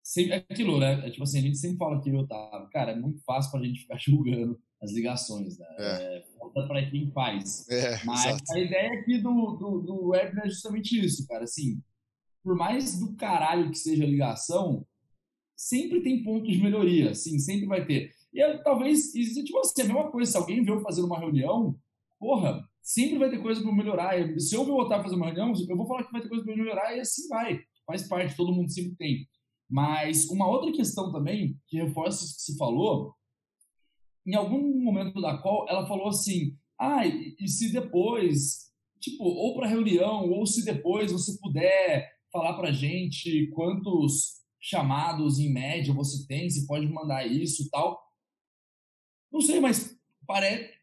sempre, 0.04 0.34
é 0.34 0.46
aquilo, 0.50 0.80
né? 0.80 1.08
É, 1.08 1.10
tipo 1.10 1.24
assim, 1.24 1.40
a 1.40 1.42
gente 1.42 1.58
sempre 1.58 1.78
fala 1.78 1.98
aqui, 1.98 2.12
Otávio, 2.14 2.70
cara, 2.72 2.92
é 2.92 3.00
muito 3.00 3.22
fácil 3.24 3.52
para 3.52 3.62
a 3.62 3.64
gente 3.64 3.82
ficar 3.82 3.98
julgando 4.04 4.60
as 4.82 4.92
ligações, 4.92 5.58
né? 5.58 5.66
É. 5.80 6.18
É, 6.18 6.24
falta 6.38 6.68
para 6.68 6.90
quem 6.90 7.10
faz. 7.12 7.70
É, 7.70 8.04
mas 8.04 8.26
exato. 8.26 8.54
a 8.54 8.60
ideia 8.60 9.00
aqui 9.00 9.18
do, 9.20 9.54
do, 9.54 9.80
do 9.80 10.08
webinar 10.10 10.46
é 10.46 10.50
justamente 10.50 11.00
isso, 11.00 11.26
cara. 11.26 11.46
Assim, 11.46 11.82
por 12.44 12.56
mais 12.56 13.00
do 13.00 13.16
caralho 13.16 13.72
que 13.72 13.78
seja 13.78 14.04
a 14.04 14.08
ligação, 14.08 14.86
sempre 15.56 16.02
tem 16.02 16.24
pontos 16.24 16.52
de 16.52 16.62
melhoria, 16.62 17.14
sim, 17.14 17.40
sempre 17.40 17.66
vai 17.66 17.86
ter. 17.86 18.12
E 18.34 18.40
eu, 18.40 18.64
talvez, 18.64 19.12
tipo 19.12 19.60
assim, 19.60 19.82
a 19.84 19.86
mesma 19.86 20.12
coisa, 20.12 20.32
se 20.32 20.38
alguém 20.38 20.64
veio 20.64 20.82
fazer 20.82 21.02
uma 21.02 21.20
reunião, 21.20 21.76
porra, 22.20 22.68
sempre 22.82 23.18
vai 23.18 23.30
ter 23.30 23.42
coisa 23.42 23.62
para 23.62 23.72
melhorar. 23.72 24.40
Se 24.40 24.56
eu 24.56 24.66
ver 24.66 24.72
o 24.72 24.78
Otávio 24.78 25.04
fazer 25.04 25.16
uma 25.16 25.28
reunião, 25.28 25.54
eu 25.70 25.78
vou 25.78 25.88
falar 25.88 26.04
que 26.04 26.12
vai 26.12 26.22
ter 26.22 26.30
coisa 26.30 26.44
para 26.44 26.56
melhorar 26.56 26.96
e 26.96 27.00
assim 27.00 27.28
vai. 27.28 27.62
Faz 27.86 28.08
parte, 28.08 28.36
todo 28.36 28.54
mundo 28.54 28.72
sempre 28.72 28.96
tem. 28.96 29.28
Mas 29.70 30.28
uma 30.30 30.48
outra 30.48 30.72
questão 30.72 31.12
também, 31.12 31.58
que 31.68 31.78
reforça 31.78 32.26
isso 32.26 32.36
que 32.36 32.42
se 32.42 32.58
falou, 32.58 33.14
em 34.26 34.36
algum 34.36 34.82
momento 34.82 35.20
da 35.22 35.38
qual 35.38 35.66
ela 35.70 35.88
falou 35.88 36.08
assim: 36.08 36.58
Ah, 36.80 37.06
e, 37.06 37.36
e 37.40 37.48
se 37.48 37.72
depois, 37.72 38.72
tipo, 39.00 39.24
ou 39.24 39.56
para 39.56 39.68
reunião, 39.68 40.30
ou 40.30 40.46
se 40.46 40.64
depois 40.64 41.12
você 41.12 41.38
puder 41.40 42.12
falar 42.32 42.54
para 42.54 42.72
gente 42.72 43.48
quantos 43.48 44.43
chamados 44.64 45.40
em 45.40 45.52
média 45.52 45.94
você 45.94 46.26
tem, 46.26 46.50
se 46.50 46.66
pode 46.66 46.88
mandar 46.88 47.28
isso 47.28 47.70
tal. 47.70 48.02
Não 49.30 49.42
sei, 49.42 49.60
mas 49.60 50.00
parece, 50.26 50.74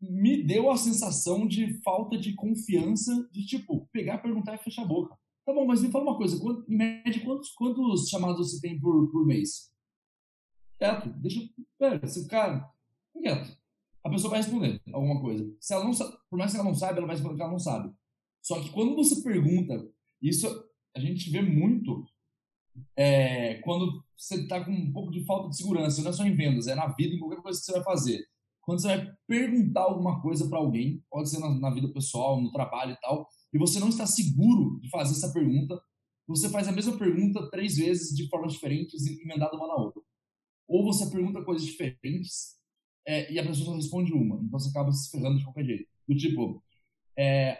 me 0.00 0.42
deu 0.42 0.70
a 0.70 0.76
sensação 0.76 1.46
de 1.46 1.80
falta 1.82 2.18
de 2.18 2.34
confiança, 2.34 3.14
de 3.30 3.46
tipo, 3.46 3.88
pegar, 3.92 4.18
perguntar 4.18 4.56
e 4.56 4.58
fechar 4.58 4.82
a 4.82 4.88
boca. 4.88 5.16
Tá 5.46 5.52
bom, 5.54 5.64
mas 5.64 5.80
me 5.80 5.90
fala 5.90 6.04
uma 6.04 6.16
coisa, 6.16 6.36
em 6.68 6.76
média, 6.76 7.24
quantos, 7.24 7.50
quantos 7.50 8.08
chamados 8.08 8.50
você 8.50 8.60
tem 8.60 8.78
por, 8.78 9.08
por 9.10 9.24
mês? 9.24 9.72
Quieto, 10.76 11.08
deixa. 11.20 11.40
Pera, 11.78 12.00
cara. 12.28 12.70
Quieto. 13.22 13.56
A 14.04 14.10
pessoa 14.10 14.30
vai 14.30 14.40
responder 14.40 14.80
alguma 14.92 15.20
coisa. 15.20 15.48
Se 15.60 15.74
ela 15.74 15.84
não 15.84 15.92
sabe, 15.92 16.16
por 16.28 16.38
mais 16.38 16.50
que 16.50 16.56
ela 16.56 16.68
não 16.68 16.74
saiba, 16.74 16.98
ela 16.98 17.06
vai 17.06 17.16
responder 17.16 17.36
que 17.36 17.42
ela 17.42 17.52
não 17.52 17.58
sabe. 17.58 17.92
Só 18.42 18.60
que 18.60 18.70
quando 18.70 18.94
você 18.96 19.22
pergunta, 19.22 19.88
isso 20.20 20.46
a 20.94 21.00
gente 21.00 21.30
vê 21.30 21.40
muito 21.40 22.04
é, 22.96 23.54
quando 23.62 24.02
você 24.16 24.42
está 24.42 24.64
com 24.64 24.72
um 24.72 24.92
pouco 24.92 25.12
de 25.12 25.24
falta 25.24 25.48
de 25.48 25.56
segurança, 25.56 26.02
não 26.02 26.10
é 26.10 26.12
só 26.12 26.24
em 26.24 26.34
vendas, 26.34 26.66
é 26.66 26.74
na 26.74 26.88
vida, 26.88 27.14
em 27.14 27.18
qualquer 27.18 27.40
coisa 27.40 27.58
que 27.58 27.64
você 27.64 27.72
vai 27.72 27.84
fazer. 27.84 28.24
Quando 28.62 28.80
você 28.80 28.88
vai 28.88 29.12
perguntar 29.26 29.82
alguma 29.82 30.20
coisa 30.20 30.48
para 30.48 30.58
alguém, 30.58 31.02
pode 31.10 31.30
ser 31.30 31.38
na, 31.38 31.48
na, 31.58 31.70
vida 31.70 31.88
pessoal, 31.92 32.40
no 32.40 32.52
trabalho 32.52 32.92
e 32.92 33.00
tal, 33.00 33.26
e 33.52 33.58
você 33.58 33.80
não 33.80 33.88
está 33.88 34.06
seguro 34.06 34.78
de 34.80 34.90
fazer 34.90 35.12
essa 35.12 35.32
pergunta, 35.32 35.80
você 36.26 36.50
faz 36.50 36.68
a 36.68 36.72
mesma 36.72 36.98
pergunta 36.98 37.48
três 37.50 37.76
vezes 37.76 38.14
de 38.14 38.28
formas 38.28 38.52
diferentes 38.52 39.06
emendada 39.06 39.56
uma 39.56 39.68
na 39.68 39.74
outra. 39.76 40.02
Ou 40.68 40.84
você 40.84 41.10
pergunta 41.10 41.42
coisas 41.42 41.66
diferentes 41.66 42.58
é, 43.06 43.32
e 43.32 43.38
a 43.38 43.46
pessoa 43.46 43.66
só 43.66 43.74
responde 43.74 44.12
uma, 44.12 44.36
então 44.36 44.58
você 44.58 44.68
acaba 44.68 44.92
se 44.92 45.10
ferrando 45.10 45.38
de 45.38 45.44
qualquer 45.44 45.64
jeito. 45.64 45.88
Do 46.06 46.14
tipo, 46.14 46.62
é, 47.16 47.58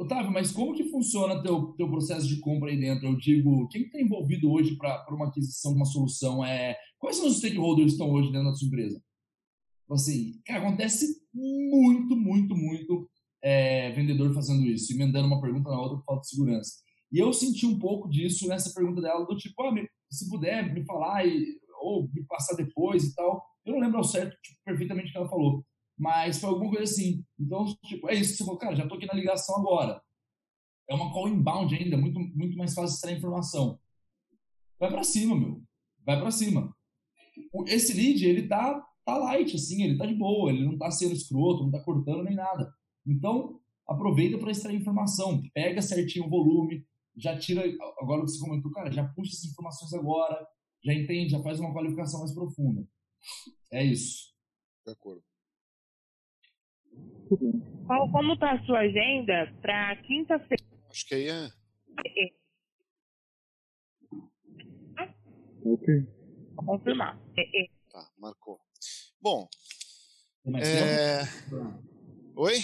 Otávio, 0.00 0.32
mas 0.32 0.50
como 0.50 0.72
que 0.72 0.84
funciona 0.84 1.42
teu 1.42 1.74
teu 1.74 1.86
processo 1.86 2.26
de 2.26 2.40
compra 2.40 2.70
aí 2.70 2.80
dentro? 2.80 3.06
Eu 3.06 3.18
digo, 3.18 3.68
quem 3.68 3.82
está 3.82 4.00
envolvido 4.00 4.50
hoje 4.50 4.74
para 4.74 5.04
uma 5.10 5.28
aquisição, 5.28 5.72
uma 5.72 5.84
solução? 5.84 6.42
É, 6.42 6.74
quais 6.98 7.16
são 7.16 7.26
os 7.26 7.36
stakeholders 7.36 7.88
que 7.88 7.92
estão 7.92 8.10
hoje 8.10 8.32
dentro 8.32 8.48
da 8.48 8.54
sua 8.54 8.66
empresa? 8.66 9.02
Assim, 9.90 10.40
cara, 10.46 10.60
acontece 10.60 11.06
muito, 11.34 12.16
muito, 12.16 12.56
muito 12.56 13.10
é, 13.42 13.90
vendedor 13.92 14.32
fazendo 14.32 14.64
isso, 14.66 14.90
emendando 14.90 15.26
uma 15.26 15.40
pergunta 15.40 15.68
na 15.68 15.78
outra 15.78 15.98
por 15.98 16.04
falta 16.04 16.22
de 16.22 16.28
segurança. 16.30 16.72
E 17.12 17.18
eu 17.18 17.30
senti 17.34 17.66
um 17.66 17.78
pouco 17.78 18.08
disso 18.08 18.48
nessa 18.48 18.72
pergunta 18.72 19.02
dela, 19.02 19.26
do 19.26 19.36
tipo, 19.36 19.62
ah, 19.62 19.74
se 20.10 20.30
puder 20.30 20.72
me 20.72 20.82
falar 20.86 21.26
e, 21.26 21.58
ou 21.82 22.08
me 22.10 22.24
passar 22.24 22.56
depois 22.56 23.04
e 23.04 23.14
tal. 23.14 23.44
Eu 23.66 23.74
não 23.74 23.80
lembro 23.80 23.98
ao 23.98 24.04
certo 24.04 24.34
tipo, 24.42 24.58
perfeitamente 24.64 25.10
o 25.10 25.12
que 25.12 25.18
ela 25.18 25.28
falou 25.28 25.62
mas 26.00 26.40
foi 26.40 26.48
alguma 26.48 26.70
coisa 26.70 26.90
assim. 26.90 27.22
Então, 27.38 27.66
tipo, 27.84 28.08
é 28.08 28.14
isso. 28.14 28.34
Você 28.34 28.44
falou, 28.44 28.58
cara, 28.58 28.74
já 28.74 28.88
tô 28.88 28.94
aqui 28.94 29.04
na 29.04 29.12
ligação 29.12 29.54
agora. 29.58 30.00
É 30.88 30.94
uma 30.94 31.12
call 31.12 31.28
inbound 31.28 31.74
ainda, 31.74 31.98
muito, 31.98 32.18
muito 32.18 32.56
mais 32.56 32.72
fácil 32.72 32.94
extrair 32.94 33.18
informação. 33.18 33.78
Vai 34.78 34.90
para 34.90 35.04
cima, 35.04 35.38
meu. 35.38 35.62
Vai 36.02 36.18
para 36.18 36.30
cima. 36.30 36.74
Esse 37.66 37.92
lead, 37.92 38.24
ele 38.24 38.48
tá, 38.48 38.82
tá 39.04 39.18
light, 39.18 39.54
assim, 39.54 39.82
ele 39.82 39.98
tá 39.98 40.06
de 40.06 40.14
boa, 40.14 40.50
ele 40.50 40.64
não 40.64 40.78
tá 40.78 40.90
sendo 40.90 41.12
escroto, 41.12 41.64
não 41.64 41.70
tá 41.70 41.84
cortando 41.84 42.24
nem 42.24 42.34
nada. 42.34 42.72
Então, 43.06 43.60
aproveita 43.86 44.38
para 44.38 44.52
extrair 44.52 44.80
informação. 44.80 45.42
Pega 45.52 45.82
certinho 45.82 46.24
o 46.24 46.30
volume, 46.30 46.82
já 47.14 47.38
tira, 47.38 47.62
agora 47.98 48.22
que 48.22 48.30
você 48.30 48.40
comentou, 48.40 48.72
cara, 48.72 48.90
já 48.90 49.06
puxa 49.06 49.32
essas 49.32 49.50
informações 49.52 49.92
agora, 49.92 50.48
já 50.82 50.94
entende, 50.94 51.32
já 51.32 51.42
faz 51.42 51.60
uma 51.60 51.74
qualificação 51.74 52.20
mais 52.20 52.32
profunda. 52.32 52.88
É 53.70 53.84
isso. 53.84 54.30
De 54.86 54.92
acordo. 54.92 55.29
Qual, 57.86 58.10
como 58.10 58.34
está 58.34 58.52
a 58.52 58.64
sua 58.64 58.80
agenda 58.80 59.52
para 59.62 59.96
quinta-feira? 60.02 60.64
Acho 60.90 61.06
que 61.06 61.14
aí 61.14 61.28
é. 61.28 61.48
Ok. 65.64 66.06
Vou 66.56 66.64
confirmar. 66.64 67.20
Tá, 67.92 68.10
marcou. 68.18 68.60
Bom. 69.20 69.48
Tem 70.42 70.52
mais 70.52 70.68
é... 70.68 71.24
tempo? 71.24 71.84
Oi? 72.34 72.54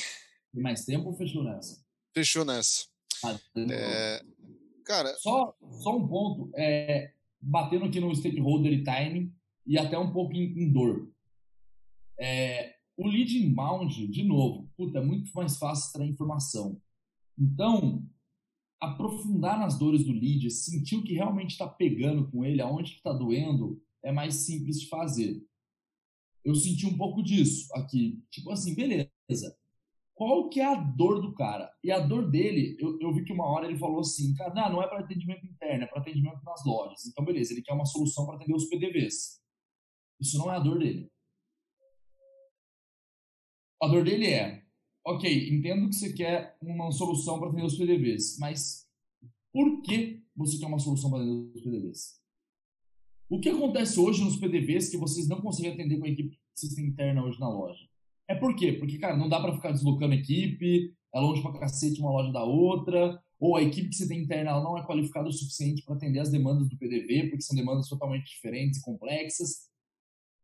Tem 0.52 0.62
mais 0.62 0.84
tempo 0.84 1.06
ou 1.06 1.14
fechou 1.14 1.44
nessa? 1.44 1.84
Fechou 2.12 2.44
nessa. 2.44 2.86
Ah, 3.24 3.38
é... 3.70 4.20
Cara. 4.84 5.14
Só, 5.18 5.56
só 5.82 5.96
um 5.96 6.08
ponto. 6.08 6.50
É, 6.56 7.12
batendo 7.40 7.84
aqui 7.84 8.00
no 8.00 8.14
stakeholder 8.14 8.72
e 8.72 8.82
time 8.82 9.32
e 9.66 9.78
até 9.78 9.96
um 9.96 10.12
pouco 10.12 10.32
em, 10.32 10.58
em 10.58 10.72
dor. 10.72 11.12
É, 12.18 12.75
o 12.96 13.06
lead 13.06 13.36
inbound, 13.36 14.08
de 14.08 14.24
novo, 14.24 14.70
puta, 14.76 14.98
é 14.98 15.04
muito 15.04 15.30
mais 15.34 15.58
fácil 15.58 15.86
extrair 15.86 16.10
informação. 16.10 16.80
Então, 17.38 18.02
aprofundar 18.80 19.58
nas 19.58 19.78
dores 19.78 20.04
do 20.04 20.12
lead, 20.12 20.50
sentir 20.50 20.96
o 20.96 21.04
que 21.04 21.12
realmente 21.12 21.50
está 21.50 21.68
pegando 21.68 22.30
com 22.30 22.44
ele, 22.44 22.62
aonde 22.62 22.92
está 22.92 23.12
doendo, 23.12 23.82
é 24.02 24.12
mais 24.12 24.34
simples 24.34 24.80
de 24.80 24.88
fazer. 24.88 25.42
Eu 26.44 26.54
senti 26.54 26.86
um 26.86 26.96
pouco 26.96 27.22
disso 27.22 27.68
aqui. 27.74 28.22
Tipo 28.30 28.50
assim, 28.52 28.74
beleza. 28.74 29.56
Qual 30.14 30.48
que 30.48 30.60
é 30.60 30.64
a 30.64 30.74
dor 30.74 31.20
do 31.20 31.34
cara? 31.34 31.70
E 31.84 31.90
a 31.90 31.98
dor 31.98 32.30
dele, 32.30 32.76
eu, 32.80 32.98
eu 33.00 33.12
vi 33.12 33.24
que 33.24 33.32
uma 33.32 33.46
hora 33.46 33.66
ele 33.66 33.76
falou 33.76 34.00
assim, 34.00 34.32
cara, 34.34 34.70
não, 34.70 34.82
é 34.82 34.88
para 34.88 35.00
atendimento 35.00 35.44
interno, 35.44 35.84
é 35.84 35.86
para 35.86 36.00
atendimento 36.00 36.42
nas 36.42 36.64
lojas. 36.64 37.04
Então, 37.04 37.24
beleza, 37.24 37.52
ele 37.52 37.62
quer 37.62 37.74
uma 37.74 37.84
solução 37.84 38.24
para 38.24 38.36
atender 38.36 38.54
os 38.54 38.66
PDVs. 38.66 39.42
Isso 40.18 40.38
não 40.38 40.50
é 40.50 40.56
a 40.56 40.60
dor 40.60 40.78
dele. 40.78 41.10
A 43.82 43.88
dor 43.88 44.04
dele 44.04 44.26
é, 44.26 44.62
ok, 45.06 45.50
entendo 45.50 45.88
que 45.88 45.96
você 45.96 46.12
quer 46.12 46.56
uma 46.62 46.90
solução 46.90 47.38
para 47.38 47.48
atender 47.48 47.64
os 47.64 47.76
PDVs, 47.76 48.38
mas 48.38 48.86
por 49.52 49.82
que 49.82 50.22
você 50.34 50.58
quer 50.58 50.66
uma 50.66 50.78
solução 50.78 51.10
para 51.10 51.22
atender 51.22 51.52
os 51.54 51.62
PDVs? 51.62 52.20
O 53.28 53.40
que 53.40 53.48
acontece 53.48 53.98
hoje 53.98 54.24
nos 54.24 54.36
PDVs 54.36 54.88
que 54.88 54.96
vocês 54.96 55.28
não 55.28 55.40
conseguem 55.40 55.72
atender 55.72 55.98
com 55.98 56.06
a 56.06 56.08
equipe 56.08 56.38
sistema 56.54 56.88
interna 56.88 57.24
hoje 57.24 57.38
na 57.38 57.48
loja? 57.48 57.84
É 58.28 58.34
por 58.34 58.56
quê? 58.56 58.72
Porque, 58.72 58.98
cara, 58.98 59.16
não 59.16 59.28
dá 59.28 59.40
para 59.40 59.54
ficar 59.54 59.72
deslocando 59.72 60.14
a 60.14 60.16
equipe, 60.16 60.94
é 61.14 61.20
longe 61.20 61.42
pra 61.42 61.52
cacete 61.58 62.00
uma 62.00 62.10
loja 62.10 62.32
da 62.32 62.44
outra, 62.44 63.22
ou 63.38 63.56
a 63.56 63.62
equipe 63.62 63.90
que 63.90 63.96
você 63.96 64.08
tem 64.08 64.22
interna 64.22 64.50
ela 64.50 64.62
não 64.62 64.78
é 64.78 64.86
qualificada 64.86 65.28
o 65.28 65.32
suficiente 65.32 65.82
para 65.82 65.96
atender 65.96 66.20
as 66.20 66.30
demandas 66.30 66.68
do 66.68 66.78
PDV, 66.78 67.28
porque 67.28 67.42
são 67.42 67.56
demandas 67.56 67.88
totalmente 67.88 68.26
diferentes 68.26 68.80
e 68.80 68.82
complexas. 68.82 69.68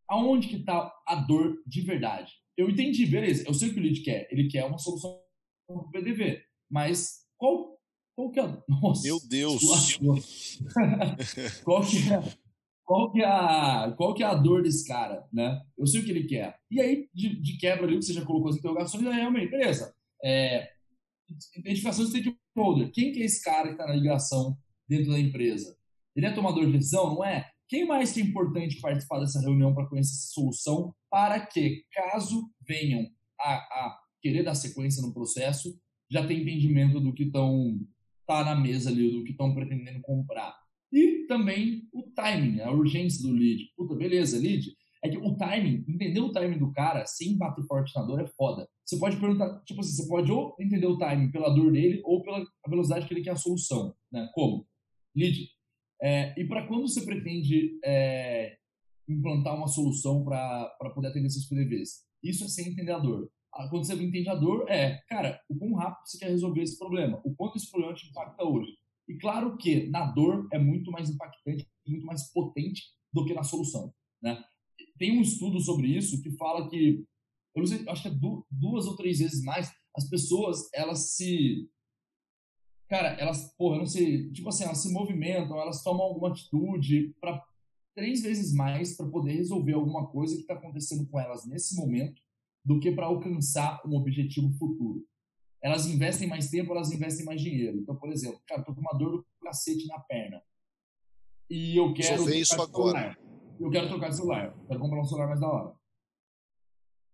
Aonde 0.09 0.49
que 0.49 0.57
está 0.57 0.93
a 1.07 1.15
dor 1.15 1.63
de 1.67 1.81
verdade? 1.81 2.42
Eu 2.57 2.69
entendi, 2.69 3.07
beleza, 3.07 3.45
eu 3.47 3.55
sei 3.55 3.69
o 3.69 3.75
que 3.75 3.81
o 3.81 3.83
lead 3.83 4.01
quer. 4.03 4.29
Ele 4.31 4.49
quer 4.49 4.65
uma 4.65 4.79
solução 4.79 5.21
para 5.67 5.77
o 5.77 5.91
PDV. 5.91 6.43
Mas 6.71 7.27
qual, 7.37 7.79
qual 8.15 8.31
que 8.31 8.41
é 8.41 8.45
a... 8.45 8.63
Nossa, 8.69 9.03
Meu 9.03 9.19
Deus! 9.29 9.63
qual 11.65 11.83
que 11.83 12.13
é... 12.13 12.43
Qual 12.85 13.13
que, 13.13 13.23
é 13.23 13.25
a, 13.25 13.95
qual 13.97 14.13
que 14.13 14.23
é 14.23 14.27
a 14.27 14.35
dor 14.35 14.63
desse 14.63 14.87
cara, 14.87 15.27
né? 15.33 15.63
Eu 15.79 15.87
sei 15.87 16.01
o 16.01 16.05
que 16.05 16.11
ele 16.11 16.25
quer. 16.25 16.59
E 16.71 16.81
aí, 16.81 17.09
de, 17.15 17.41
de 17.41 17.57
quebra 17.57 17.87
ali, 17.87 17.97
que 17.97 18.05
você 18.05 18.13
já 18.13 18.25
colocou 18.25 18.51
as 18.51 18.57
interrogações, 18.57 19.07
aí 19.07 19.15
realmente, 19.15 19.51
beleza. 19.51 19.95
É, 20.23 20.69
identificação 21.57 22.05
de 22.05 22.11
stakeholder. 22.11 22.91
Quem 22.93 23.13
que 23.13 23.23
é 23.23 23.25
esse 23.25 23.43
cara 23.43 23.69
que 23.69 23.75
está 23.75 23.87
na 23.87 23.95
ligação 23.95 24.59
dentro 24.87 25.13
da 25.13 25.19
empresa? 25.19 25.75
Ele 26.15 26.27
é 26.27 26.33
tomador 26.33 26.67
de 26.67 26.73
decisão, 26.73 27.15
não 27.15 27.25
é? 27.25 27.51
Quem 27.73 27.87
mais 27.87 28.15
é 28.19 28.21
importante 28.21 28.79
participar 28.83 29.19
dessa 29.21 29.41
reunião 29.41 29.73
para 29.73 29.87
conhecer 29.87 30.13
essa 30.13 30.35
solução 30.35 30.95
para 31.11 31.41
que, 31.41 31.87
caso 31.91 32.51
venham 32.69 33.09
a, 33.41 33.55
a 33.55 33.99
querer 34.21 34.43
dar 34.43 34.55
sequência 34.55 35.01
no 35.01 35.15
processo, 35.15 35.75
já 36.11 36.27
tem 36.27 36.43
entendimento 36.43 37.01
do 37.01 37.15
que 37.15 37.23
estão 37.23 37.81
tá 38.27 38.45
na 38.45 38.55
mesa 38.55 38.91
ali, 38.91 39.11
do 39.11 39.25
que 39.25 39.31
estão 39.31 39.55
pretendendo 39.55 40.03
comprar. 40.03 40.55
E 40.93 41.27
também 41.27 41.89
o 41.95 42.03
timing, 42.15 42.61
a 42.61 42.71
urgência 42.71 43.27
do 43.27 43.33
lead. 43.33 43.65
Puta, 43.75 43.95
beleza, 43.95 44.39
lead. 44.39 44.71
É 45.03 45.09
que 45.09 45.17
o 45.17 45.35
timing, 45.35 45.83
entender 45.89 46.21
o 46.21 46.31
timing 46.31 46.59
do 46.59 46.71
cara 46.73 47.07
sem 47.07 47.39
bater 47.39 47.65
forte 47.65 47.91
na 47.97 48.03
dor 48.03 48.21
é 48.21 48.27
foda. 48.37 48.69
Você 48.85 48.99
pode 48.99 49.17
perguntar, 49.17 49.63
tipo 49.65 49.81
assim, 49.81 49.93
você 49.93 50.07
pode 50.07 50.31
ou 50.31 50.55
entender 50.61 50.89
o 50.89 50.99
timing 50.99 51.31
pela 51.31 51.49
dor 51.49 51.73
dele 51.73 52.03
ou 52.05 52.23
pela 52.23 52.45
velocidade 52.69 53.09
que 53.09 53.15
ele 53.15 53.23
quer 53.23 53.31
a 53.31 53.37
solução, 53.37 53.95
né? 54.13 54.29
Como? 54.35 54.67
Lead, 55.17 55.49
é, 56.03 56.35
e 56.37 56.45
para 56.49 56.67
quando 56.67 56.89
você 56.89 57.03
pretende 57.03 57.79
é, 57.85 58.57
implantar 59.09 59.57
uma 59.57 59.69
solução 59.69 60.25
para 60.25 60.91
poder 60.95 61.09
atender 61.09 61.31
seus 61.31 61.47
PDVs? 61.47 62.05
Isso 62.23 62.45
é 62.45 62.49
sem 62.49 62.69
entender 62.69 62.93
a 62.93 62.99
dor. 62.99 63.31
Ah, 63.55 63.69
quando 63.69 63.87
você 63.87 63.95
entende 63.95 64.29
a 64.29 64.35
dor, 64.35 64.69
é, 64.69 65.01
cara, 65.09 65.41
o 65.49 65.57
quão 65.57 65.75
rápido 65.75 66.07
você 66.07 66.19
quer 66.19 66.31
resolver 66.31 66.63
esse 66.63 66.79
problema, 66.79 67.21
o 67.25 67.35
quanto 67.35 67.57
esse 67.57 67.71
problema 67.71 67.95
te 67.95 68.09
impacta 68.09 68.45
hoje. 68.45 68.73
E 69.09 69.17
claro 69.19 69.57
que 69.57 69.89
na 69.91 70.07
dor 70.07 70.49
é 70.53 70.59
muito 70.59 70.91
mais 70.91 71.11
impactante, 71.11 71.69
muito 71.87 72.07
mais 72.07 72.33
potente 72.33 72.83
do 73.13 73.25
que 73.25 73.35
na 73.35 73.43
solução. 73.43 73.93
Né? 74.23 74.43
Tem 74.99 75.17
um 75.17 75.23
estudo 75.23 75.61
sobre 75.61 75.87
isso 75.89 76.23
que 76.23 76.31
fala 76.37 76.69
que, 76.69 77.05
eu 77.55 77.61
não 77.61 77.67
sei, 77.67 77.87
acho 77.89 78.03
que 78.03 78.09
é 78.09 78.19
duas 78.51 78.87
ou 78.87 78.97
três 78.97 79.19
vezes 79.19 79.43
mais, 79.45 79.71
as 79.95 80.09
pessoas 80.09 80.69
elas 80.73 81.15
se 81.15 81.69
cara, 82.93 83.17
elas, 83.19 83.55
porra, 83.57 83.77
eu 83.77 83.79
não 83.79 83.87
sei, 83.87 84.31
tipo 84.33 84.51
assim, 84.51 84.65
elas 84.65 84.77
se 84.77 84.93
movimentam, 84.93 85.59
elas 85.59 85.83
tomam 85.83 86.03
alguma 86.03 86.29
atitude 86.29 87.17
para 87.19 87.43
três 87.97 88.21
vezes 88.21 88.53
mais 88.53 88.95
para 88.95 89.09
poder 89.09 89.33
resolver 89.33 89.73
alguma 89.73 90.07
coisa 90.09 90.35
que 90.35 90.43
está 90.43 90.53
acontecendo 90.53 91.09
com 91.09 91.19
elas 91.19 91.47
nesse 91.47 91.75
momento 91.75 92.21
do 92.63 92.79
que 92.79 92.93
para 92.93 93.07
alcançar 93.07 93.81
um 93.87 93.97
objetivo 93.97 94.53
futuro. 94.59 95.07
Elas 95.63 95.87
investem 95.87 96.29
mais 96.29 96.51
tempo, 96.51 96.73
elas 96.73 96.93
investem 96.93 97.25
mais 97.25 97.41
dinheiro. 97.41 97.79
Então, 97.79 97.97
por 97.97 98.13
exemplo, 98.13 98.39
cara, 98.47 98.63
tô 98.63 98.75
com 98.75 98.83
uma 98.83 98.93
dor 98.93 99.13
do 99.13 99.27
cacete 99.43 99.87
na 99.87 99.99
perna. 99.99 100.43
E 101.49 101.79
eu 101.79 101.95
quero. 101.95 102.11
Resolver 102.11 102.37
isso 102.37 102.61
agora. 102.61 103.17
Eu 103.59 103.71
quero 103.71 103.89
trocar 103.89 104.11
de 104.11 104.17
celular. 104.17 104.55
Quero 104.67 104.81
comprar 104.81 105.01
um 105.01 105.05
celular 105.05 105.29
mais 105.29 105.41
da 105.41 105.49
hora. 105.49 105.75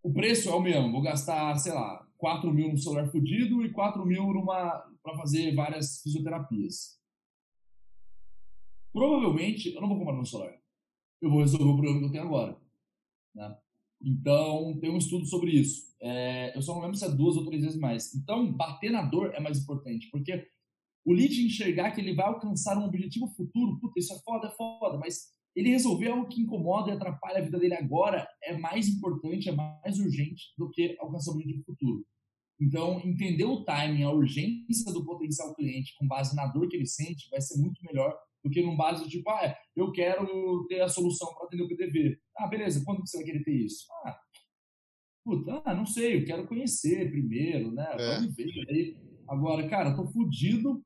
O 0.02 0.12
preço 0.12 0.48
é 0.48 0.54
o 0.54 0.60
mesmo. 0.60 0.90
Vou 0.90 1.02
gastar, 1.02 1.56
sei 1.58 1.72
lá, 1.72 2.07
4 2.18 2.52
mil 2.52 2.70
no 2.70 2.78
celular 2.78 3.08
fudido 3.10 3.64
e 3.64 3.72
4 3.72 4.04
mil 4.04 4.44
para 4.44 5.16
fazer 5.16 5.54
várias 5.54 6.02
fisioterapias. 6.02 6.98
Provavelmente 8.92 9.74
eu 9.74 9.80
não 9.80 9.88
vou 9.88 9.98
comprar 9.98 10.14
meu 10.14 10.24
celular. 10.24 10.54
Eu 11.20 11.30
vou 11.30 11.40
resolver 11.40 11.64
o 11.64 11.76
problema 11.76 12.00
que 12.00 12.06
eu 12.06 12.12
tenho 12.12 12.24
agora. 12.24 12.60
Né? 13.34 13.56
Então, 14.02 14.78
tem 14.80 14.90
um 14.90 14.98
estudo 14.98 15.26
sobre 15.26 15.52
isso. 15.52 15.88
É, 16.00 16.56
eu 16.56 16.62
só 16.62 16.74
não 16.74 16.82
lembro 16.82 16.96
se 16.96 17.04
é 17.04 17.10
duas 17.10 17.36
ou 17.36 17.44
três 17.44 17.62
vezes 17.62 17.78
mais. 17.78 18.14
Então, 18.14 18.52
bater 18.52 18.90
na 18.90 19.02
dor 19.02 19.34
é 19.34 19.40
mais 19.40 19.58
importante, 19.58 20.08
porque 20.10 20.48
o 21.04 21.12
lead 21.12 21.44
enxergar 21.44 21.90
que 21.92 22.00
ele 22.00 22.14
vai 22.14 22.26
alcançar 22.26 22.78
um 22.78 22.84
objetivo 22.84 23.26
futuro, 23.28 23.78
puta, 23.80 23.98
isso 23.98 24.12
é 24.12 24.18
foda, 24.18 24.48
é 24.48 24.50
foda, 24.50 24.98
mas 24.98 25.32
ele 25.58 25.70
resolver 25.70 26.08
algo 26.08 26.28
que 26.28 26.40
incomoda 26.40 26.90
e 26.90 26.94
atrapalha 26.94 27.38
a 27.38 27.42
vida 27.42 27.58
dele 27.58 27.74
agora 27.74 28.28
é 28.44 28.56
mais 28.56 28.88
importante, 28.88 29.48
é 29.48 29.52
mais 29.52 29.98
urgente 29.98 30.54
do 30.56 30.70
que 30.70 30.96
alcançar 31.00 31.32
o 31.32 31.34
objetivo 31.34 31.64
futuro. 31.64 32.06
Então, 32.60 33.00
entender 33.04 33.44
o 33.44 33.64
timing, 33.64 34.04
a 34.04 34.10
urgência 34.12 34.92
do 34.92 35.04
potencial 35.04 35.52
cliente 35.56 35.96
com 35.98 36.06
base 36.06 36.36
na 36.36 36.46
dor 36.46 36.68
que 36.68 36.76
ele 36.76 36.86
sente 36.86 37.28
vai 37.28 37.40
ser 37.40 37.60
muito 37.60 37.80
melhor 37.84 38.16
do 38.44 38.50
que 38.50 38.62
num 38.62 38.76
base 38.76 39.02
do 39.02 39.10
tipo, 39.10 39.28
ah, 39.30 39.52
eu 39.74 39.90
quero 39.90 40.64
ter 40.68 40.80
a 40.80 40.88
solução 40.88 41.34
para 41.34 41.46
atender 41.46 41.64
o 41.64 41.68
PDV. 41.68 42.20
Ah, 42.36 42.46
beleza, 42.46 42.84
quando 42.84 43.00
você 43.00 43.16
vai 43.16 43.26
querer 43.26 43.42
ter 43.42 43.56
isso? 43.56 43.84
Ah, 44.04 44.16
puta, 45.24 45.60
ah, 45.64 45.74
não 45.74 45.86
sei, 45.86 46.20
eu 46.20 46.24
quero 46.24 46.46
conhecer 46.46 47.10
primeiro, 47.10 47.72
né? 47.72 47.84
É. 47.98 48.14
Vamos 48.14 48.34
ver. 48.36 48.48
Aí, 48.70 48.96
agora, 49.28 49.68
cara, 49.68 49.96
tô 49.96 50.06
fudido, 50.06 50.80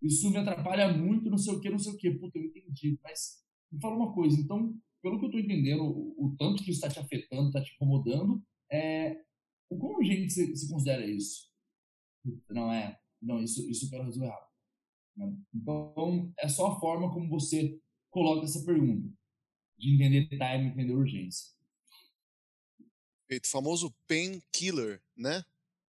isso 0.00 0.30
me 0.30 0.38
atrapalha 0.38 0.88
muito, 0.88 1.28
não 1.28 1.38
sei 1.38 1.52
o 1.52 1.60
que, 1.60 1.68
não 1.68 1.78
sei 1.78 1.92
o 1.92 1.96
que. 1.98 2.10
Puta, 2.10 2.38
eu 2.38 2.44
entendi. 2.44 2.98
Mas 3.02 3.43
me 3.74 3.80
fala 3.80 3.96
uma 3.96 4.12
coisa, 4.14 4.40
então, 4.40 4.78
pelo 5.02 5.18
que 5.18 5.26
eu 5.26 5.30
tô 5.30 5.38
entendendo, 5.38 5.82
o, 5.82 6.26
o 6.26 6.36
tanto 6.36 6.62
que 6.62 6.70
isso 6.70 6.84
está 6.84 6.88
te 6.88 6.98
afetando, 6.98 7.48
está 7.48 7.62
te 7.62 7.74
incomodando, 7.74 8.42
é, 8.70 9.20
o 9.68 9.76
quão 9.76 9.96
urgente 9.96 10.32
você 10.32 10.68
considera 10.68 11.04
isso? 11.04 11.50
Não 12.48 12.72
é, 12.72 12.98
não, 13.20 13.42
isso, 13.42 13.68
isso 13.68 13.86
eu 13.86 13.90
quero 13.90 14.04
resolver 14.04 14.28
rápido. 14.28 14.54
Né? 15.16 15.36
Então, 15.54 16.32
é 16.38 16.48
só 16.48 16.68
a 16.68 16.80
forma 16.80 17.12
como 17.12 17.28
você 17.28 17.78
coloca 18.10 18.44
essa 18.44 18.64
pergunta, 18.64 19.12
de 19.76 19.94
entender 19.94 20.28
time, 20.28 20.68
entender 20.68 20.94
urgência. 20.94 21.52
Feito 23.26 23.50
famoso 23.50 23.92
painkiller, 24.06 25.02
né? 25.16 25.42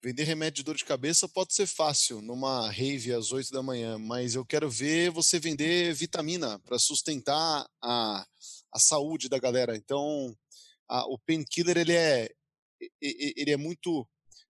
Vender 0.06 0.24
remédio 0.24 0.58
de 0.58 0.64
dor 0.66 0.76
de 0.76 0.86
cabeça 0.86 1.28
pode 1.28 1.56
ser 1.56 1.66
fácil 1.66 2.22
numa 2.22 2.70
rave 2.70 3.12
às 3.12 3.32
8 3.32 3.50
da 3.50 3.64
manhã, 3.64 3.98
mas 3.98 4.36
eu 4.36 4.46
quero 4.46 4.70
ver 4.70 5.10
você 5.10 5.40
vender 5.40 5.96
vitamina 5.96 6.60
para 6.60 6.78
sustentar 6.78 7.68
a, 7.82 8.28
a 8.72 8.80
saúde 8.80 9.28
da 9.28 9.40
galera. 9.40 9.76
Então, 9.76 10.38
a, 10.88 11.08
o 11.08 11.18
painkiller 11.18 11.78
ele 11.78 11.94
é 11.94 12.30
ele 13.02 13.50
é 13.50 13.58
muito 13.58 14.08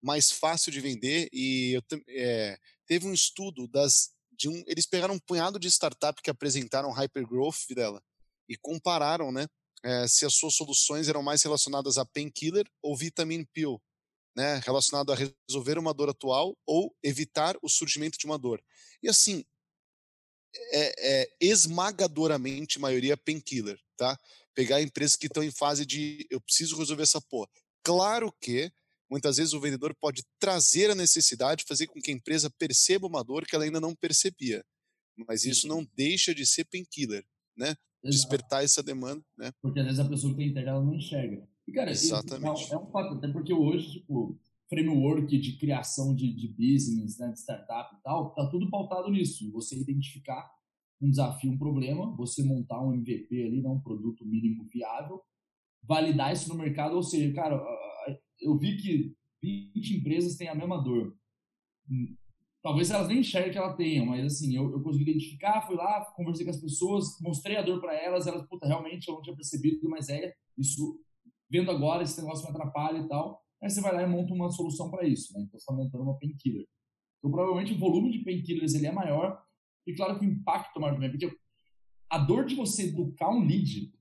mais 0.03 0.31
fácil 0.31 0.71
de 0.71 0.83
vender 0.83 1.31
e 1.33 1.73
eu, 1.73 1.83
é, 2.11 2.59
teve 2.87 3.07
um 3.07 3.15
estudo 3.15 3.67
das 3.69 4.11
de 4.31 4.51
um, 4.51 4.63
eles 4.67 4.85
pegaram 4.85 5.15
um 5.15 5.19
punhado 5.19 5.59
de 5.59 5.69
startup 5.69 6.21
que 6.21 6.29
apresentaram 6.29 6.93
hypergrowth 6.93 7.75
dela 7.75 8.03
e 8.47 8.55
compararam, 8.55 9.33
né, 9.33 9.47
é, 9.83 10.07
se 10.07 10.27
as 10.27 10.35
suas 10.35 10.55
soluções 10.55 11.09
eram 11.09 11.23
mais 11.23 11.43
relacionadas 11.43 11.97
a 11.97 12.05
painkiller 12.05 12.67
ou 12.83 12.95
vitamin 12.95 13.47
pill, 13.47 13.81
né, 14.39 14.61
relacionado 14.65 15.11
a 15.11 15.17
resolver 15.17 15.79
uma 15.79 15.93
dor 15.93 16.11
atual 16.11 16.57
ou 16.65 16.95
evitar 17.03 17.57
o 17.61 17.69
surgimento 17.69 18.17
de 18.17 18.25
uma 18.25 18.39
dor. 18.39 18.63
E 19.03 19.09
assim, 19.09 19.45
é, 20.73 21.23
é 21.23 21.29
esmagadoramente 21.41 22.79
maioria 22.79 23.17
painkiller, 23.17 23.77
tá? 23.97 24.17
Pegar 24.55 24.81
empresas 24.81 25.17
que 25.17 25.27
estão 25.27 25.43
em 25.43 25.51
fase 25.51 25.85
de 25.85 26.25
eu 26.31 26.41
preciso 26.41 26.77
resolver 26.77 27.03
essa 27.03 27.21
porra. 27.21 27.49
Claro 27.83 28.33
que 28.41 28.73
Muitas 29.11 29.39
vezes 29.39 29.55
o 29.55 29.61
vendedor 29.61 29.97
pode 29.99 30.23
trazer 30.39 30.91
a 30.91 30.95
necessidade, 30.95 31.65
fazer 31.67 31.87
com 31.87 31.99
que 31.99 32.11
a 32.11 32.15
empresa 32.15 32.51
perceba 32.51 33.07
uma 33.07 33.25
dor 33.25 33.47
que 33.47 33.55
ela 33.55 33.65
ainda 33.65 33.81
não 33.81 33.95
percebia. 33.95 34.63
Mas 35.27 35.47
isso 35.47 35.67
não 35.67 35.83
deixa 35.95 36.35
de 36.35 36.45
ser 36.45 36.67
painkiller, 36.67 37.25
né? 37.57 37.69
Exato. 37.69 37.79
Despertar 38.05 38.65
essa 38.65 38.83
demanda, 38.83 39.25
né? 39.35 39.51
Porque 39.63 39.81
às 39.81 39.87
vezes 39.87 39.99
a 39.99 40.07
pessoa 40.07 40.35
que 40.35 40.41
tem 40.41 40.49
internet 40.49 40.69
ela 40.69 40.85
não 40.85 40.93
enxerga. 40.93 41.49
E, 41.69 41.73
cara, 41.73 41.91
Exatamente. 41.91 42.63
Isso 42.63 42.75
é 42.75 42.79
um 42.79 42.87
fato, 42.87 43.15
até 43.15 43.29
porque 43.29 43.53
hoje, 43.53 44.01
tipo, 44.01 44.41
framework 44.71 45.39
de 45.39 45.59
criação 45.59 46.15
de, 46.15 46.33
de 46.33 46.49
business, 46.49 47.19
né, 47.19 47.29
de 47.31 47.39
startup 47.39 47.95
e 47.95 48.03
tal, 48.03 48.31
tá 48.35 48.47
tudo 48.47 48.71
pautado 48.71 49.11
nisso. 49.11 49.53
Você 49.53 49.79
identificar 49.79 50.51
um 51.01 51.11
desafio, 51.11 51.53
um 51.53 51.59
problema, 51.59 52.11
você 52.17 52.43
montar 52.43 52.83
um 52.83 52.95
MVP 52.95 53.45
ali, 53.45 53.61
né, 53.61 53.69
um 53.69 53.81
produto 53.81 54.25
mínimo 54.25 54.67
viável, 54.73 55.21
validar 55.83 56.33
isso 56.33 56.49
no 56.49 56.55
mercado, 56.55 56.97
ou 56.97 57.03
seja, 57.03 57.35
cara, 57.35 57.63
eu 58.41 58.59
vi 58.59 58.77
que 58.79 59.15
20 59.43 59.99
empresas 59.99 60.37
têm 60.37 60.49
a 60.49 60.55
mesma 60.55 60.83
dor. 60.83 61.15
Hum, 61.91 62.17
talvez 62.63 62.91
elas 62.91 63.09
nem 63.09 63.19
enxerguem 63.19 63.53
que 63.53 63.59
ela 63.59 63.77
tenha, 63.77 64.05
mas 64.07 64.25
assim, 64.25 64.57
eu, 64.57 64.73
eu 64.73 64.83
consegui 64.83 65.11
identificar, 65.11 65.67
fui 65.67 65.77
lá, 65.77 66.03
conversei 66.17 66.47
com 66.47 66.51
as 66.51 66.61
pessoas, 66.61 67.21
mostrei 67.21 67.57
a 67.57 67.63
dor 67.63 67.79
para 67.79 67.95
elas, 67.95 68.27
elas, 68.27 68.47
puta, 68.49 68.67
realmente 68.67 69.07
eu 69.07 69.15
não 69.15 69.23
tinha 69.23 69.37
percebido, 69.37 69.87
mas 69.89 70.09
é, 70.09 70.35
isso, 70.57 70.99
vendo 71.51 71.71
agora, 71.71 72.03
esse 72.03 72.21
negócio 72.21 72.45
me 72.45 72.51
atrapalha 72.51 72.99
e 72.99 73.09
tal. 73.09 73.43
Aí 73.63 73.69
você 73.69 73.81
vai 73.81 73.93
lá 73.93 74.03
e 74.03 74.07
monta 74.07 74.33
uma 74.33 74.51
solução 74.51 74.91
para 74.91 75.07
isso, 75.07 75.33
né? 75.33 75.41
Então 75.41 75.59
você 75.59 75.65
está 75.65 75.75
montando 75.75 76.05
uma 76.05 76.19
painkiller. 76.19 76.67
Então 77.19 77.31
provavelmente 77.31 77.75
o 77.75 77.79
volume 77.79 78.11
de 78.11 78.25
painkillers 78.25 78.75
ele 78.75 78.87
é 78.87 78.93
maior, 78.93 79.43
e 79.87 79.95
claro 79.95 80.19
que 80.19 80.27
o 80.27 80.31
impacto 80.31 80.77
é 80.77 80.81
maior 80.81 80.95
também, 80.95 81.11
porque 81.11 81.35
a 82.11 82.19
dor 82.19 82.45
de 82.45 82.55
você 82.55 82.89
educar 82.89 83.31
um 83.31 83.45
lead 83.45 83.93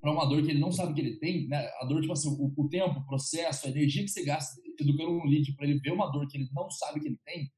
para 0.00 0.12
uma 0.12 0.26
dor 0.26 0.42
que 0.42 0.50
ele 0.50 0.60
não 0.60 0.70
sabe 0.70 0.94
que 0.94 1.00
ele 1.00 1.16
tem, 1.18 1.48
né? 1.48 1.66
A 1.80 1.86
dor, 1.86 2.00
tipo 2.00 2.12
assim, 2.12 2.28
o, 2.28 2.52
o 2.54 2.68
tempo, 2.68 3.00
o 3.00 3.06
processo, 3.06 3.66
a 3.66 3.70
energia 3.70 4.02
que 4.02 4.10
você 4.10 4.22
gasta 4.22 4.60
educando 4.78 5.12
um 5.12 5.24
lead 5.24 5.50
para 5.54 5.66
ele 5.66 5.80
ver 5.80 5.92
uma 5.92 6.10
dor 6.10 6.28
que 6.28 6.36
ele 6.36 6.48
não 6.52 6.70
sabe 6.70 7.00
que 7.00 7.08
ele 7.08 7.18
tem, 7.24 7.50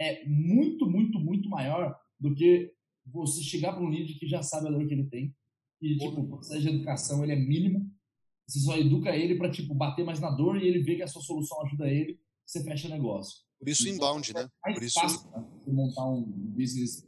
é 0.00 0.26
muito, 0.26 0.88
muito, 0.88 1.20
muito 1.20 1.48
maior 1.48 1.94
do 2.18 2.34
que 2.34 2.72
você 3.06 3.42
chegar 3.42 3.72
para 3.72 3.82
um 3.82 3.88
lead 3.88 4.14
que 4.14 4.26
já 4.26 4.42
sabe 4.42 4.68
a 4.68 4.70
dor 4.70 4.86
que 4.86 4.94
ele 4.94 5.08
tem. 5.08 5.34
E, 5.80 5.96
tipo, 5.98 6.20
o 6.20 6.28
processo 6.28 6.62
de 6.62 6.68
educação, 6.68 7.22
ele 7.22 7.32
é 7.32 7.36
mínimo. 7.36 7.90
Você 8.46 8.60
só 8.60 8.76
educa 8.76 9.14
ele 9.14 9.36
para, 9.36 9.50
tipo, 9.50 9.74
bater 9.74 10.04
mais 10.04 10.20
na 10.20 10.30
dor 10.30 10.60
e 10.60 10.66
ele 10.66 10.82
vê 10.82 10.96
que 10.96 11.02
a 11.02 11.08
sua 11.08 11.22
solução 11.22 11.60
ajuda 11.62 11.88
ele, 11.88 12.18
você 12.44 12.62
fecha 12.62 12.88
o 12.88 12.90
negócio. 12.90 13.40
Por 13.58 13.68
isso, 13.68 13.88
então, 13.88 13.94
inbound, 13.94 14.34
né? 14.34 14.48
É 14.66 14.74
Por 14.74 14.82
isso... 14.82 15.00
fácil 15.00 15.30
né? 15.30 15.44
montar 15.68 16.04
um 16.10 16.22
business 16.22 17.06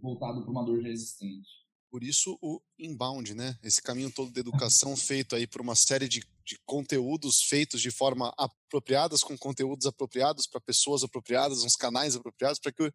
voltado 0.00 0.42
para 0.42 0.50
uma 0.50 0.64
dor 0.64 0.80
já 0.82 0.88
existente. 0.88 1.48
Por 1.90 2.04
isso 2.04 2.38
o 2.42 2.60
inbound, 2.78 3.34
né? 3.34 3.56
Esse 3.62 3.80
caminho 3.80 4.12
todo 4.12 4.30
de 4.30 4.40
educação 4.40 4.94
feito 4.96 5.34
aí 5.34 5.46
por 5.46 5.60
uma 5.60 5.74
série 5.74 6.08
de, 6.08 6.22
de 6.46 6.56
conteúdos 6.64 7.42
feitos 7.42 7.80
de 7.80 7.90
forma 7.90 8.32
apropriadas, 8.38 9.24
com 9.24 9.36
conteúdos 9.36 9.84
apropriados 9.84 10.46
para 10.46 10.60
pessoas 10.60 11.02
apropriadas, 11.02 11.64
uns 11.64 11.74
canais 11.74 12.14
apropriados, 12.14 12.60
para 12.60 12.70
que 12.70 12.92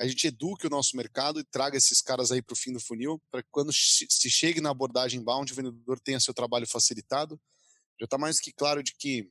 a 0.00 0.06
gente 0.06 0.26
eduque 0.26 0.66
o 0.66 0.70
nosso 0.70 0.96
mercado 0.96 1.38
e 1.38 1.44
traga 1.44 1.76
esses 1.76 2.00
caras 2.00 2.32
aí 2.32 2.40
para 2.40 2.54
o 2.54 2.56
fim 2.56 2.72
do 2.72 2.80
funil, 2.80 3.22
para 3.30 3.42
que 3.42 3.48
quando 3.50 3.70
se 3.72 4.30
chegue 4.30 4.62
na 4.62 4.70
abordagem 4.70 5.20
inbound, 5.20 5.52
o 5.52 5.54
vendedor 5.54 6.00
tenha 6.00 6.18
seu 6.18 6.32
trabalho 6.32 6.66
facilitado. 6.66 7.38
Já 8.00 8.06
está 8.06 8.16
mais 8.16 8.40
que 8.40 8.52
claro 8.52 8.82
de 8.82 8.94
que 8.94 9.30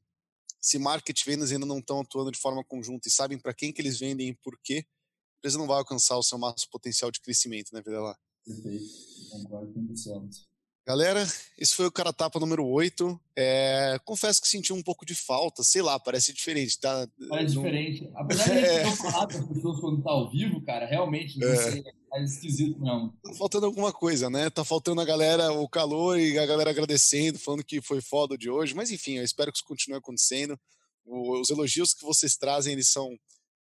se 0.62 0.78
marketing 0.78 1.22
e 1.22 1.32
vendas 1.32 1.52
ainda 1.52 1.66
não 1.66 1.80
estão 1.80 2.02
atuando 2.02 2.32
de 2.32 2.40
forma 2.40 2.64
conjunta 2.64 3.08
e 3.08 3.12
sabem 3.12 3.40
para 3.40 3.54
quem 3.54 3.74
que 3.74 3.82
eles 3.82 4.00
vendem 4.00 4.30
e 4.30 4.36
por 4.36 4.60
quê, 4.64 4.86
a 4.86 5.38
empresa 5.40 5.58
não 5.58 5.68
vai 5.68 5.78
alcançar 5.78 6.18
o 6.18 6.24
seu 6.24 6.38
máximo 6.38 6.72
potencial 6.72 7.12
de 7.12 7.20
crescimento, 7.20 7.74
né, 7.74 7.82
lá. 7.86 8.18
Perfeito, 8.46 8.86
concordo 9.32 9.74
100%. 9.74 10.55
Galera, 10.88 11.26
esse 11.58 11.74
foi 11.74 11.88
o 11.88 11.92
Cara 11.92 12.14
Tapa 12.14 12.40
número 12.40 12.64
8. 12.64 13.20
É, 13.36 14.00
confesso 14.06 14.40
que 14.40 14.48
senti 14.48 14.72
um 14.72 14.84
pouco 14.84 15.04
de 15.04 15.16
falta, 15.16 15.64
sei 15.64 15.82
lá, 15.82 16.00
parece 16.00 16.32
diferente, 16.32 16.80
tá? 16.80 17.08
Parece 17.28 17.56
não... 17.56 17.64
diferente. 17.64 18.08
Apesar 18.14 18.44
de 18.44 18.52
a 18.52 18.84
gente 18.84 18.86
não 18.86 19.12
falar 19.12 19.28
com 19.28 19.38
as 19.40 19.48
pessoas 19.48 19.80
quando 19.80 20.04
tá 20.04 20.12
ao 20.12 20.30
vivo, 20.30 20.62
cara, 20.62 20.86
realmente, 20.86 21.40
não 21.40 21.48
é. 21.48 21.56
sei, 21.56 21.84
é 22.14 22.24
esquisito 22.24 22.80
mesmo. 22.80 23.12
Tá 23.24 23.34
faltando 23.34 23.66
alguma 23.66 23.92
coisa, 23.92 24.30
né? 24.30 24.48
Tá 24.52 24.64
faltando 24.64 25.02
a 25.02 25.06
galera, 25.06 25.52
o 25.54 25.68
calor 25.68 26.20
e 26.20 26.38
a 26.38 26.46
galera 26.46 26.70
agradecendo, 26.70 27.40
falando 27.40 27.64
que 27.64 27.82
foi 27.82 28.00
foda 28.00 28.38
de 28.38 28.48
hoje, 28.48 28.76
mas 28.76 28.92
enfim, 28.92 29.18
eu 29.18 29.24
espero 29.24 29.52
que 29.52 29.58
isso 29.58 29.68
continue 29.68 29.98
acontecendo. 29.98 30.56
Os 31.04 31.50
elogios 31.50 31.96
que 31.96 32.04
vocês 32.04 32.38
trazem, 32.38 32.74
eles 32.74 32.90
são 32.90 33.10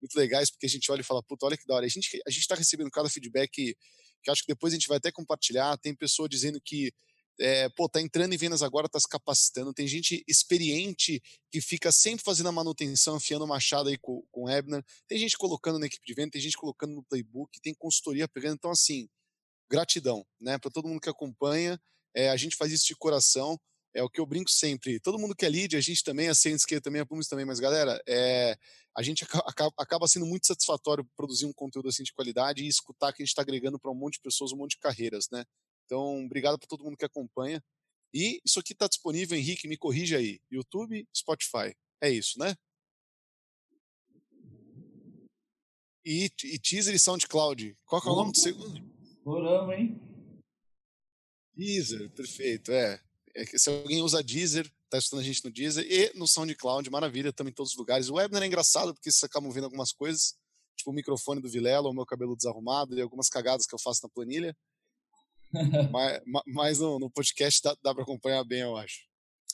muito 0.01 0.15
legais, 0.17 0.51
porque 0.51 0.65
a 0.65 0.69
gente 0.69 0.91
olha 0.91 0.99
e 0.99 1.05
fala, 1.05 1.23
puta, 1.23 1.45
olha 1.45 1.55
que 1.55 1.65
da 1.65 1.75
hora. 1.75 1.85
A 1.85 1.89
gente, 1.89 2.21
a 2.27 2.29
gente 2.29 2.45
tá 2.45 2.55
recebendo 2.55 2.91
cada 2.91 3.09
feedback 3.09 3.77
que 4.23 4.31
acho 4.31 4.41
que 4.41 4.47
depois 4.47 4.73
a 4.73 4.75
gente 4.75 4.89
vai 4.89 4.97
até 4.97 5.09
compartilhar. 5.09 5.77
Tem 5.77 5.95
pessoa 5.95 6.27
dizendo 6.27 6.59
que 6.59 6.91
é, 7.39 7.67
pô, 7.69 7.89
tá 7.89 7.99
entrando 7.99 8.33
em 8.33 8.37
vendas 8.37 8.61
agora, 8.61 8.87
tá 8.87 8.99
se 8.99 9.07
capacitando. 9.07 9.73
Tem 9.73 9.87
gente 9.87 10.23
experiente 10.27 11.21
que 11.51 11.59
fica 11.61 11.91
sempre 11.91 12.23
fazendo 12.23 12.49
a 12.49 12.51
manutenção, 12.51 13.15
afiando 13.15 13.47
machado 13.47 13.89
aí 13.89 13.97
com, 13.97 14.23
com 14.31 14.43
o 14.43 14.49
Ebner. 14.49 14.83
Tem 15.07 15.17
gente 15.17 15.37
colocando 15.37 15.79
na 15.79 15.85
equipe 15.85 16.05
de 16.05 16.13
venda, 16.13 16.31
tem 16.31 16.41
gente 16.41 16.57
colocando 16.57 16.93
no 16.93 17.03
playbook, 17.03 17.59
tem 17.61 17.73
consultoria 17.73 18.27
pegando. 18.27 18.55
Então, 18.55 18.71
assim, 18.71 19.09
gratidão, 19.69 20.25
né, 20.39 20.57
para 20.57 20.69
todo 20.71 20.87
mundo 20.87 21.01
que 21.01 21.09
acompanha. 21.09 21.79
É, 22.15 22.29
a 22.29 22.37
gente 22.37 22.55
faz 22.55 22.71
isso 22.71 22.85
de 22.85 22.95
coração. 22.95 23.59
é 23.95 24.03
o 24.03 24.09
que 24.09 24.19
eu 24.19 24.25
brinco 24.25 24.49
sempre. 24.49 24.99
Todo 24.99 25.19
mundo 25.19 25.35
que 25.35 25.45
é 25.45 25.49
lead, 25.49 25.75
a 25.75 25.81
gente 25.81 26.03
também, 26.03 26.27
a 26.27 26.35
Ciência 26.35 26.67
que 26.67 26.81
também, 26.81 27.01
a 27.01 27.05
Pumis 27.05 27.27
também, 27.27 27.45
mas 27.45 27.59
galera, 27.59 28.01
é, 28.07 28.57
a 28.95 29.03
gente 29.03 29.23
acaba, 29.23 29.71
acaba 29.77 30.07
sendo 30.07 30.25
muito 30.25 30.47
satisfatório 30.47 31.07
produzir 31.15 31.45
um 31.45 31.53
conteúdo 31.53 31.89
assim 31.89 32.03
de 32.03 32.13
qualidade 32.13 32.63
e 32.63 32.67
escutar 32.67 33.13
que 33.13 33.21
a 33.21 33.25
gente 33.25 33.31
está 33.31 33.41
agregando 33.41 33.79
para 33.79 33.91
um 33.91 33.95
monte 33.95 34.15
de 34.15 34.21
pessoas, 34.21 34.51
um 34.51 34.57
monte 34.57 34.71
de 34.71 34.79
carreiras, 34.79 35.27
né? 35.31 35.43
Então, 35.85 36.25
obrigado 36.25 36.57
para 36.57 36.67
todo 36.67 36.83
mundo 36.83 36.97
que 36.97 37.05
acompanha. 37.05 37.63
E 38.13 38.39
isso 38.45 38.59
aqui 38.59 38.73
está 38.73 38.87
disponível, 38.87 39.37
Henrique, 39.37 39.67
me 39.67 39.77
corrija 39.77 40.17
aí. 40.17 40.39
YouTube, 40.51 41.07
Spotify. 41.15 41.75
É 41.99 42.09
isso, 42.09 42.37
né? 42.37 42.55
E, 46.05 46.29
e 46.43 46.59
teaser 46.59 46.93
e 46.93 46.99
SoundCloud. 46.99 47.77
Qual 47.85 48.01
é 48.01 48.09
o 48.09 48.15
nome 48.15 48.31
do 48.33 48.37
segundo? 48.37 48.93
Estouramos, 49.17 49.73
hein? 49.73 49.99
Deezer, 51.55 52.09
perfeito. 52.11 52.71
É. 52.71 53.01
é 53.35 53.45
que 53.45 53.57
se 53.57 53.69
alguém 53.69 54.01
usa 54.01 54.23
Deezer, 54.23 54.69
tá 54.89 54.97
escutando 54.97 55.21
a 55.21 55.23
gente 55.23 55.43
no 55.45 55.51
Deezer 55.51 55.85
e 55.89 56.11
no 56.17 56.27
SoundCloud, 56.27 56.89
maravilha, 56.89 57.29
estamos 57.29 57.51
em 57.51 57.53
todos 57.53 57.71
os 57.71 57.77
lugares. 57.77 58.09
O 58.09 58.15
Webner 58.15 58.43
é 58.43 58.47
engraçado 58.47 58.93
porque 58.93 59.11
vocês 59.11 59.23
acabam 59.23 59.51
vendo 59.51 59.65
algumas 59.65 59.91
coisas, 59.91 60.35
tipo 60.75 60.91
o 60.91 60.93
microfone 60.93 61.41
do 61.41 61.49
Vilela, 61.49 61.89
o 61.89 61.93
meu 61.93 62.05
cabelo 62.05 62.35
desarrumado 62.35 62.97
e 62.97 63.01
algumas 63.01 63.29
cagadas 63.29 63.65
que 63.65 63.73
eu 63.73 63.79
faço 63.79 64.01
na 64.03 64.09
planilha. 64.09 64.55
Mas, 65.91 66.21
mas 66.47 66.79
no, 66.79 66.99
no, 66.99 67.09
podcast 67.09 67.61
dá, 67.63 67.75
dá 67.83 67.93
para 67.93 68.03
acompanhar 68.03 68.43
bem, 68.43 68.61
eu 68.61 68.75
acho. 68.75 69.01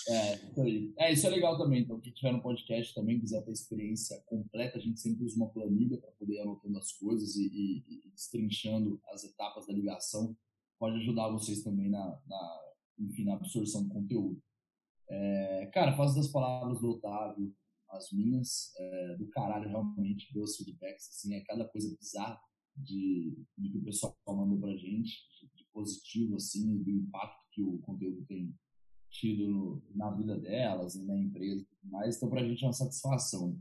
É, 0.07 0.35
isso 0.35 0.61
aí. 0.61 0.93
É, 0.97 1.11
isso 1.11 1.27
é 1.27 1.29
legal 1.29 1.57
também. 1.57 1.81
Então, 1.81 1.99
quem 1.99 2.13
tiver 2.13 2.31
no 2.31 2.41
podcast 2.41 2.93
também 2.93 3.19
quiser 3.19 3.43
ter 3.43 3.51
experiência 3.51 4.21
completa, 4.25 4.77
a 4.77 4.81
gente 4.81 4.99
sempre 4.99 5.25
usa 5.25 5.35
uma 5.35 5.49
planilha 5.49 5.97
para 5.97 6.11
poder 6.11 6.35
ir 6.35 6.39
anotando 6.39 6.77
as 6.77 6.91
coisas 6.93 7.35
e, 7.35 7.47
e, 7.47 7.77
e, 7.87 8.11
destrinchando 8.11 8.99
as 9.11 9.23
etapas 9.23 9.67
da 9.67 9.73
ligação. 9.73 10.35
Pode 10.79 10.97
ajudar 10.97 11.29
vocês 11.29 11.61
também 11.63 11.89
na, 11.89 12.19
na, 12.25 12.59
enfim, 12.99 13.25
na 13.25 13.35
absorção 13.35 13.83
do 13.83 13.93
conteúdo. 13.93 14.41
É, 15.09 15.69
cara, 15.73 15.97
faz 15.97 16.15
das 16.15 16.27
palavras 16.27 16.79
do 16.79 16.91
Otávio 16.91 17.53
as 17.91 18.11
minhas, 18.11 18.71
é, 18.77 19.15
do 19.17 19.27
caralho, 19.29 19.69
realmente, 19.69 20.31
ver 20.33 20.41
os 20.41 20.55
feedbacks, 20.55 21.09
assim, 21.09 21.35
é 21.35 21.41
cada 21.41 21.67
coisa 21.67 21.95
bizarra 21.97 22.39
de, 22.75 23.35
de 23.57 23.69
que 23.71 23.77
o 23.77 23.83
pessoal 23.83 24.15
mandou 24.27 24.59
pra 24.59 24.75
gente, 24.77 25.17
positivo, 25.73 26.35
assim, 26.35 26.77
do 26.77 26.89
impacto 26.89 27.39
que 27.51 27.61
o 27.61 27.77
conteúdo 27.79 28.23
tem 28.25 28.53
tido 29.09 29.81
na 29.95 30.11
vida 30.11 30.37
delas 30.37 30.95
e 30.95 31.03
na 31.03 31.17
empresa 31.17 31.61
e 31.61 31.65
tudo 31.65 31.91
mais. 31.91 32.17
Então, 32.17 32.29
para 32.29 32.41
a 32.41 32.47
gente 32.47 32.63
é 32.63 32.67
uma 32.67 32.73
satisfação. 32.73 33.59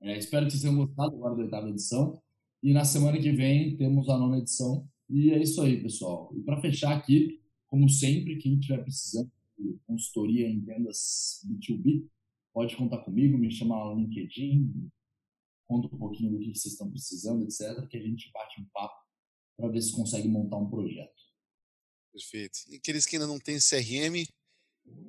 É, 0.00 0.18
espero 0.18 0.46
que 0.46 0.52
vocês 0.52 0.62
tenham 0.62 0.76
gostado 0.76 1.14
agora 1.14 1.36
da 1.36 1.42
oitava 1.42 1.68
edição. 1.68 2.20
E 2.62 2.72
na 2.72 2.84
semana 2.84 3.18
que 3.18 3.32
vem 3.32 3.76
temos 3.76 4.08
a 4.08 4.18
nona 4.18 4.38
edição. 4.38 4.88
E 5.08 5.30
é 5.30 5.42
isso 5.42 5.60
aí, 5.60 5.82
pessoal. 5.82 6.32
E 6.36 6.40
para 6.42 6.60
fechar 6.60 6.96
aqui, 6.96 7.40
como 7.66 7.88
sempre, 7.88 8.36
quem 8.36 8.54
estiver 8.54 8.82
precisando 8.82 9.30
de 9.58 9.78
consultoria 9.86 10.48
em 10.48 10.60
vendas 10.60 11.40
B2B, 11.46 12.06
pode 12.52 12.76
contar 12.76 12.98
comigo, 12.98 13.38
me 13.38 13.50
chama 13.50 13.76
no 13.76 14.00
LinkedIn, 14.00 14.90
conta 15.66 15.94
um 15.94 15.98
pouquinho 15.98 16.32
do 16.32 16.38
que 16.38 16.54
vocês 16.54 16.74
estão 16.74 16.90
precisando, 16.90 17.44
etc., 17.44 17.86
que 17.88 17.96
a 17.96 18.02
gente 18.02 18.30
bate 18.32 18.60
um 18.60 18.66
papo 18.72 18.94
para 19.56 19.68
ver 19.68 19.80
se 19.80 19.92
consegue 19.92 20.28
montar 20.28 20.58
um 20.58 20.68
projeto. 20.68 21.21
Perfeito. 22.12 22.58
E 22.68 22.76
aqueles 22.76 23.06
que 23.06 23.16
ainda 23.16 23.26
não 23.26 23.38
têm 23.38 23.58
CRM, 23.58 24.26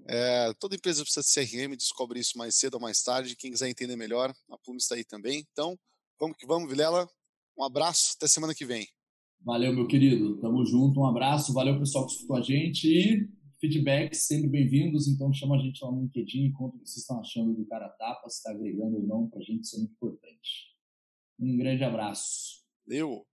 é, 0.07 0.53
toda 0.59 0.75
empresa 0.75 1.03
precisa 1.03 1.21
de 1.21 1.47
CRM, 1.47 1.75
descobre 1.75 2.19
isso 2.19 2.37
mais 2.37 2.55
cedo 2.55 2.75
ou 2.75 2.79
mais 2.79 3.01
tarde. 3.01 3.35
Quem 3.35 3.51
quiser 3.51 3.69
entender 3.69 3.95
melhor, 3.95 4.33
a 4.49 4.57
Puma 4.57 4.77
está 4.77 4.95
aí 4.95 5.03
também. 5.03 5.45
Então, 5.51 5.77
vamos 6.19 6.37
que 6.37 6.45
vamos, 6.45 6.69
Vilela. 6.69 7.07
Um 7.57 7.63
abraço, 7.63 8.13
até 8.15 8.27
semana 8.27 8.55
que 8.55 8.65
vem. 8.65 8.87
Valeu, 9.41 9.73
meu 9.73 9.87
querido. 9.87 10.39
Tamo 10.39 10.65
junto, 10.65 11.01
um 11.01 11.05
abraço. 11.05 11.53
Valeu, 11.53 11.77
pessoal 11.77 12.05
que 12.05 12.13
escutou 12.13 12.37
a 12.37 12.41
gente. 12.41 12.87
E 12.87 13.29
feedbacks 13.59 14.27
sempre 14.27 14.49
bem-vindos. 14.49 15.07
Então, 15.07 15.33
chama 15.33 15.55
a 15.55 15.59
gente 15.59 15.83
lá 15.83 15.91
no 15.91 16.01
LinkedIn, 16.01 16.51
conta 16.53 16.77
o 16.77 16.79
que 16.79 16.87
vocês 16.87 17.01
estão 17.01 17.19
achando 17.19 17.53
do 17.53 17.65
Cara 17.65 17.89
Tapa, 17.89 18.29
se 18.29 18.37
está 18.37 18.51
agregando 18.51 18.97
ou 18.97 19.03
não, 19.03 19.29
para 19.29 19.39
a 19.39 19.43
gente, 19.43 19.63
isso 19.63 19.75
é 19.75 19.79
muito 19.79 19.93
importante. 19.93 20.73
Um 21.39 21.57
grande 21.57 21.83
abraço. 21.83 22.63
Valeu. 22.85 23.25